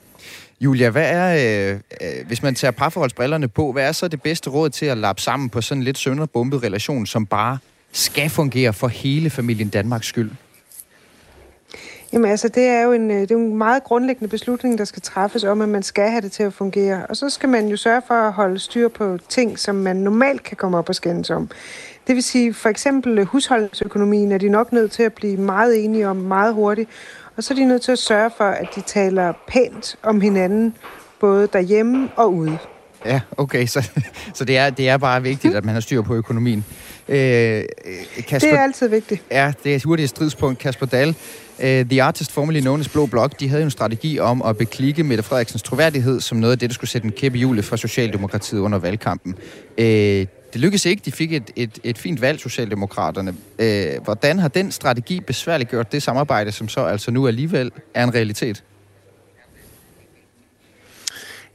Julia, 0.60 0.90
hvad 0.90 1.10
er, 1.10 1.70
øh, 1.70 1.80
øh, 2.00 2.26
hvis 2.26 2.42
man 2.42 2.54
tager 2.54 2.72
parforholdsbrillerne 2.72 3.48
på, 3.48 3.72
hvad 3.72 3.88
er 3.88 3.92
så 3.92 4.08
det 4.08 4.22
bedste 4.22 4.50
råd 4.50 4.70
til 4.70 4.86
at 4.86 4.98
lappe 4.98 5.22
sammen 5.22 5.50
på 5.50 5.60
sådan 5.60 5.80
en 5.80 5.84
lidt 5.84 5.98
sønderbumpet 5.98 6.62
relation, 6.62 7.06
som 7.06 7.26
bare 7.26 7.58
skal 7.92 8.30
fungere 8.30 8.72
for 8.72 8.88
hele 8.88 9.30
familien 9.30 9.68
Danmarks 9.68 10.06
skyld? 10.06 10.30
Jamen 12.16 12.30
altså, 12.30 12.48
det 12.48 12.62
er 12.62 12.82
jo 12.82 12.92
en, 12.92 13.10
øh, 13.10 13.20
det 13.20 13.30
er 13.30 13.34
jo 13.34 13.40
en 13.40 13.56
meget 13.56 13.84
grundlæggende 13.84 14.28
beslutning, 14.28 14.78
der 14.78 14.84
skal 14.84 15.02
træffes 15.02 15.44
om, 15.44 15.60
at 15.60 15.68
man 15.68 15.82
skal 15.82 16.10
have 16.10 16.20
det 16.20 16.32
til 16.32 16.42
at 16.42 16.52
fungere. 16.52 17.06
Og 17.08 17.16
så 17.16 17.30
skal 17.30 17.48
man 17.48 17.68
jo 17.68 17.76
sørge 17.76 18.02
for 18.06 18.14
at 18.14 18.32
holde 18.32 18.58
styr 18.58 18.88
på 18.88 19.18
ting, 19.28 19.58
som 19.58 19.74
man 19.74 19.96
normalt 19.96 20.42
kan 20.42 20.56
komme 20.56 20.78
op 20.78 20.88
og 20.88 20.94
skændes 20.94 21.30
om. 21.30 21.50
Det 22.06 22.14
vil 22.14 22.22
sige, 22.22 22.54
for 22.54 22.68
eksempel 22.68 23.24
husholdningsøkonomien 23.24 24.32
er 24.32 24.38
de 24.38 24.48
nok 24.48 24.72
nødt 24.72 24.92
til 24.92 25.02
at 25.02 25.12
blive 25.12 25.36
meget 25.36 25.84
enige 25.84 26.08
om 26.08 26.16
meget 26.16 26.54
hurtigt. 26.54 26.90
Og 27.36 27.44
så 27.44 27.54
er 27.54 27.56
de 27.56 27.64
nødt 27.64 27.82
til 27.82 27.92
at 27.92 27.98
sørge 27.98 28.30
for, 28.36 28.44
at 28.44 28.68
de 28.74 28.80
taler 28.80 29.32
pænt 29.48 29.96
om 30.02 30.20
hinanden, 30.20 30.74
både 31.20 31.48
derhjemme 31.52 32.08
og 32.16 32.34
ude. 32.34 32.58
Ja, 33.04 33.20
okay, 33.36 33.66
så, 33.66 33.90
så 34.34 34.44
det, 34.44 34.58
er, 34.58 34.70
det 34.70 34.88
er 34.88 34.96
bare 34.96 35.22
vigtigt, 35.22 35.54
at 35.54 35.64
man 35.64 35.74
har 35.74 35.80
styr 35.80 36.02
på 36.02 36.14
økonomien. 36.14 36.64
Øh, 37.08 37.64
Kasper, 38.28 38.50
det 38.50 38.58
er 38.58 38.62
altid 38.62 38.88
vigtigt. 38.88 39.22
Ja, 39.30 39.52
det 39.64 39.72
er 39.72 39.76
et 39.76 39.82
hurtigt 39.82 40.08
stridspunkt. 40.08 40.58
Kasper 40.58 40.86
Dahl, 40.86 41.16
uh, 41.58 41.64
The 41.64 42.02
Artist, 42.02 42.32
formerly 42.32 42.60
known 42.60 42.80
as 42.80 42.88
Blå 42.88 43.06
Blok, 43.06 43.40
de 43.40 43.48
havde 43.48 43.62
jo 43.62 43.64
en 43.64 43.70
strategi 43.70 44.18
om 44.18 44.42
at 44.42 44.56
beklikke 44.56 45.02
Mette 45.04 45.22
Frederiksens 45.22 45.62
troværdighed 45.62 46.20
som 46.20 46.38
noget 46.38 46.52
af 46.52 46.58
det, 46.58 46.70
der 46.70 46.74
skulle 46.74 46.90
sætte 46.90 47.06
en 47.06 47.12
kæppe 47.12 47.38
hjulet 47.38 47.64
for 47.64 47.76
Socialdemokratiet 47.76 48.60
under 48.60 48.78
valgkampen. 48.78 49.34
Uh, 49.78 49.84
det 50.52 50.62
lykkedes 50.62 50.86
ikke. 50.86 51.02
De 51.04 51.12
fik 51.12 51.32
et, 51.32 51.50
et, 51.56 51.78
et 51.84 51.98
fint 51.98 52.20
valg, 52.20 52.40
Socialdemokraterne. 52.40 53.34
Uh, 53.58 54.04
hvordan 54.04 54.38
har 54.38 54.48
den 54.48 54.72
strategi 54.72 55.20
besværliggjort 55.20 55.92
det 55.92 56.02
samarbejde, 56.02 56.52
som 56.52 56.68
så 56.68 56.84
altså 56.84 57.10
nu 57.10 57.26
alligevel 57.26 57.70
er 57.94 58.04
en 58.04 58.14
realitet? 58.14 58.62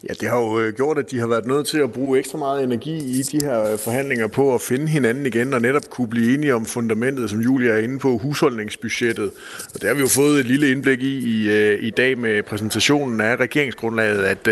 Ja, 0.09 0.13
det 0.21 0.29
har 0.29 0.37
jo 0.37 0.59
øh, 0.59 0.73
gjort, 0.73 0.97
at 0.97 1.11
de 1.11 1.19
har 1.19 1.27
været 1.27 1.45
nødt 1.45 1.67
til 1.67 1.77
at 1.77 1.91
bruge 1.91 2.19
ekstra 2.19 2.37
meget 2.37 2.63
energi 2.63 2.97
i 2.97 3.21
de 3.21 3.45
her 3.45 3.71
øh, 3.71 3.79
forhandlinger 3.79 4.27
på 4.27 4.55
at 4.55 4.61
finde 4.61 4.87
hinanden 4.87 5.25
igen 5.25 5.53
og 5.53 5.61
netop 5.61 5.89
kunne 5.89 6.07
blive 6.07 6.33
enige 6.33 6.55
om 6.55 6.65
fundamentet, 6.65 7.29
som 7.29 7.39
Julia 7.39 7.71
er 7.71 7.77
inde 7.77 7.99
på, 7.99 8.17
husholdningsbudgettet. 8.17 9.31
Og 9.73 9.81
det 9.81 9.83
har 9.83 9.93
vi 9.93 10.01
jo 10.01 10.07
fået 10.07 10.39
et 10.39 10.45
lille 10.45 10.71
indblik 10.71 11.01
i 11.01 11.17
i, 11.17 11.49
øh, 11.49 11.83
i 11.83 11.89
dag 11.89 12.17
med 12.17 12.43
præsentationen 12.43 13.21
af 13.21 13.35
regeringsgrundlaget, 13.35 14.23
at, 14.23 14.47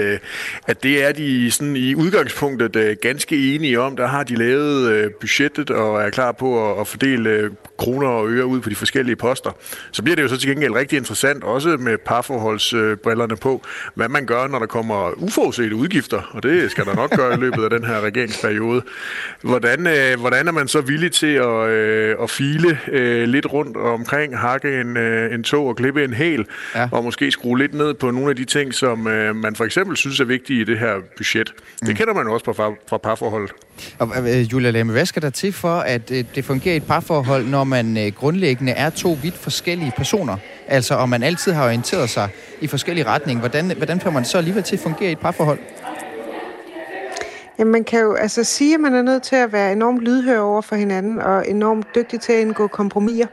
at 0.67 0.83
det 0.83 1.03
er 1.03 1.11
de 1.11 1.51
sådan 1.51 1.75
i 1.75 1.95
udgangspunktet 1.95 3.01
ganske 3.01 3.55
enige 3.55 3.79
om. 3.79 3.95
Der 3.95 4.07
har 4.07 4.23
de 4.23 4.35
lavet 4.35 5.13
budgettet 5.15 5.69
og 5.69 6.01
er 6.01 6.09
klar 6.09 6.31
på 6.31 6.79
at, 6.79 6.87
fordele 6.87 7.51
kroner 7.77 8.07
og 8.07 8.29
øre 8.29 8.45
ud 8.45 8.59
på 8.59 8.69
de 8.69 8.75
forskellige 8.75 9.15
poster. 9.15 9.51
Så 9.91 10.03
bliver 10.03 10.15
det 10.15 10.23
jo 10.23 10.27
så 10.27 10.37
til 10.37 10.49
gengæld 10.49 10.73
rigtig 10.73 10.97
interessant, 10.97 11.43
også 11.43 11.77
med 11.77 11.97
parforholdsbrillerne 11.97 13.35
på, 13.35 13.61
hvad 13.95 14.09
man 14.09 14.25
gør, 14.25 14.47
når 14.47 14.59
der 14.59 14.65
kommer 14.65 15.23
uforudsete 15.39 15.75
udgifter, 15.75 16.21
og 16.31 16.43
det 16.43 16.71
skal 16.71 16.85
der 16.85 16.95
nok 16.95 17.09
gøre 17.15 17.33
i 17.33 17.37
løbet 17.37 17.63
af 17.63 17.69
den 17.69 17.83
her 17.83 18.01
regeringsperiode. 18.01 18.81
Hvordan, 19.41 19.87
øh, 19.87 20.19
hvordan 20.19 20.47
er 20.47 20.51
man 20.51 20.67
så 20.67 20.81
villig 20.81 21.11
til 21.11 21.33
at, 21.33 21.69
øh, 21.69 22.15
at 22.23 22.29
file 22.29 22.79
øh, 22.91 23.27
lidt 23.27 23.53
rundt 23.53 23.77
omkring, 23.77 24.37
hakke 24.37 24.81
en, 24.81 24.97
øh, 24.97 25.33
en 25.33 25.43
tog 25.43 25.67
og 25.67 25.75
klippe 25.75 26.03
en 26.03 26.13
hæl, 26.13 26.45
ja. 26.75 26.89
og 26.91 27.03
måske 27.03 27.31
skrue 27.31 27.57
lidt 27.57 27.73
ned 27.73 27.93
på 27.93 28.11
nogle 28.11 28.29
af 28.29 28.35
de 28.35 28.45
ting, 28.45 28.73
som 28.73 29.07
øh, 29.07 29.35
man 29.35 29.55
for 29.55 29.65
eksempel 29.65 29.97
synes 29.97 30.19
er 30.19 30.25
vigtige 30.25 30.61
i 30.61 30.63
det 30.63 30.79
her 30.79 30.93
budget. 31.17 31.53
Mm. 31.81 31.87
Det 31.87 31.97
kender 31.97 32.13
man 32.13 32.25
jo 32.25 32.33
også 32.33 32.53
fra, 32.53 32.71
fra 32.89 32.97
parforhold. 32.97 33.49
Og, 33.99 34.09
øh, 34.29 34.41
Julia 34.53 34.69
Lemme, 34.69 34.91
hvad 34.91 35.05
skal 35.05 35.21
der 35.21 35.29
til 35.29 35.53
for, 35.53 35.79
at 35.79 36.11
øh, 36.11 36.23
det 36.35 36.45
fungerer 36.45 36.73
i 36.73 36.77
et 36.77 36.87
parforhold, 36.87 37.45
når 37.45 37.63
man 37.63 37.97
øh, 37.97 38.13
grundlæggende 38.13 38.71
er 38.71 38.89
to 38.89 39.17
vidt 39.21 39.37
forskellige 39.37 39.91
personer? 39.97 40.37
Altså, 40.72 40.95
om 40.95 41.09
man 41.09 41.24
altid 41.24 41.51
har 41.51 41.65
orienteret 41.65 42.09
sig 42.09 42.30
i 42.61 42.67
forskellige 42.67 43.05
retninger. 43.05 43.39
Hvordan, 43.39 43.72
hvordan 43.78 43.99
får 43.99 44.09
man 44.09 44.26
så 44.26 44.38
alligevel 44.38 44.63
til 44.63 44.76
at 44.76 44.80
fungere 44.80 45.09
i 45.09 45.11
et 45.11 45.20
parforhold? 45.20 45.59
Jamen, 47.59 47.72
man 47.72 47.84
kan 47.84 47.99
jo 47.99 48.13
altså 48.13 48.43
sige, 48.43 48.74
at 48.74 48.80
man 48.80 48.95
er 48.95 49.01
nødt 49.01 49.24
til 49.24 49.36
at 49.36 49.53
være 49.53 49.72
enormt 49.72 50.01
lydhør 50.01 50.39
over 50.39 50.61
for 50.61 50.76
hinanden, 50.76 51.22
og 51.22 51.49
enormt 51.49 51.95
dygtig 51.95 52.22
til 52.22 52.34
at 52.34 52.39
indgå 52.39 52.67
kompromiser. 52.67 53.28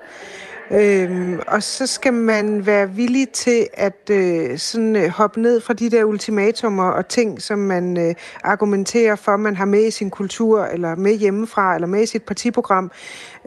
Øhm, 0.71 1.41
og 1.47 1.63
så 1.63 1.87
skal 1.87 2.13
man 2.13 2.67
være 2.67 2.91
villig 2.91 3.29
til 3.29 3.67
at 3.73 4.11
øh, 4.11 4.59
sådan, 4.59 4.97
øh, 4.97 5.09
hoppe 5.09 5.41
ned 5.41 5.61
fra 5.61 5.75
de 5.75 5.91
der 5.91 6.05
ultimatumer 6.05 6.91
og 6.91 7.09
ting, 7.09 7.43
som 7.43 7.59
man 7.59 8.09
øh, 8.09 8.15
argumenterer 8.45 9.17
for, 9.17 9.37
man 9.37 9.57
har 9.57 9.65
med 9.65 9.87
i 9.87 9.91
sin 9.91 10.11
kultur, 10.11 10.65
eller 10.65 10.95
med 10.95 11.15
hjemmefra, 11.15 11.75
eller 11.75 11.89
med 11.89 12.03
i 12.03 12.07
sit 12.07 12.23
partiprogram, 12.23 12.91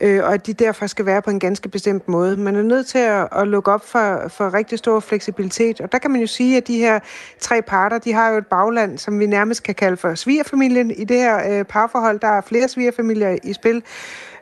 øh, 0.02 0.24
og 0.24 0.34
at 0.34 0.48
de 0.48 0.54
derfor 0.54 0.88
skal 0.88 1.06
være 1.06 1.22
på 1.22 1.30
en 1.30 1.40
ganske 1.40 1.70
bestemt 1.70 2.08
måde. 2.08 2.38
Man 2.38 2.56
er 2.56 2.64
nødt 2.64 2.88
til 2.88 3.00
at, 3.00 3.28
at 3.32 3.48
lukke 3.48 3.72
op 3.72 3.86
for, 3.86 4.28
for 4.28 4.54
rigtig 4.54 4.78
stor 4.78 5.00
fleksibilitet, 5.00 5.82
og 5.82 5.92
der 5.92 5.98
kan 5.98 6.12
man 6.12 6.22
jo 6.22 6.28
sige, 6.28 6.58
at 6.58 6.68
de 6.68 6.78
her 6.78 7.00
tre 7.40 7.62
parter, 7.62 7.98
de 7.98 8.14
har 8.14 8.32
jo 8.32 8.38
et 8.38 8.48
bagland, 8.48 8.98
som 8.98 9.20
vi 9.20 9.26
nærmest 9.26 9.64
kan 9.64 9.76
kalde 9.76 9.98
for 9.98 10.16
svigerfamilien 10.16 10.92
i 10.92 11.04
det 11.04 11.18
her 11.18 11.60
øh, 11.60 11.66
parforhold. 11.66 12.20
Der 12.20 12.28
er 12.28 12.42
flere 12.42 12.68
svigerfamilier 12.68 13.38
i 13.44 13.54
spil, 13.54 13.84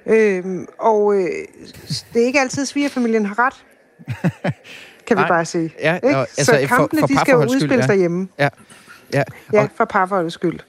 Øhm, 0.09 0.67
og 0.79 1.15
øh, 1.15 1.29
det 2.13 2.21
er 2.21 2.25
ikke 2.25 2.39
altid, 2.39 2.61
at 2.61 2.67
svigerfamilien 2.67 3.25
har 3.25 3.39
ret. 3.39 3.53
kan 5.07 5.17
vi 5.17 5.23
bare 5.27 5.45
sige. 5.45 5.73
Ja, 5.81 5.95
ikke? 5.95 6.17
Og, 6.17 6.21
altså, 6.21 6.45
Så 6.45 6.67
kampene, 6.67 7.01
for, 7.01 7.07
for 7.07 7.07
de 7.07 7.19
skal 7.19 7.31
jo 7.31 7.41
udspilles 7.41 7.87
ja. 7.87 7.87
derhjemme. 7.87 8.27
Ja, 8.39 8.49
ja. 9.13 9.23
ja 9.53 9.67
for 9.75 9.85
parforholdets 9.85 10.33
skyld. 10.33 10.59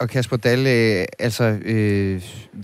Og 0.00 0.08
Kasper 0.08 0.36
Dahl, 0.36 0.66
øh, 0.66 1.04
altså, 1.18 1.44
øh, 1.44 2.22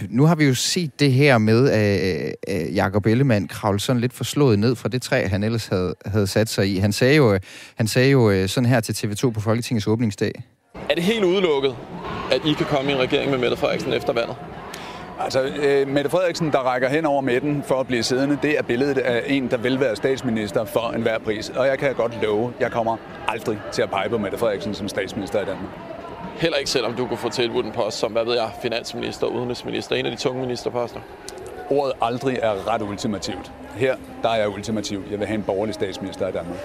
nu 0.08 0.26
har 0.26 0.34
vi 0.34 0.44
jo 0.44 0.54
set 0.54 1.00
det 1.00 1.12
her 1.12 1.38
med, 1.38 1.70
at 1.70 2.34
øh, 2.48 2.76
Jacob 2.76 3.06
Ellemann 3.06 3.48
kravle 3.48 3.80
sådan 3.80 4.00
lidt 4.00 4.12
forslået 4.12 4.58
ned 4.58 4.76
fra 4.76 4.88
det 4.88 5.02
træ, 5.02 5.26
han 5.26 5.42
ellers 5.42 5.66
havde, 5.66 5.94
havde 6.06 6.26
sat 6.26 6.48
sig 6.48 6.68
i. 6.68 6.78
Han 6.78 6.92
sagde 6.92 7.16
jo, 7.16 7.38
han 7.74 7.88
sagde 7.88 8.10
jo 8.10 8.30
øh, 8.30 8.48
sådan 8.48 8.68
her 8.68 8.80
til 8.80 8.92
TV2 8.92 9.30
på 9.30 9.40
Folketingets 9.40 9.86
åbningsdag. 9.86 10.42
Er 10.90 10.94
det 10.94 11.02
helt 11.02 11.24
udelukket, 11.24 11.76
at 12.32 12.40
I 12.44 12.52
kan 12.52 12.66
komme 12.66 12.90
i 12.90 12.94
en 12.94 13.00
regering 13.00 13.30
med 13.30 13.38
Mette 13.38 13.56
Frederiksen 13.56 13.92
efter 13.92 14.12
valget? 14.12 14.36
Altså, 15.20 15.42
øh, 15.42 15.88
Mette 15.88 16.10
Frederiksen, 16.10 16.52
der 16.52 16.58
rækker 16.58 16.88
hen 16.88 17.06
over 17.06 17.20
midten 17.20 17.62
for 17.62 17.80
at 17.80 17.86
blive 17.86 18.02
siddende, 18.02 18.38
det 18.42 18.58
er 18.58 18.62
billedet 18.62 18.98
af 18.98 19.22
en, 19.26 19.50
der 19.50 19.56
vil 19.56 19.80
være 19.80 19.96
statsminister 19.96 20.64
for 20.64 20.90
enhver 20.90 21.18
pris. 21.18 21.50
Og 21.50 21.66
jeg 21.66 21.78
kan 21.78 21.94
godt 21.94 22.22
love, 22.22 22.52
jeg 22.60 22.70
kommer 22.70 22.96
aldrig 23.28 23.58
til 23.72 23.82
at 23.82 23.90
pege 23.90 24.08
på 24.08 24.18
Mette 24.18 24.38
Frederiksen 24.38 24.74
som 24.74 24.88
statsminister 24.88 25.40
i 25.42 25.44
Danmark. 25.44 25.70
Heller 26.36 26.58
ikke 26.58 26.70
selvom 26.70 26.94
du 26.94 27.06
kunne 27.06 27.18
få 27.18 27.28
tilbudt 27.28 27.66
en 27.66 27.72
post 27.72 27.98
som, 27.98 28.12
hvad 28.12 28.24
ved 28.24 28.34
jeg, 28.34 28.50
finansminister, 28.62 29.26
udenrigsminister, 29.26 29.96
en 29.96 30.06
af 30.06 30.12
de 30.12 30.18
tunge 30.18 30.40
ministerposter? 30.40 31.00
Ordet 31.70 31.92
aldrig 32.02 32.38
er 32.42 32.74
ret 32.74 32.82
ultimativt. 32.82 33.52
Her, 33.74 33.96
der 34.22 34.28
er 34.28 34.36
jeg 34.36 34.48
ultimativ. 34.48 35.02
Jeg 35.10 35.18
vil 35.18 35.26
have 35.26 35.34
en 35.34 35.42
borgerlig 35.42 35.74
statsminister 35.74 36.28
i 36.28 36.32
Danmark. 36.32 36.58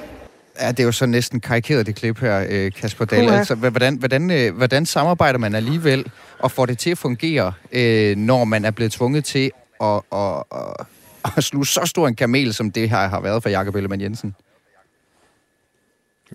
Ja, 0.62 0.72
det 0.72 0.80
er 0.80 0.84
jo 0.84 0.92
så 0.92 1.06
næsten 1.06 1.40
karikeret 1.40 1.86
det 1.86 1.96
klip 1.96 2.20
her, 2.20 2.46
øh, 2.50 2.72
Kasper 2.72 3.06
Dahl. 3.06 3.30
Altså, 3.30 3.56
hvordan, 3.56 3.96
hvordan, 3.96 4.32
øh, 4.32 4.56
hvordan 4.56 4.86
samarbejder 4.86 5.40
man 5.40 5.56
alligevel 5.56 6.06
og 6.40 6.52
får 6.52 6.66
det 6.66 6.78
til 6.78 6.90
at 6.90 6.98
fungere, 6.98 7.54
øh, 7.72 8.16
når 8.18 8.44
man 8.46 8.66
er 8.66 8.72
blevet 8.72 8.92
tvunget 8.92 9.26
til 9.26 9.52
at, 9.82 10.02
at, 10.14 10.44
at, 10.52 10.86
at 11.38 11.44
sluge 11.44 11.66
så 11.68 11.82
stor 11.86 12.08
en 12.08 12.16
kamel, 12.16 12.54
som 12.54 12.72
det 12.72 12.90
her 12.90 13.08
har 13.08 13.20
været 13.20 13.44
for 13.44 13.50
Jakob 13.50 13.76
Ellemann 13.76 14.02
Jensen? 14.02 14.36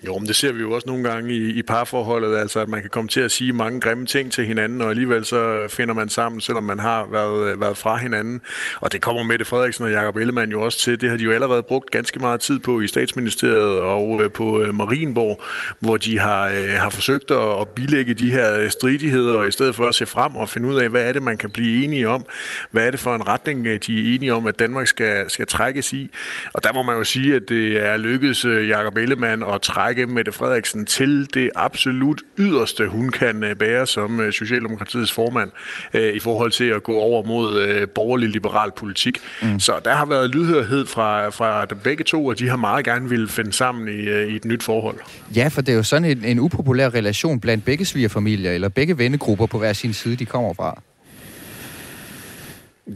Jo, 0.07 0.19
men 0.19 0.29
det 0.29 0.37
ser 0.37 0.53
vi 0.53 0.61
jo 0.61 0.73
også 0.73 0.87
nogle 0.89 1.11
gange 1.11 1.35
i, 1.35 1.51
i 1.51 1.63
parforholdet, 1.63 2.37
altså 2.37 2.61
at 2.61 2.69
man 2.69 2.81
kan 2.81 2.91
komme 2.91 3.09
til 3.09 3.21
at 3.21 3.31
sige 3.31 3.53
mange 3.53 3.81
grimme 3.81 4.07
ting 4.07 4.33
til 4.33 4.47
hinanden, 4.47 4.81
og 4.81 4.91
alligevel 4.91 5.25
så 5.25 5.67
finder 5.69 5.95
man 5.95 6.09
sammen, 6.09 6.41
selvom 6.41 6.65
man 6.65 6.79
har 6.79 7.07
været, 7.11 7.53
øh, 7.53 7.61
været 7.61 7.77
fra 7.77 7.97
hinanden. 7.97 8.41
Og 8.81 8.93
det 8.93 9.01
kommer 9.01 9.23
Mette 9.23 9.45
Frederiksen 9.45 9.85
og 9.85 9.91
Jakob 9.91 10.17
Ellemann 10.17 10.51
jo 10.53 10.63
også 10.63 10.79
til. 10.79 11.01
Det 11.01 11.11
har 11.11 11.17
de 11.17 11.25
jo 11.25 11.33
allerede 11.33 11.63
brugt 11.63 11.91
ganske 11.91 12.19
meget 12.19 12.41
tid 12.41 12.59
på 12.59 12.81
i 12.81 12.87
statsministeriet 12.87 13.81
og 13.81 14.23
øh, 14.23 14.31
på 14.31 14.61
øh, 14.61 14.75
Marienborg, 14.75 15.43
hvor 15.81 15.97
de 15.97 16.19
har, 16.19 16.49
har 16.79 16.91
forsøgt 16.91 17.31
at, 17.31 17.61
at 17.61 17.69
bilægge 17.69 18.15
de 18.15 18.31
her 18.31 18.69
stridigheder, 18.69 19.35
og 19.35 19.49
i 19.49 19.51
stedet 19.51 19.75
for 19.75 19.87
at 19.87 19.95
se 19.95 20.07
frem 20.07 20.37
og 20.37 20.49
finde 20.49 20.69
ud 20.69 20.77
af, 20.77 20.89
hvad 20.89 21.03
er 21.03 21.13
det, 21.13 21.23
man 21.23 21.39
kan 21.39 21.51
blive 21.51 21.85
enige 21.85 22.09
om? 22.09 22.27
Hvad 22.71 22.87
er 22.87 22.91
det 22.91 23.01
for 23.01 23.15
en 23.15 23.29
retning, 23.29 23.65
de 23.65 23.73
er 23.73 24.15
enige 24.15 24.35
om, 24.35 24.47
at 24.47 24.59
Danmark 24.59 24.87
skal, 24.87 25.31
skal 25.31 25.47
trækkes 25.47 25.93
i? 25.93 26.11
Og 26.53 26.65
der 26.65 26.73
må 26.73 26.83
man 26.83 26.97
jo 26.97 27.05
sige, 27.05 27.35
at 27.35 27.43
det 27.49 27.87
er 27.87 27.97
lykkedes 27.97 28.45
Jakob 28.45 28.97
Ellemann 28.97 29.43
at 29.43 29.63
trække 29.63 29.90
trække 29.91 30.07
Mette 30.07 30.33
Frederiksen 30.33 30.87
til 30.87 31.35
det 31.35 31.51
absolut 31.55 32.23
yderste, 32.39 32.89
hun 32.89 33.09
kan 33.09 33.45
øh, 33.45 33.57
bære 33.57 33.87
som 33.87 34.21
øh, 34.21 34.33
Socialdemokratiets 34.33 35.13
formand 35.13 35.51
øh, 35.95 36.15
i 36.15 36.19
forhold 36.19 36.51
til 36.51 36.65
at 36.65 36.83
gå 36.83 36.99
over 36.99 37.25
mod 37.27 37.87
borgerlig-liberal 37.87 38.71
politik. 38.77 39.19
Mm. 39.43 39.61
Så 39.61 39.73
der 39.85 39.95
har 39.95 40.07
været 40.07 40.31
lydhørhed 40.31 40.87
fra, 40.87 41.29
fra 41.29 41.65
begge 41.65 42.05
to, 42.05 42.27
og 42.27 42.39
de 42.39 42.49
har 42.49 42.57
meget 42.57 42.85
gerne 42.85 43.09
ville 43.09 43.29
finde 43.29 43.53
sammen 43.53 43.89
i, 43.89 44.01
i 44.33 44.37
et 44.37 44.45
nyt 44.45 44.63
forhold. 44.63 44.97
Ja, 45.37 45.49
for 45.49 45.61
det 45.61 45.73
er 45.73 45.77
jo 45.77 45.83
sådan 45.83 46.05
en, 46.05 46.25
en 46.25 46.39
upopulær 46.39 46.95
relation 46.95 47.41
blandt 47.41 47.65
begge 47.65 47.85
svigerfamilier, 47.85 48.53
eller 48.53 48.69
begge 48.69 48.99
vennegrupper 48.99 49.47
på 49.47 49.59
hver 49.59 49.73
sin 49.73 49.93
side, 49.93 50.17
de 50.17 50.27
kommer 50.27 50.55
fra. 50.55 50.83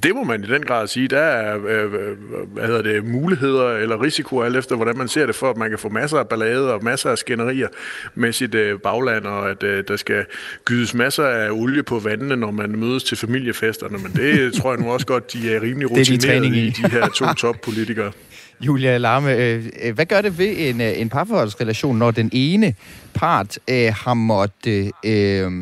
Det 0.03 0.14
må 0.14 0.24
man 0.24 0.45
i 0.45 0.47
den 0.47 0.62
grad 0.62 0.86
sige. 0.86 1.09
Der 1.09 1.18
er 1.18 1.57
øh, 1.68 1.92
hvad 2.47 2.66
hedder 2.66 2.82
det, 2.82 3.05
muligheder 3.05 3.68
eller 3.68 4.03
risikoer, 4.03 4.45
alt 4.45 4.57
efter 4.57 4.76
hvordan 4.76 4.99
man 4.99 5.09
ser 5.09 5.26
det, 5.26 5.34
for 5.34 5.51
at 5.51 5.57
man 5.57 5.70
kan 5.70 5.78
få 5.78 5.88
masser 5.88 6.18
af 6.18 6.28
ballade 6.28 6.74
og 6.74 6.84
masser 6.84 7.11
af 7.11 7.18
skænderier 7.18 7.68
med 8.14 8.32
sit 8.32 8.55
øh, 8.55 8.78
bagland, 8.78 9.24
og 9.24 9.51
at 9.51 9.62
øh, 9.62 9.84
der 9.88 9.97
skal 9.97 10.24
gydes 10.64 10.95
masser 10.95 11.24
af 11.24 11.51
olie 11.51 11.82
på 11.82 11.99
vandene, 11.99 12.36
når 12.36 12.51
man 12.51 12.70
mødes 12.70 13.05
til 13.05 13.16
familiefesterne. 13.16 13.99
Men 13.99 14.12
det 14.12 14.53
tror 14.61 14.72
jeg 14.72 14.80
nu 14.80 14.90
også 14.90 15.07
godt, 15.07 15.32
de 15.32 15.55
er 15.55 15.62
rimelig 15.62 15.90
rutineret 15.90 16.45
i. 16.45 16.66
i 16.66 16.70
de 16.70 16.90
her 16.90 17.09
to 17.09 17.32
toppolitikere. 17.32 18.12
Julia 18.61 18.99
Larme, 18.99 19.34
øh, 19.36 19.95
hvad 19.95 20.07
gør 20.07 20.20
det 20.20 20.38
ved 20.38 20.55
en, 20.59 20.80
en 20.80 21.09
parforholdsrelation, 21.09 21.99
når 21.99 22.11
den 22.11 22.30
ene 22.32 22.74
part 23.14 23.59
øh, 23.70 23.92
har 24.05 24.14
måttet... 24.14 24.92
Øh, 25.05 25.53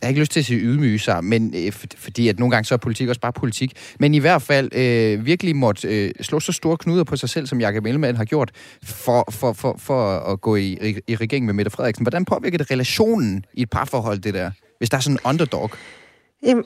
jeg 0.00 0.06
har 0.06 0.08
ikke 0.08 0.20
lyst 0.20 0.32
til 0.32 0.40
at 0.40 0.46
sige 0.46 0.60
ydmyge 0.60 0.98
sig, 0.98 1.24
men 1.24 1.54
øh, 1.56 1.72
fordi 1.96 2.28
at 2.28 2.38
nogle 2.38 2.50
gange 2.50 2.64
så 2.64 2.74
er 2.74 2.78
politik 2.78 3.08
også 3.08 3.20
bare 3.20 3.32
politik, 3.32 3.72
men 4.00 4.14
i 4.14 4.18
hvert 4.18 4.42
fald 4.42 4.74
øh, 4.74 5.26
virkelig 5.26 5.56
måtte 5.56 5.88
øh, 5.88 6.10
slå 6.20 6.40
så 6.40 6.52
store 6.52 6.76
knuder 6.76 7.04
på 7.04 7.16
sig 7.16 7.28
selv, 7.28 7.46
som 7.46 7.60
Jakob 7.60 7.86
Ellemann 7.86 8.16
har 8.16 8.24
gjort, 8.24 8.50
for, 8.84 9.28
for, 9.30 9.52
for, 9.52 9.76
for 9.78 10.18
at 10.18 10.40
gå 10.40 10.56
i, 10.56 10.78
i, 10.88 11.00
i 11.06 11.16
regering 11.16 11.46
med 11.46 11.54
Mette 11.54 11.70
Frederiksen. 11.70 12.04
Hvordan 12.04 12.24
påvirker 12.24 12.58
det 12.58 12.70
relationen 12.70 13.44
i 13.52 13.62
et 13.62 13.70
parforhold, 13.70 14.18
det 14.18 14.34
der, 14.34 14.50
hvis 14.78 14.90
der 14.90 14.96
er 14.96 15.00
sådan 15.00 15.14
en 15.24 15.30
underdog? 15.30 15.70
Jamen, 16.42 16.64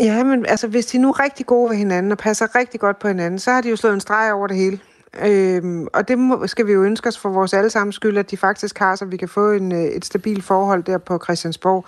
ja, 0.00 0.24
men 0.24 0.46
altså, 0.46 0.68
hvis 0.68 0.86
de 0.86 0.98
nu 0.98 1.08
er 1.08 1.22
rigtig 1.22 1.46
gode 1.46 1.70
ved 1.70 1.76
hinanden 1.76 2.12
og 2.12 2.18
passer 2.18 2.54
rigtig 2.54 2.80
godt 2.80 2.98
på 2.98 3.08
hinanden, 3.08 3.38
så 3.38 3.50
har 3.50 3.60
de 3.60 3.70
jo 3.70 3.76
slået 3.76 3.94
en 3.94 4.00
streg 4.00 4.32
over 4.32 4.46
det 4.46 4.56
hele. 4.56 4.78
Øhm, 5.22 5.86
og 5.94 6.08
det 6.08 6.18
må, 6.18 6.46
skal 6.46 6.66
vi 6.66 6.72
jo 6.72 6.82
ønske 6.82 7.08
os 7.08 7.18
for 7.18 7.28
vores 7.28 7.54
allesammens 7.54 7.96
skyld, 7.96 8.18
at 8.18 8.30
de 8.30 8.36
faktisk 8.36 8.78
har, 8.78 8.96
så 8.96 9.04
vi 9.04 9.16
kan 9.16 9.28
få 9.28 9.50
en, 9.50 9.72
øh, 9.72 9.78
et 9.78 10.04
stabilt 10.04 10.44
forhold 10.44 10.82
der 10.82 10.98
på 10.98 11.20
Christiansborg. 11.24 11.86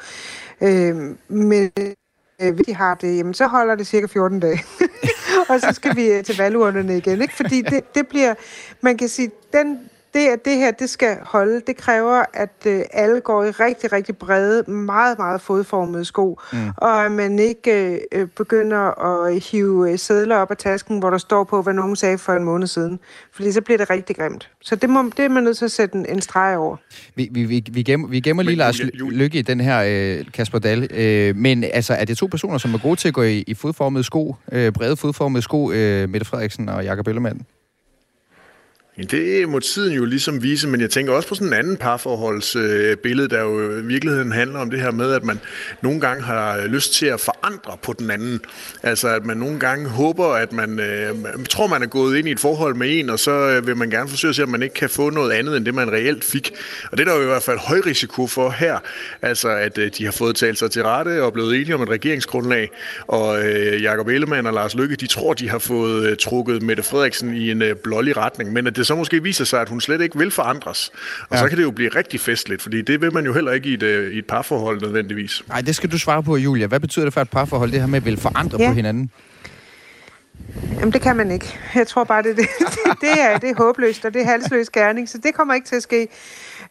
Øh, 0.62 0.96
men 1.28 1.70
øh, 2.40 2.54
hvis 2.54 2.66
de 2.66 2.74
har 2.74 2.94
det, 2.94 3.16
jamen, 3.16 3.34
så 3.34 3.46
holder 3.46 3.74
det 3.74 3.86
cirka 3.86 4.06
14 4.06 4.40
dage. 4.40 4.64
og 5.50 5.60
så 5.60 5.72
skal 5.72 5.96
vi 5.96 6.06
øh, 6.06 6.24
til 6.24 6.36
valgurnerne 6.36 6.96
igen. 6.96 7.22
Ikke? 7.22 7.34
Fordi 7.34 7.62
det, 7.62 7.94
det 7.94 8.08
bliver, 8.08 8.34
man 8.80 8.96
kan 8.96 9.08
sige, 9.08 9.30
den 9.52 9.78
det, 10.14 10.28
at 10.28 10.44
det 10.44 10.56
her 10.56 10.70
det 10.70 10.90
skal 10.90 11.16
holde, 11.22 11.62
det 11.66 11.76
kræver, 11.76 12.22
at 12.34 12.66
øh, 12.66 12.82
alle 12.92 13.20
går 13.20 13.44
i 13.44 13.50
rigtig, 13.50 13.92
rigtig 13.92 14.16
brede, 14.16 14.70
meget, 14.70 15.18
meget 15.18 15.40
fodformede 15.40 16.04
sko, 16.04 16.38
mm. 16.52 16.58
og 16.76 17.04
at 17.04 17.12
man 17.12 17.38
ikke 17.38 18.00
øh, 18.12 18.26
begynder 18.36 19.04
at 19.04 19.40
hive 19.40 19.92
øh, 19.92 19.98
sædler 19.98 20.36
op 20.36 20.50
af 20.50 20.56
tasken, 20.56 20.98
hvor 20.98 21.10
der 21.10 21.18
står 21.18 21.44
på, 21.44 21.62
hvad 21.62 21.74
nogen 21.74 21.96
sagde 21.96 22.18
for 22.18 22.32
en 22.32 22.44
måned 22.44 22.66
siden. 22.66 23.00
Fordi 23.32 23.52
så 23.52 23.60
bliver 23.60 23.78
det 23.78 23.90
rigtig 23.90 24.16
grimt. 24.16 24.50
Så 24.62 24.76
det, 24.76 24.90
må, 24.90 25.10
det 25.16 25.24
er 25.24 25.28
man 25.28 25.42
nødt 25.42 25.58
til 25.58 25.64
at 25.64 25.70
sætte 25.70 25.96
en, 25.96 26.06
en 26.08 26.20
streg 26.20 26.56
over. 26.56 26.76
Vi, 27.14 27.28
vi, 27.32 27.44
vi, 27.44 27.64
vi, 27.70 27.82
gemmer, 27.82 28.08
vi 28.08 28.20
gemmer 28.20 28.42
lige 28.42 28.56
Lars 28.56 28.80
Lykke 28.94 29.38
i 29.38 29.42
den 29.42 29.60
her, 29.60 29.82
øh, 29.86 30.24
Kasper 30.32 30.58
Dahl. 30.58 30.88
Øh, 30.94 31.36
men 31.36 31.64
altså, 31.64 31.94
er 31.94 32.04
det 32.04 32.18
to 32.18 32.26
personer, 32.26 32.58
som 32.58 32.74
er 32.74 32.78
gode 32.78 32.96
til 32.96 33.08
at 33.08 33.14
gå 33.14 33.22
i, 33.22 33.44
i 33.46 33.54
fodformede 33.54 34.04
sko, 34.04 34.36
øh, 34.52 34.72
brede 34.72 34.96
fodformede 34.96 35.42
sko, 35.42 35.72
øh, 35.72 36.08
Mette 36.08 36.26
Frederiksen 36.26 36.68
og 36.68 36.84
Jakob 36.84 37.08
Ellemann? 37.08 37.46
Det 38.96 39.48
må 39.48 39.60
tiden 39.60 39.94
jo 39.94 40.04
ligesom 40.04 40.42
vise, 40.42 40.68
men 40.68 40.80
jeg 40.80 40.90
tænker 40.90 41.12
også 41.12 41.28
på 41.28 41.34
sådan 41.34 41.46
en 41.46 41.54
anden 41.54 41.76
parforholdsbillede, 41.76 43.24
øh, 43.24 43.30
der 43.30 43.40
jo 43.40 43.78
i 43.78 43.82
virkeligheden 43.82 44.32
handler 44.32 44.58
om 44.58 44.70
det 44.70 44.80
her 44.80 44.90
med, 44.90 45.12
at 45.12 45.24
man 45.24 45.40
nogle 45.82 46.00
gange 46.00 46.22
har 46.22 46.66
lyst 46.66 46.92
til 46.92 47.06
at 47.06 47.20
forandre 47.20 47.76
på 47.82 47.92
den 47.98 48.10
anden. 48.10 48.40
Altså 48.82 49.08
at 49.08 49.26
man 49.26 49.36
nogle 49.36 49.58
gange 49.58 49.88
håber, 49.88 50.26
at 50.26 50.52
man, 50.52 50.80
øh, 50.80 51.22
man 51.22 51.44
tror, 51.44 51.66
man 51.66 51.82
er 51.82 51.86
gået 51.86 52.18
ind 52.18 52.28
i 52.28 52.30
et 52.30 52.40
forhold 52.40 52.74
med 52.74 52.98
en, 52.98 53.10
og 53.10 53.18
så 53.18 53.30
øh, 53.30 53.66
vil 53.66 53.76
man 53.76 53.90
gerne 53.90 54.08
forsøge 54.08 54.28
at 54.28 54.36
se, 54.36 54.42
om 54.42 54.48
man 54.48 54.62
ikke 54.62 54.74
kan 54.74 54.90
få 54.90 55.10
noget 55.10 55.30
andet, 55.30 55.56
end 55.56 55.64
det 55.64 55.74
man 55.74 55.92
reelt 55.92 56.24
fik. 56.24 56.52
Og 56.92 56.98
det 56.98 57.08
er 57.08 57.10
der 57.10 57.18
jo 57.18 57.22
i 57.22 57.26
hvert 57.26 57.42
fald 57.42 57.58
høj 57.58 57.80
risiko 57.86 58.26
for 58.26 58.50
her. 58.50 58.78
Altså 59.22 59.48
at 59.48 59.78
øh, 59.78 59.90
de 59.98 60.04
har 60.04 60.12
fået 60.12 60.36
talt 60.36 60.58
sig 60.58 60.70
til 60.70 60.82
rette 60.82 61.22
og 61.22 61.32
blevet 61.32 61.54
enige 61.54 61.74
om 61.74 61.82
et 61.82 61.88
regeringsgrundlag, 61.88 62.70
og 63.06 63.48
øh, 63.48 63.82
Jacob 63.82 64.08
Ellemann 64.08 64.46
og 64.46 64.52
Lars 64.52 64.74
Lykke, 64.74 64.96
de 64.96 65.06
tror, 65.06 65.34
de 65.34 65.48
har 65.48 65.58
fået 65.58 66.10
øh, 66.10 66.16
trukket 66.16 66.62
Mette 66.62 66.82
Frederiksen 66.82 67.34
i 67.34 67.50
en 67.50 67.62
øh, 67.62 67.76
blålig 67.76 68.16
retning, 68.16 68.52
men 68.52 68.66
at 68.66 68.79
det 68.80 68.86
så 68.86 68.94
måske 68.94 69.22
viser 69.22 69.44
sig, 69.44 69.60
at 69.60 69.68
hun 69.68 69.80
slet 69.80 70.00
ikke 70.00 70.18
vil 70.18 70.30
forandres. 70.30 70.90
Og 71.28 71.36
ja. 71.36 71.38
så 71.38 71.48
kan 71.48 71.58
det 71.58 71.64
jo 71.64 71.70
blive 71.70 71.88
rigtig 71.88 72.20
festligt, 72.20 72.62
fordi 72.62 72.82
det 72.82 73.00
vil 73.00 73.14
man 73.14 73.24
jo 73.24 73.32
heller 73.32 73.52
ikke 73.52 73.68
i 73.68 73.74
et, 73.74 73.82
øh, 73.82 74.12
i 74.12 74.18
et 74.18 74.26
parforhold 74.26 74.80
nødvendigvis. 74.80 75.42
Nej, 75.48 75.60
det 75.60 75.76
skal 75.76 75.92
du 75.92 75.98
svare 75.98 76.22
på, 76.22 76.36
Julia. 76.36 76.66
Hvad 76.66 76.80
betyder 76.80 77.06
det 77.06 77.14
for 77.14 77.20
et 77.20 77.30
parforhold, 77.30 77.70
det 77.70 77.80
her 77.80 77.86
med 77.86 77.96
at 77.96 78.04
vil 78.04 78.16
forandre 78.16 78.58
ja. 78.60 78.68
på 78.68 78.74
hinanden? 78.74 79.10
Jamen, 80.78 80.92
det 80.92 81.00
kan 81.00 81.16
man 81.16 81.30
ikke. 81.30 81.58
Jeg 81.74 81.86
tror 81.86 82.04
bare, 82.04 82.22
det, 82.22 82.36
det, 82.36 82.46
det, 83.00 83.20
er, 83.20 83.38
det 83.38 83.50
er 83.50 83.54
håbløst, 83.56 84.04
og 84.04 84.14
det 84.14 84.22
er 84.22 84.26
halsløs 84.26 84.70
gerning, 84.70 85.08
så 85.08 85.18
det 85.18 85.34
kommer 85.34 85.54
ikke 85.54 85.66
til 85.66 85.76
at 85.76 85.82
ske. 85.82 86.08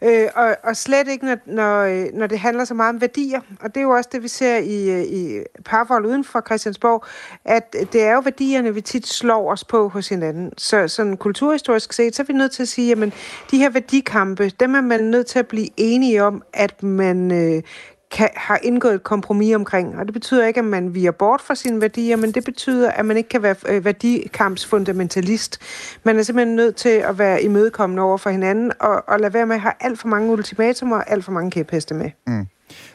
Øh, 0.04 0.28
og, 0.36 0.56
og 0.64 0.78
slet 0.78 1.08
ikke, 1.08 1.26
når, 1.26 1.38
når, 1.46 1.82
øh, 1.82 2.06
når 2.14 2.28
det 2.28 2.40
handler 2.40 2.66
så 2.66 2.74
meget 2.74 2.94
om 2.96 3.02
værdier. 3.02 3.42
Og 3.62 3.76
det 3.76 3.78
er 3.78 3.84
jo 3.84 3.90
også 3.90 4.10
det, 4.12 4.24
vi 4.24 4.28
ser 4.28 4.58
i, 4.58 4.90
øh, 4.90 5.04
i 5.04 5.40
parforhold 5.66 6.06
uden 6.06 6.24
for 6.24 6.42
Christiansborg, 6.42 7.06
at 7.46 7.76
det 7.94 8.04
er 8.04 8.14
jo 8.14 8.20
værdierne, 8.20 8.74
vi 8.74 8.82
tit 8.82 9.08
slår 9.08 9.52
os 9.52 9.64
på 9.64 9.90
hos 9.90 10.10
hinanden. 10.10 10.52
Så 10.58 10.88
sådan 10.88 11.18
kulturhistorisk 11.18 11.94
set, 11.94 12.16
så 12.16 12.22
er 12.22 12.26
vi 12.26 12.34
nødt 12.34 12.52
til 12.52 12.62
at 12.62 12.68
sige, 12.68 12.92
at 12.92 13.14
de 13.52 13.58
her 13.58 13.70
værdikampe, 13.70 14.50
dem 14.50 14.76
er 14.76 14.82
man 14.82 15.04
nødt 15.04 15.28
til 15.28 15.40
at 15.40 15.48
blive 15.48 15.68
enige 15.78 16.24
om, 16.24 16.44
at 16.54 16.84
man 16.84 17.32
øh, 17.32 17.64
kan, 18.12 18.30
har 18.36 18.60
indgået 18.64 18.94
et 18.94 19.04
kompromis 19.04 19.56
omkring. 19.56 19.98
Og 19.98 20.06
det 20.06 20.14
betyder 20.14 20.48
ikke, 20.48 20.60
at 20.60 20.66
man 20.66 20.94
viger 20.94 21.12
bort 21.12 21.42
fra 21.42 21.56
sine 21.56 21.82
værdier, 21.82 22.16
men 22.16 22.32
det 22.32 22.46
betyder, 22.46 22.92
at 22.92 23.06
man 23.06 23.18
ikke 23.18 23.30
kan 23.30 23.44
være 23.44 23.56
øh, 23.70 23.86
værdikampsfundamentalist. 23.86 25.60
Man 26.04 26.20
er 26.20 26.24
simpelthen 26.24 26.56
nødt 26.56 26.76
til 26.76 26.90
at 26.90 27.18
være 27.20 27.44
imødekommende 27.44 28.04
over 28.04 28.18
for 28.18 28.30
hinanden, 28.30 28.72
og, 28.80 29.04
og 29.08 29.20
lade 29.20 29.34
være 29.34 29.46
med 29.46 29.56
at 29.56 29.62
have 29.62 29.74
alt 29.80 30.00
for 30.00 30.08
mange 30.08 30.32
ultimatumer 30.32 30.96
og 30.96 31.12
alt 31.12 31.26
for 31.26 31.32
mange 31.32 31.52
kæpheste 31.52 31.94
med. 31.94 32.12
Mm. 32.28 32.48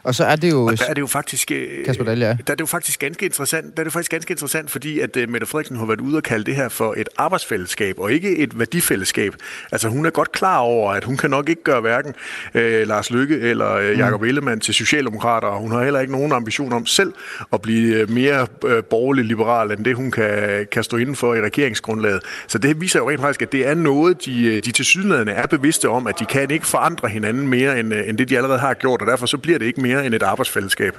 Og 0.02 0.14
så 0.14 0.24
er 0.24 0.36
det 0.36 0.50
jo... 0.50 0.64
Og 0.64 0.78
der 0.78 0.84
er 0.88 0.94
det 0.94 1.00
jo 1.00 1.06
faktisk... 1.06 1.50
Øh, 1.50 1.84
Kasper 1.84 2.04
Dahl, 2.04 2.18
ja. 2.18 2.26
Der 2.26 2.32
er 2.32 2.54
det 2.54 2.60
jo 2.60 2.66
faktisk 2.66 3.00
ganske 3.00 3.24
interessant, 3.24 3.76
der 3.76 3.82
er 3.82 3.84
det 3.84 3.92
faktisk 3.92 4.10
ganske 4.10 4.30
interessant, 4.30 4.70
fordi 4.70 5.00
at 5.00 5.16
uh, 5.16 5.28
Mette 5.28 5.46
Frederiksen 5.46 5.76
har 5.76 5.86
været 5.86 6.00
ude 6.00 6.16
og 6.16 6.22
kalde 6.22 6.44
det 6.44 6.56
her 6.56 6.68
for 6.68 6.94
et 6.96 7.08
arbejdsfællesskab, 7.16 7.98
og 7.98 8.12
ikke 8.12 8.36
et 8.36 8.58
værdifællesskab. 8.58 9.34
Altså 9.72 9.88
hun 9.88 10.06
er 10.06 10.10
godt 10.10 10.32
klar 10.32 10.58
over, 10.58 10.92
at 10.92 11.04
hun 11.04 11.16
kan 11.16 11.30
nok 11.30 11.48
ikke 11.48 11.62
gøre 11.62 11.80
hverken 11.80 12.14
uh, 12.54 12.60
Lars 12.60 13.10
Lykke 13.10 13.40
eller 13.40 13.90
uh, 13.90 13.98
Jacob 13.98 14.20
mm. 14.20 14.26
Ellemann 14.26 14.60
til 14.60 14.74
socialdemokrater, 14.74 15.48
og 15.48 15.60
hun 15.60 15.70
har 15.70 15.84
heller 15.84 16.00
ikke 16.00 16.12
nogen 16.12 16.32
ambition 16.32 16.72
om 16.72 16.86
selv 16.86 17.12
at 17.52 17.62
blive 17.62 18.06
mere 18.06 18.46
uh, 18.64 18.70
borgerlig 18.90 19.24
liberal, 19.24 19.70
end 19.70 19.84
det 19.84 19.96
hun 19.96 20.10
kan, 20.10 20.66
kan 20.72 20.84
stå 20.84 20.96
inden 20.96 21.16
for 21.16 21.34
i 21.34 21.40
regeringsgrundlaget. 21.40 22.20
Så 22.46 22.58
det 22.58 22.80
viser 22.80 22.98
jo 22.98 23.10
rent 23.10 23.20
faktisk, 23.20 23.42
at 23.42 23.52
det 23.52 23.66
er 23.66 23.74
noget, 23.74 24.24
de, 24.24 24.60
de 24.60 24.72
til 24.72 24.84
sydlandene 24.84 25.32
er 25.32 25.46
bevidste 25.46 25.88
om, 25.88 26.06
at 26.06 26.18
de 26.18 26.24
kan 26.24 26.50
ikke 26.50 26.66
forandre 26.66 27.08
hinanden 27.08 27.48
mere, 27.48 27.80
end, 27.80 27.92
end 27.92 28.18
det 28.18 28.28
de 28.28 28.36
allerede 28.36 28.58
har 28.58 28.74
gjort, 28.74 29.00
og 29.00 29.06
derfor 29.06 29.26
så 29.26 29.38
bliver 29.38 29.58
det 29.58 29.63
ikke 29.64 29.80
mere 29.80 30.06
end 30.06 30.14
et 30.14 30.22
arbejdsfællesskab. 30.22 30.96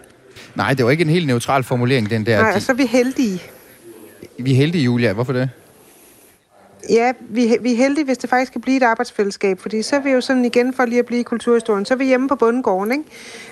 Nej, 0.56 0.74
det 0.74 0.86
var 0.86 0.92
ikke 0.92 1.02
en 1.02 1.10
helt 1.10 1.28
neutral 1.28 1.64
formulering, 1.64 2.10
den 2.10 2.26
der. 2.26 2.42
Nej, 2.42 2.52
og 2.56 2.62
så 2.62 2.72
er 2.72 2.76
vi 2.76 2.86
heldige. 2.86 3.42
Vi 4.40 4.52
er 4.52 4.56
heldige, 4.56 4.84
Julia. 4.84 5.14
Hvorfor 5.14 5.34
det? 5.34 5.50
Ja, 6.90 7.12
vi, 7.30 7.58
vi 7.62 7.72
er 7.74 7.78
heldige, 7.78 8.06
hvis 8.06 8.18
det 8.18 8.30
faktisk 8.30 8.52
kan 8.52 8.62
blive 8.62 8.78
et 8.78 8.84
arbejdsfællesskab, 8.84 9.60
fordi 9.60 9.82
så 9.82 9.96
er 9.96 10.00
vi 10.00 10.10
jo 10.10 10.22
sådan 10.22 10.46
igen, 10.46 10.74
for 10.74 10.86
lige 10.86 11.00
at 11.00 11.06
blive 11.06 11.20
i 11.20 11.24
kulturhistorien, 11.24 11.86
så 11.86 11.94
er 11.94 11.98
vi 11.98 12.06
hjemme 12.06 12.28
på 12.28 12.36
bundgården, 12.36 12.92
ikke? 12.92 13.04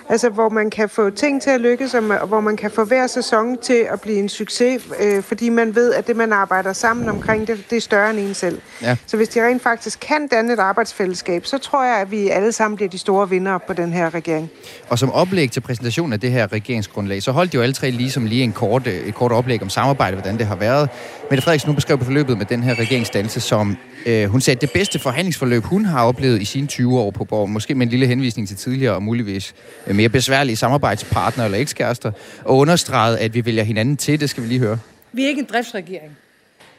Altså, 0.09 0.29
hvor 0.29 0.49
man 0.49 0.69
kan 0.69 0.89
få 0.89 1.09
ting 1.09 1.41
til 1.41 1.49
at 1.49 1.61
lykkes, 1.61 1.93
og 1.93 2.27
hvor 2.27 2.39
man 2.39 2.57
kan 2.57 2.71
få 2.71 2.83
hver 2.83 3.07
sæson 3.07 3.57
til 3.57 3.87
at 3.91 4.01
blive 4.01 4.19
en 4.19 4.29
succes, 4.29 4.87
øh, 4.99 5.23
fordi 5.23 5.49
man 5.49 5.75
ved, 5.75 5.93
at 5.93 6.07
det, 6.07 6.15
man 6.15 6.33
arbejder 6.33 6.73
sammen 6.73 7.09
omkring, 7.09 7.47
det, 7.47 7.65
det 7.69 7.75
er 7.75 7.81
større 7.81 8.09
end 8.09 8.19
en 8.19 8.33
selv. 8.33 8.61
Ja. 8.81 8.95
Så 9.05 9.17
hvis 9.17 9.29
de 9.29 9.47
rent 9.47 9.61
faktisk 9.61 9.99
kan 9.99 10.27
danne 10.27 10.53
et 10.53 10.59
arbejdsfællesskab, 10.59 11.45
så 11.45 11.57
tror 11.57 11.83
jeg, 11.83 11.97
at 11.97 12.11
vi 12.11 12.29
alle 12.29 12.51
sammen 12.51 12.75
bliver 12.75 12.89
de 12.89 12.97
store 12.97 13.29
vinder 13.29 13.57
på 13.57 13.73
den 13.73 13.93
her 13.93 14.13
regering. 14.13 14.49
Og 14.89 14.99
som 14.99 15.11
oplæg 15.11 15.51
til 15.51 15.59
præsentationen 15.61 16.13
af 16.13 16.19
det 16.19 16.31
her 16.31 16.53
regeringsgrundlag, 16.53 17.23
så 17.23 17.31
holdt 17.31 17.51
de 17.51 17.57
jo 17.57 17.63
alle 17.63 17.73
tre 17.73 17.91
ligesom 17.91 18.25
lige 18.25 18.43
en 18.43 18.51
kort, 18.51 18.87
et 18.87 19.15
kort 19.15 19.31
oplæg 19.31 19.61
om 19.61 19.69
samarbejde, 19.69 20.15
hvordan 20.15 20.37
det 20.37 20.45
har 20.45 20.55
været. 20.55 20.89
Mette 21.29 21.43
Frederiksen 21.43 21.69
nu 21.69 21.75
beskrev 21.75 21.97
på 21.97 22.05
forløbet 22.05 22.37
med 22.37 22.45
den 22.45 22.63
her 22.63 22.79
udtalelse, 23.23 23.39
som 23.39 23.77
øh, 24.05 24.29
hun 24.29 24.41
sagde, 24.41 24.59
det 24.59 24.71
bedste 24.71 24.99
forhandlingsforløb, 24.99 25.63
hun 25.63 25.85
har 25.85 26.05
oplevet 26.05 26.41
i 26.41 26.45
sine 26.45 26.67
20 26.67 26.99
år 26.99 27.11
på 27.11 27.25
borg, 27.25 27.49
måske 27.49 27.75
med 27.75 27.85
en 27.85 27.89
lille 27.89 28.07
henvisning 28.07 28.47
til 28.47 28.57
tidligere 28.57 28.95
og 28.95 29.03
muligvis 29.03 29.55
øh, 29.87 29.95
mere 29.95 30.09
besværlige 30.09 30.55
samarbejdspartnere 30.55 31.45
eller 31.45 31.57
ekskærester, 31.57 32.11
og 32.45 32.57
understreget, 32.57 33.17
at 33.17 33.33
vi 33.33 33.45
vælger 33.45 33.63
hinanden 33.63 33.97
til. 33.97 34.19
Det 34.19 34.29
skal 34.29 34.43
vi 34.43 34.47
lige 34.47 34.59
høre. 34.59 34.79
Vi 35.11 35.23
er 35.23 35.27
ikke 35.27 35.39
en 35.39 35.47
driftsregering, 35.53 36.17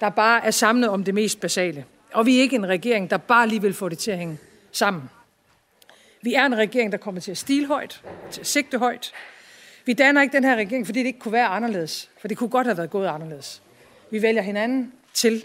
der 0.01 0.11
bare 0.11 0.47
er 0.47 0.51
samlet 0.51 0.89
om 0.89 1.05
det 1.05 1.15
mest 1.15 1.41
basale. 1.41 1.85
Og 2.13 2.27
vi 2.27 2.37
er 2.37 2.41
ikke 2.41 2.57
en 2.57 2.67
regering, 2.67 3.11
der 3.11 3.17
bare 3.17 3.49
lige 3.49 3.63
vil 3.63 3.75
få 3.75 3.89
det 3.89 3.99
til 3.99 4.11
at 4.11 4.19
hænge 4.19 4.39
sammen. 4.73 5.03
Vi 6.23 6.35
er 6.35 6.47
en 6.47 6.57
regering, 6.57 6.93
der 6.93 6.99
kommer 6.99 7.21
til 7.21 7.31
at 7.31 7.39
stile 7.39 7.67
højt, 7.67 8.03
til 8.31 8.41
at 8.41 8.47
sigte 8.47 8.79
højt. 8.79 9.13
Vi 9.87 9.93
danner 9.93 10.23
ikke 10.23 10.37
den 10.37 10.45
her 10.45 10.57
regering, 10.57 10.87
fordi 10.87 10.99
det 10.99 11.07
ikke 11.07 11.19
kunne 11.19 11.33
være 11.33 11.47
anderledes. 11.47 12.11
For 12.21 12.29
det 12.29 12.37
kunne 12.37 12.51
godt 12.51 12.67
have 12.67 12.77
været 12.77 12.91
gået 12.91 13.09
anderledes. 13.09 13.63
Vi 14.11 14.23
vælger 14.23 14.43
hinanden 14.43 14.93
til 15.15 15.45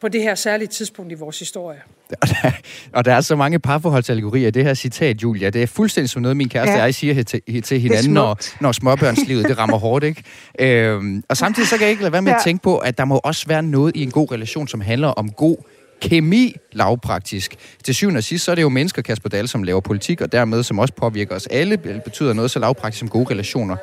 på 0.00 0.08
det 0.08 0.22
her 0.22 0.34
særlige 0.34 0.68
tidspunkt 0.68 1.12
i 1.12 1.14
vores 1.14 1.38
historie. 1.38 1.78
Og 2.22 2.28
der, 2.28 2.50
og 2.92 3.04
der 3.04 3.14
er 3.14 3.20
så 3.20 3.36
mange 3.36 3.58
parforholdsallegorier 3.58 4.48
i 4.48 4.50
det 4.50 4.64
her 4.64 4.74
citat, 4.74 5.22
Julia. 5.22 5.50
Det 5.50 5.62
er 5.62 5.66
fuldstændig 5.66 6.10
som 6.10 6.22
noget, 6.22 6.36
min 6.36 6.48
kæreste 6.48 6.72
ja. 6.72 6.78
og 6.78 6.84
jeg 6.84 6.94
siger 6.94 7.22
til, 7.22 7.62
til 7.62 7.80
hinanden, 7.80 8.12
når, 8.12 8.38
når 8.60 8.72
småbørnslivet 8.72 9.48
det 9.48 9.58
rammer 9.58 9.78
hårdt. 9.78 10.04
Ikke? 10.04 10.22
Øhm, 10.60 11.22
og 11.28 11.36
samtidig 11.36 11.68
så 11.68 11.76
kan 11.76 11.82
jeg 11.82 11.90
ikke 11.90 12.02
lade 12.02 12.12
være 12.12 12.22
med 12.22 12.32
ja. 12.32 12.38
at 12.38 12.44
tænke 12.44 12.62
på, 12.62 12.78
at 12.78 12.98
der 12.98 13.04
må 13.04 13.20
også 13.24 13.46
være 13.46 13.62
noget 13.62 13.96
i 13.96 14.02
en 14.02 14.10
god 14.10 14.32
relation, 14.32 14.68
som 14.68 14.80
handler 14.80 15.08
om 15.08 15.30
god 15.30 15.56
kemi 16.00 16.56
lavpraktisk. 16.72 17.56
Til 17.84 17.94
syvende 17.94 18.18
og 18.18 18.24
sidst, 18.24 18.44
så 18.44 18.50
er 18.50 18.54
det 18.54 18.62
jo 18.62 18.68
mennesker, 18.68 19.02
Kasper 19.02 19.28
Dahl, 19.28 19.48
som 19.48 19.62
laver 19.62 19.80
politik, 19.80 20.20
og 20.20 20.32
dermed 20.32 20.62
som 20.62 20.78
også 20.78 20.94
påvirker 20.94 21.34
os 21.34 21.46
alle, 21.46 21.76
betyder 22.04 22.32
noget 22.32 22.50
så 22.50 22.58
lavpraktisk 22.58 22.98
som 22.98 23.08
gode 23.08 23.30
relationer. 23.30 23.76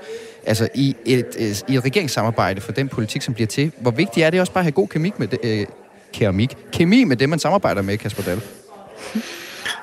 Altså 0.45 0.69
i 0.75 0.95
et, 1.05 1.63
i 1.67 1.75
et 1.75 1.85
regeringssamarbejde 1.85 2.61
for 2.61 2.71
den 2.71 2.89
politik, 2.89 3.21
som 3.21 3.33
bliver 3.33 3.47
til. 3.47 3.71
Hvor 3.81 3.91
vigtigt 3.91 4.25
er 4.25 4.29
det 4.29 4.39
også 4.39 4.53
bare 4.53 4.61
at 4.61 4.65
have 4.65 4.71
god 4.71 4.87
kemi 4.87 5.11
med 5.17 5.27
det, 5.27 5.39
øh, 5.43 5.65
keramik. 6.15 6.57
Kemi 6.73 7.03
med 7.03 7.17
det, 7.17 7.29
man 7.29 7.39
samarbejder 7.39 7.81
med, 7.81 7.97
Kasper 7.97 8.23
Dahl. 8.23 8.41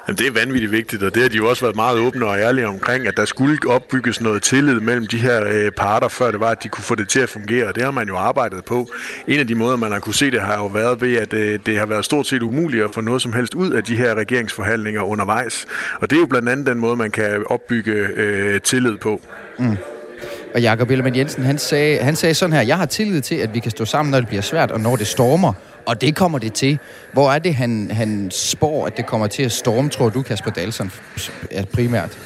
Jamen, 0.09 0.19
det 0.19 0.27
er 0.27 0.31
vanvittigt 0.31 0.73
vigtigt, 0.73 1.03
og 1.03 1.15
det 1.15 1.23
har 1.23 1.29
de 1.29 1.37
jo 1.37 1.49
også 1.49 1.65
været 1.65 1.77
meget 1.77 1.99
åbne 1.99 2.27
og 2.27 2.39
ærlige 2.39 2.67
omkring, 2.67 3.07
at 3.07 3.17
der 3.17 3.25
skulle 3.25 3.59
opbygges 3.69 4.21
noget 4.21 4.43
tillid 4.43 4.81
mellem 4.81 5.07
de 5.07 5.19
her 5.19 5.45
øh, 5.47 5.71
parter, 5.71 6.09
før 6.09 6.31
det 6.31 6.41
var, 6.41 6.51
at 6.51 6.63
de 6.63 6.69
kunne 6.69 6.85
få 6.85 6.95
det 6.95 7.09
til 7.09 7.21
at 7.21 7.29
fungere, 7.29 7.67
og 7.67 7.75
det 7.75 7.83
har 7.83 7.91
man 7.91 8.09
jo 8.09 8.17
arbejdet 8.17 8.65
på. 8.65 8.89
En 9.29 9.41
af 9.41 9.47
de 9.47 9.55
måder, 9.55 9.77
man 9.77 9.93
har 9.93 9.99
kunne 9.99 10.15
se 10.15 10.31
det, 10.31 10.41
har 10.41 10.57
jo 10.57 10.67
været 10.67 11.01
ved, 11.01 11.17
at 11.17 11.33
øh, 11.33 11.59
det 11.67 11.79
har 11.79 11.87
været 11.87 12.05
stort 12.05 12.27
set 12.27 12.43
umuligt 12.43 12.85
at 12.85 12.91
få 12.95 13.01
noget 13.01 13.23
som 13.23 13.33
helst 13.33 13.55
ud 13.55 13.71
af 13.71 13.85
de 13.85 13.97
her 13.97 14.15
regeringsforhandlinger 14.15 15.03
undervejs. 15.03 15.67
Og 16.01 16.11
det 16.11 16.17
er 16.17 16.21
jo 16.21 16.27
blandt 16.27 16.49
andet 16.49 16.67
den 16.67 16.79
måde, 16.79 16.97
man 16.97 17.11
kan 17.11 17.45
opbygge 17.47 17.93
øh, 17.93 18.61
tillid 18.61 18.97
på. 18.97 19.21
Mm. 19.59 19.77
Og 20.55 20.61
Jakob 20.61 20.91
Ellemann 20.91 21.17
Jensen, 21.17 21.45
han 21.45 21.59
sagde, 21.59 21.99
han 21.99 22.17
sagde 22.17 22.35
sådan 22.35 22.53
her, 22.53 22.63
jeg 22.63 22.79
har 22.79 22.87
tillid 22.87 23.21
til, 23.21 23.35
at 23.35 23.55
vi 23.55 23.61
kan 23.61 23.71
stå 23.71 23.85
sammen, 23.85 24.11
når 24.11 24.19
det 24.19 24.29
bliver 24.29 24.43
svært, 24.43 24.71
og 24.71 24.81
når 24.81 24.97
det 24.97 25.07
stormer. 25.07 25.53
Og 25.87 26.01
det 26.01 26.17
kommer 26.17 26.39
det 26.39 26.53
til. 26.53 26.79
Hvor 27.13 27.33
er 27.33 27.39
det, 27.39 27.55
han, 27.55 27.91
han 27.91 28.31
spår, 28.31 28.87
at 28.87 28.97
det 28.97 29.07
kommer 29.07 29.27
til 29.27 29.43
at 29.43 29.53
storme, 29.53 29.91
tror 29.91 30.09
du, 30.09 30.23
Kasper 30.23 30.51
Dahlsen, 30.51 30.93
primært? 31.73 32.19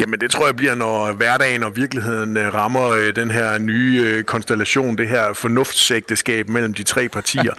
Jamen 0.00 0.20
det 0.20 0.30
tror 0.30 0.46
jeg 0.46 0.56
bliver, 0.56 0.74
når 0.74 1.12
hverdagen 1.12 1.62
og 1.62 1.76
virkeligheden 1.76 2.36
øh, 2.36 2.54
rammer 2.54 2.90
øh, 2.90 3.16
den 3.16 3.30
her 3.30 3.58
nye 3.58 4.02
øh, 4.06 4.24
konstellation, 4.24 4.98
det 4.98 5.08
her 5.08 5.32
fornuftsægteskab 5.32 6.48
mellem 6.48 6.74
de 6.74 6.82
tre 6.82 7.08
partier. 7.08 7.52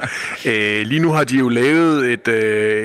Æ, 0.46 0.84
lige 0.92 1.00
nu 1.00 1.12
har 1.12 1.24
de 1.24 1.38
jo 1.38 1.50
lavet 1.50 2.14
et, 2.14 2.28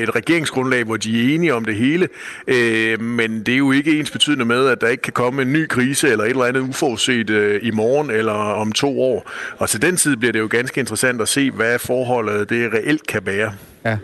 et 0.02 0.16
regeringsgrundlag, 0.16 0.84
hvor 0.84 0.96
de 0.96 1.20
er 1.20 1.34
enige 1.34 1.54
om 1.54 1.64
det 1.64 1.74
hele, 1.74 2.08
Æ, 2.48 2.96
men 2.96 3.42
det 3.42 3.54
er 3.54 3.58
jo 3.58 3.72
ikke 3.72 3.98
ens 3.98 4.10
betydende 4.10 4.44
med, 4.44 4.68
at 4.68 4.80
der 4.80 4.88
ikke 4.88 5.02
kan 5.02 5.12
komme 5.12 5.42
en 5.42 5.52
ny 5.52 5.66
krise 5.66 6.08
eller 6.08 6.24
et 6.24 6.30
eller 6.30 6.44
andet 6.44 6.60
uforudset 6.60 7.60
i 7.62 7.70
morgen 7.70 8.10
eller 8.10 8.32
om 8.32 8.72
to 8.72 9.02
år. 9.02 9.30
Og 9.58 9.68
til 9.68 9.82
den 9.82 9.96
tid 9.96 10.16
bliver 10.16 10.32
det 10.32 10.38
jo 10.38 10.48
ganske 10.50 10.80
interessant 10.80 11.20
at 11.20 11.28
se, 11.28 11.50
hvad 11.50 11.78
forholdet 11.78 12.50
det 12.50 12.72
reelt 12.72 13.06
kan 13.06 13.26
være. 13.26 13.52
Ja. 13.84 13.96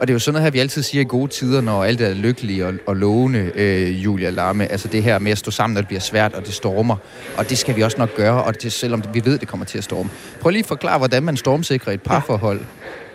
Og 0.00 0.06
det 0.06 0.12
er 0.12 0.14
jo 0.14 0.18
sådan 0.18 0.32
noget 0.32 0.44
her, 0.44 0.50
vi 0.50 0.58
altid 0.58 0.82
siger 0.82 1.02
i 1.02 1.04
gode 1.04 1.32
tider, 1.32 1.60
når 1.60 1.84
alt 1.84 2.00
er 2.00 2.14
lykkeligt 2.14 2.64
og, 2.64 2.74
og 2.86 2.96
lovende, 2.96 3.50
øh, 3.54 4.04
Julia 4.04 4.30
Larme. 4.30 4.66
Altså 4.72 4.88
det 4.88 5.02
her 5.02 5.18
med 5.18 5.32
at 5.32 5.38
stå 5.38 5.50
sammen, 5.50 5.74
når 5.74 5.80
det 5.80 5.88
bliver 5.88 6.00
svært, 6.00 6.34
og 6.34 6.46
det 6.46 6.54
stormer. 6.54 6.96
Og 7.36 7.50
det 7.50 7.58
skal 7.58 7.76
vi 7.76 7.82
også 7.82 7.98
nok 7.98 8.16
gøre, 8.16 8.44
og 8.44 8.62
det, 8.62 8.72
selvom 8.72 9.02
vi 9.12 9.24
ved, 9.24 9.38
det 9.38 9.48
kommer 9.48 9.66
til 9.66 9.78
at 9.78 9.84
storme. 9.84 10.10
Prøv 10.40 10.50
lige 10.50 10.60
at 10.60 10.66
forklare, 10.66 10.98
hvordan 10.98 11.22
man 11.22 11.36
stormsikrer 11.36 11.92
et 11.92 12.02
parforhold. 12.02 12.58
Ja. 12.58 13.05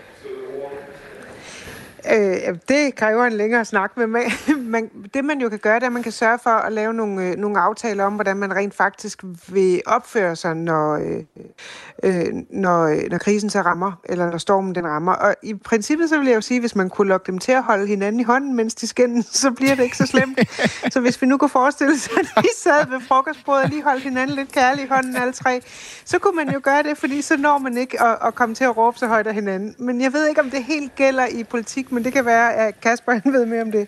Øh, 2.10 2.58
det 2.70 2.96
kræver 2.96 3.26
en 3.26 3.34
længere 3.34 3.66
snak, 3.66 3.98
men 3.98 4.10
man, 4.10 4.24
man, 4.74 4.90
det 5.14 5.26
man 5.26 5.42
jo 5.42 5.50
kan 5.50 5.60
gøre, 5.60 5.76
det 5.76 5.84
er, 5.84 5.88
at 5.88 5.94
man 5.94 6.04
kan 6.04 6.12
sørge 6.12 6.40
for 6.44 6.50
at 6.50 6.74
lave 6.74 6.94
nogle, 6.94 7.28
øh, 7.28 7.36
nogle 7.36 7.60
aftaler 7.60 8.04
om, 8.04 8.14
hvordan 8.14 8.38
man 8.38 8.56
rent 8.56 8.74
faktisk 8.74 9.24
vil 9.48 9.82
opføre 9.86 10.36
sig, 10.36 10.56
når, 10.56 10.94
øh, 10.94 11.24
øh 12.04 12.26
når, 12.50 12.84
øh, 12.84 13.02
når 13.10 13.18
krisen 13.18 13.50
så 13.50 13.62
rammer, 13.62 13.92
eller 14.06 14.32
når 14.32 14.38
stormen 14.38 14.76
den 14.76 14.88
rammer. 14.88 15.14
Og 15.14 15.36
i 15.44 15.54
princippet 15.54 16.10
så 16.10 16.18
vil 16.18 16.28
jeg 16.28 16.36
jo 16.36 16.42
sige, 16.42 16.60
hvis 16.60 16.76
man 16.76 16.90
kunne 16.90 17.08
lokke 17.08 17.32
dem 17.32 17.38
til 17.38 17.52
at 17.52 17.64
holde 17.64 17.88
hinanden 17.88 18.20
i 18.20 18.24
hånden, 18.24 18.56
mens 18.56 18.76
de 18.76 18.88
skændes, 18.88 19.26
så 19.44 19.52
bliver 19.52 19.76
det 19.76 19.84
ikke 19.84 19.98
så 19.98 20.06
slemt. 20.06 20.40
så 20.94 21.00
hvis 21.00 21.22
vi 21.22 21.28
nu 21.28 21.38
kunne 21.38 21.50
forestille 21.50 22.00
sig, 22.00 22.14
at 22.20 22.44
de 22.44 22.50
sad 22.58 22.90
ved 22.90 23.02
frokostbordet 23.08 23.64
og 23.64 23.70
lige 23.70 23.84
holdt 23.84 24.04
hinanden 24.04 24.36
lidt 24.36 24.52
kærligt 24.52 24.86
i 24.86 24.90
hånden 24.90 25.16
alle 25.16 25.34
tre, 25.34 25.62
så 26.06 26.20
kunne 26.20 26.36
man 26.36 26.54
jo 26.54 26.60
gøre 26.64 26.84
det, 26.84 26.98
fordi 26.98 27.22
så 27.22 27.38
når 27.38 27.58
man 27.58 27.78
ikke 27.78 28.04
at, 28.04 28.18
at 28.28 28.36
komme 28.36 28.56
til 28.56 28.64
at 28.64 28.78
råbe 28.78 28.98
så 28.98 29.08
højt 29.08 29.28
af 29.28 29.34
hinanden. 29.34 29.76
Men 29.80 30.02
jeg 30.02 30.14
ved 30.14 30.28
ikke, 30.28 30.42
om 30.42 30.50
det 30.50 30.64
helt 30.64 30.96
gælder 30.96 31.28
i 31.28 31.44
politik, 31.44 31.91
men 31.92 32.04
det 32.04 32.14
kan 32.14 32.26
være, 32.26 32.56
at 32.56 32.82
Kasper 32.82 33.12
han 33.12 33.34
ved 33.34 33.46
mere 33.46 33.62
om 33.62 33.72
det. 33.72 33.88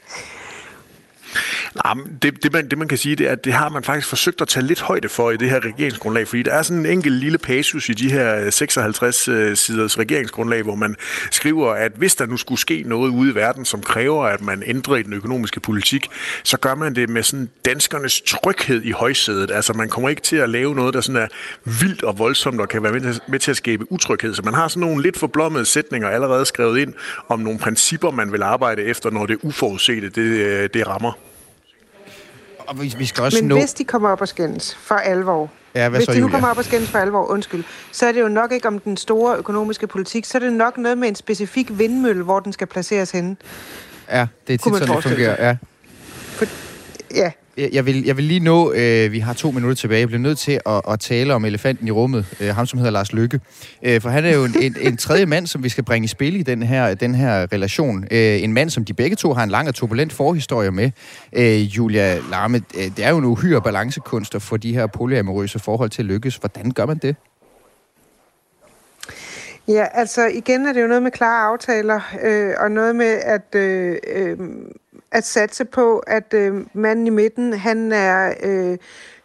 Nej, 1.75 1.93
det, 2.21 2.43
det, 2.43 2.53
man, 2.53 2.69
det 2.69 2.77
man 2.77 2.87
kan 2.87 2.97
sige, 2.97 3.15
det 3.15 3.27
er, 3.27 3.31
at 3.31 3.45
det 3.45 3.53
har 3.53 3.69
man 3.69 3.83
faktisk 3.83 4.07
forsøgt 4.07 4.41
at 4.41 4.47
tage 4.47 4.65
lidt 4.65 4.81
højde 4.81 5.09
for 5.09 5.31
i 5.31 5.37
det 5.37 5.49
her 5.49 5.59
regeringsgrundlag, 5.65 6.27
fordi 6.27 6.43
der 6.43 6.53
er 6.53 6.61
sådan 6.61 6.79
en 6.79 6.91
enkelt 6.91 7.15
lille 7.15 7.37
passus 7.37 7.89
i 7.89 7.93
de 7.93 8.11
her 8.11 8.35
56-siders 8.35 9.97
øh, 9.97 9.99
regeringsgrundlag, 9.99 10.63
hvor 10.63 10.75
man 10.75 10.95
skriver, 11.31 11.71
at 11.71 11.91
hvis 11.95 12.15
der 12.15 12.25
nu 12.25 12.37
skulle 12.37 12.61
ske 12.61 12.83
noget 12.85 13.09
ude 13.09 13.31
i 13.31 13.35
verden, 13.35 13.65
som 13.65 13.81
kræver, 13.81 14.25
at 14.25 14.41
man 14.41 14.63
ændrer 14.65 14.95
i 14.95 15.03
den 15.03 15.13
økonomiske 15.13 15.59
politik, 15.59 16.07
så 16.43 16.57
gør 16.57 16.75
man 16.75 16.95
det 16.95 17.09
med 17.09 17.23
sådan 17.23 17.49
danskernes 17.65 18.21
tryghed 18.21 18.81
i 18.83 18.91
højsædet. 18.91 19.51
Altså 19.51 19.73
man 19.73 19.89
kommer 19.89 20.09
ikke 20.09 20.21
til 20.21 20.35
at 20.35 20.49
lave 20.49 20.75
noget, 20.75 20.93
der 20.93 21.01
sådan 21.01 21.21
er 21.21 21.27
vildt 21.65 22.03
og 22.03 22.19
voldsomt 22.19 22.61
og 22.61 22.69
kan 22.69 22.83
være 22.83 22.93
med 22.93 23.01
til, 23.01 23.21
med 23.27 23.39
til 23.39 23.51
at 23.51 23.57
skabe 23.57 23.91
utryghed. 23.91 24.33
Så 24.33 24.41
man 24.41 24.53
har 24.53 24.67
sådan 24.67 24.81
nogle 24.81 25.03
lidt 25.03 25.19
forblommede 25.19 25.65
sætninger 25.65 26.09
allerede 26.09 26.45
skrevet 26.45 26.79
ind 26.79 26.93
om 27.29 27.39
nogle 27.39 27.59
principper, 27.59 28.11
man 28.11 28.31
vil 28.31 28.43
arbejde 28.43 28.83
efter, 28.83 29.09
når 29.09 29.25
det 29.25 29.37
uforudsete 29.43 30.09
det, 30.09 30.21
øh, 30.21 30.69
det 30.73 30.87
rammer. 30.87 31.22
Og 32.67 32.81
vi, 32.81 32.93
vi 32.97 33.05
skal 33.05 33.23
også 33.23 33.37
Men 33.41 33.47
nå... 33.47 33.59
hvis 33.59 33.73
de 33.73 33.83
kommer 33.83 34.09
op 34.09 34.21
og 34.21 34.27
skændes 34.27 34.75
for 34.75 34.95
alvor, 34.95 35.49
Ja, 35.75 35.89
hvad 35.89 35.99
Hvis 35.99 36.05
så, 36.05 36.13
de 36.13 36.19
nu 36.19 36.27
kommer 36.27 36.49
op 36.49 36.57
og 36.57 36.65
skændes 36.65 36.89
for 36.89 36.99
alvor, 36.99 37.25
undskyld, 37.25 37.63
så 37.91 38.05
er 38.05 38.11
det 38.11 38.21
jo 38.21 38.27
nok 38.27 38.51
ikke 38.51 38.67
om 38.67 38.79
den 38.79 38.97
store 38.97 39.37
økonomiske 39.37 39.87
politik, 39.87 40.25
så 40.25 40.37
er 40.37 40.39
det 40.39 40.53
nok 40.53 40.77
noget 40.77 40.97
med 40.97 41.07
en 41.07 41.15
specifik 41.15 41.77
vindmølle, 41.77 42.23
hvor 42.23 42.39
den 42.39 42.53
skal 42.53 42.67
placeres 42.67 43.11
henne. 43.11 43.35
Ja, 44.11 44.27
det 44.47 44.53
er 44.53 44.57
tit 44.57 44.77
sådan, 44.77 44.95
det 44.95 45.03
fungerer. 45.03 45.47
Ja. 45.47 45.57
For, 46.27 46.45
ja, 47.15 47.31
jeg 47.57 47.85
vil, 47.85 48.03
jeg 48.05 48.17
vil 48.17 48.25
lige 48.25 48.39
nå, 48.39 48.73
øh, 48.73 49.11
vi 49.11 49.19
har 49.19 49.33
to 49.33 49.51
minutter 49.51 49.75
tilbage, 49.75 49.99
jeg 49.99 50.07
bliver 50.07 50.21
nødt 50.21 50.37
til 50.37 50.59
at, 50.65 50.81
at 50.89 50.99
tale 50.99 51.33
om 51.33 51.45
elefanten 51.45 51.87
i 51.87 51.91
rummet, 51.91 52.25
øh, 52.39 52.55
ham 52.55 52.65
som 52.65 52.79
hedder 52.79 52.91
Lars 52.91 53.13
Lykke. 53.13 53.39
Øh, 53.83 54.01
for 54.01 54.09
han 54.09 54.25
er 54.25 54.35
jo 54.35 54.45
en, 54.45 54.55
en, 54.61 54.75
en 54.79 54.97
tredje 54.97 55.25
mand, 55.25 55.47
som 55.47 55.63
vi 55.63 55.69
skal 55.69 55.83
bringe 55.83 56.05
i 56.05 56.07
spil 56.07 56.35
i 56.35 56.43
den 56.43 56.63
her, 56.63 56.93
den 56.93 57.15
her 57.15 57.53
relation. 57.53 58.03
Øh, 58.11 58.43
en 58.43 58.53
mand, 58.53 58.69
som 58.69 58.85
de 58.85 58.93
begge 58.93 59.15
to 59.15 59.33
har 59.33 59.43
en 59.43 59.49
lang 59.49 59.67
og 59.67 59.75
turbulent 59.75 60.13
forhistorie 60.13 60.71
med. 60.71 60.91
Øh, 61.33 61.61
Julia 61.61 62.17
Larme, 62.31 62.61
øh, 62.77 62.83
det 62.97 63.05
er 63.05 63.09
jo 63.09 63.17
en 63.17 63.25
uhyre 63.25 63.61
balancekunst 63.61 64.35
at 64.35 64.41
få 64.41 64.57
de 64.57 64.73
her 64.73 64.87
polyamorøse 64.87 65.59
forhold 65.59 65.89
til 65.89 66.01
at 66.01 66.05
lykkes. 66.05 66.35
Hvordan 66.35 66.71
gør 66.71 66.85
man 66.85 66.97
det? 66.97 67.15
Ja, 69.67 69.85
altså 69.93 70.25
igen 70.25 70.65
er 70.65 70.73
det 70.73 70.81
jo 70.81 70.87
noget 70.87 71.03
med 71.03 71.11
klare 71.11 71.47
aftaler, 71.47 72.01
øh, 72.23 72.53
og 72.57 72.71
noget 72.71 72.95
med 72.95 73.19
at, 73.23 73.55
øh, 73.55 73.97
øh, 74.07 74.37
at 75.13 75.25
satse 75.25 75.65
på, 75.65 75.97
at 75.97 76.33
øh, 76.33 76.53
manden 76.73 77.07
i 77.07 77.09
midten, 77.09 77.53
han 77.53 77.91
er 77.91 78.33
øh, 78.43 78.77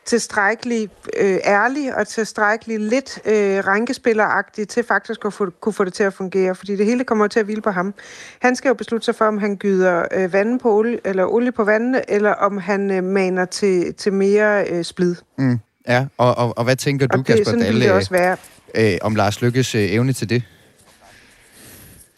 tilstrækkelig 0.07 0.89
øh, 1.17 1.39
ærlig 1.45 1.97
og 1.97 2.09
tilstrækkelig 2.09 2.81
lidt 2.81 3.19
øh, 3.25 3.67
rænkespilleragtig 3.67 4.69
til 4.69 4.85
faktisk 4.85 5.25
at 5.25 5.33
få, 5.33 5.51
kunne 5.61 5.73
få 5.73 5.85
det 5.85 5.93
til 5.93 6.03
at 6.03 6.15
fungere, 6.15 6.55
fordi 6.55 6.77
det 6.77 6.87
hele 6.87 7.05
kommer 7.05 7.27
til 7.27 7.41
at 7.41 7.45
hvile 7.45 7.63
på 7.63 7.71
ham. 7.71 7.95
Han 8.39 8.57
skal 8.57 8.69
jo 8.69 8.75
beslutte 8.75 9.05
sig 9.05 9.15
for, 9.15 9.25
om 9.25 9.39
han 9.39 9.57
gyder 9.57 10.05
øh, 10.15 10.33
vand 10.33 10.61
på 10.61 10.79
olie, 10.79 10.99
eller 11.05 11.27
olie 11.27 11.53
på 11.53 11.65
vandet, 11.65 12.05
eller 12.09 12.33
om 12.33 12.59
han 12.59 12.91
øh, 12.91 13.05
maner 13.05 13.45
til, 13.45 13.95
til 13.95 14.13
mere 14.13 14.65
øh, 14.71 14.85
splid. 14.85 15.15
Mm. 15.39 15.59
Ja, 15.89 16.07
og, 16.19 16.35
og, 16.39 16.59
og 16.59 16.65
hvad 16.65 16.77
tænker 16.77 17.07
du, 17.07 17.19
og 17.19 17.27
det, 17.27 17.37
Kasper 17.37 17.59
Dalle, 17.59 17.81
det 17.81 17.93
også 17.93 18.11
være. 18.11 18.37
Øh, 18.75 18.99
om 19.03 19.15
Lars 19.15 19.43
Lykkes 19.43 19.75
øh, 19.75 19.83
evne 19.83 20.13
til 20.13 20.31
det? 20.31 20.43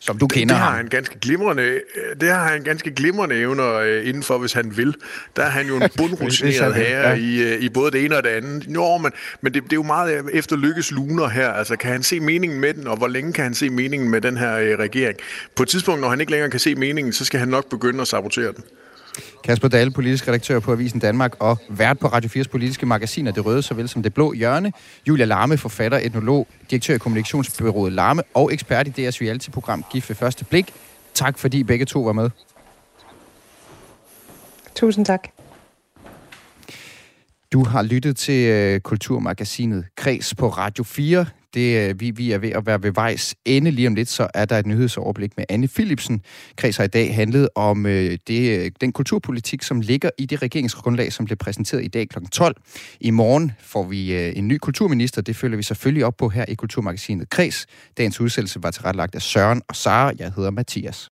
Som 0.03 0.19
du 0.19 0.27
kender 0.27 0.55
det 0.55 0.63
har 0.63 0.77
han 0.77 0.89
ganske 0.89 1.19
glimrende, 1.19 1.63
øh, 1.63 1.81
det 2.21 2.29
har 2.29 2.49
han 2.49 2.63
ganske 2.63 2.91
glimrende 2.91 3.37
evner 3.37 3.75
øh, 3.75 4.09
indenfor, 4.09 4.39
hvis 4.39 4.53
han 4.53 4.77
vil. 4.77 4.95
Der 5.37 5.43
er 5.43 5.49
han 5.49 5.67
jo 5.67 5.77
en 5.77 5.83
bundrutineret 5.99 6.75
herre 6.75 7.09
ja. 7.09 7.15
i, 7.15 7.43
øh, 7.43 7.61
i 7.63 7.69
både 7.69 7.91
det 7.91 8.05
ene 8.05 8.17
og 8.17 8.23
det 8.23 8.29
andet. 8.29 8.67
Jo, 8.75 8.97
men, 8.97 9.13
men 9.41 9.55
det, 9.55 9.63
det 9.63 9.73
er 9.73 9.77
jo 9.77 9.83
meget 9.83 10.25
efter 10.33 10.57
lykkes 10.57 10.91
luner 10.91 11.29
her. 11.29 11.51
Altså, 11.51 11.77
kan 11.77 11.93
han 11.93 12.03
se 12.03 12.21
meningen 12.21 12.61
med 12.61 12.75
den, 12.75 12.87
og 12.87 12.97
hvor 12.97 13.09
længe 13.09 13.33
kan 13.33 13.45
han 13.45 13.55
se 13.55 13.71
meningen 13.71 14.11
med 14.11 14.21
den 14.21 14.37
her 14.37 14.57
øh, 14.57 14.79
regering? 14.79 15.19
På 15.55 15.63
et 15.63 15.69
tidspunkt, 15.69 16.01
når 16.01 16.09
han 16.09 16.21
ikke 16.21 16.33
længere 16.33 16.51
kan 16.51 16.61
se 16.61 16.75
meningen, 16.75 17.13
så 17.13 17.25
skal 17.25 17.41
han 17.41 17.49
nok 17.49 17.71
begynde 17.71 18.01
at 18.01 18.09
sabotere 18.09 18.53
den. 18.53 18.65
Kasper 19.45 19.69
Dahle, 19.69 19.91
politisk 19.91 20.29
redaktør 20.29 20.61
på 20.61 20.73
Avisen 20.73 21.01
Danmark 21.01 21.37
og 21.39 21.59
vært 21.69 21.99
på 21.99 22.07
Radio 22.07 22.31
4's 22.41 22.49
politiske 22.49 22.87
magasiner 22.87 23.33
Det 23.33 23.47
Røde, 23.47 23.63
såvel 23.63 23.89
som 23.89 24.03
Det 24.03 24.15
Blå 24.15 24.33
Hjørne. 24.33 24.73
Julia 25.09 25.25
Larme, 25.25 25.59
forfatter, 25.59 25.99
etnolog, 25.99 26.49
direktør 26.71 26.95
i 26.95 26.99
kommunikationsbyrået 26.99 27.93
Larme 27.93 28.23
og 28.35 28.53
ekspert 28.53 28.89
i 28.89 28.91
DR's 28.91 29.21
reality-program 29.23 29.85
Gift 29.93 30.09
ved 30.09 30.17
første 30.17 30.45
blik. 30.45 30.75
Tak 31.15 31.39
fordi 31.39 31.63
begge 31.63 31.85
to 31.85 32.01
var 32.01 32.13
med. 32.13 32.31
Tusind 34.75 35.07
tak. 35.07 35.29
Du 37.53 37.65
har 37.65 37.83
lyttet 37.83 38.17
til 38.17 38.75
uh, 38.75 38.81
Kulturmagasinet 38.81 39.85
Kreds 39.97 40.35
på 40.35 40.49
Radio 40.49 40.85
4. 40.85 41.27
Det, 41.55 41.89
øh, 41.89 42.01
vi, 42.01 42.11
vi 42.11 42.33
er 42.33 42.39
ved 42.39 42.51
at 42.51 42.67
være 42.67 42.83
ved 42.83 42.93
vejs 42.93 43.35
ende. 43.45 43.71
Lige 43.71 43.89
om 43.89 43.95
lidt, 43.95 44.09
så 44.09 44.29
er 44.35 44.45
der 44.45 44.59
et 44.59 44.67
nyhedsoverblik 44.67 45.37
med 45.37 45.45
Anne 45.49 45.69
Philipsen. 45.69 46.23
Kreds 46.57 46.77
har 46.77 46.85
i 46.85 46.89
dag 46.89 47.15
handlet 47.15 47.49
om 47.55 47.87
øh, 47.87 48.19
det, 48.29 48.59
øh, 48.59 48.71
den 48.81 48.93
kulturpolitik, 48.93 49.63
som 49.63 49.81
ligger 49.81 50.11
i 50.19 50.27
det 50.27 50.43
regeringsgrundlag, 50.43 51.13
som 51.13 51.25
blev 51.25 51.37
præsenteret 51.37 51.85
i 51.85 51.89
dag 51.89 52.09
kl. 52.09 52.19
12. 52.33 52.57
I 53.01 53.11
morgen 53.11 53.53
får 53.61 53.85
vi 53.85 54.15
øh, 54.15 54.33
en 54.37 54.49
ny 54.49 54.59
kulturminister. 54.59 55.23
Det 55.23 55.37
følger 55.37 55.57
vi 55.57 55.63
selvfølgelig 55.63 56.05
op 56.05 56.17
på 56.17 56.29
her 56.29 56.45
i 56.49 56.55
Kulturmagasinet 56.55 57.31
Kreds. 57.31 57.67
Dagens 57.99 58.21
udsendelse 58.21 58.63
var 58.63 58.71
tilrettelagt 58.71 59.15
af 59.15 59.23
Søren 59.23 59.63
og 59.69 59.77
Sara. 59.77 60.13
Jeg 60.19 60.33
hedder 60.37 60.51
Mathias. 60.51 61.09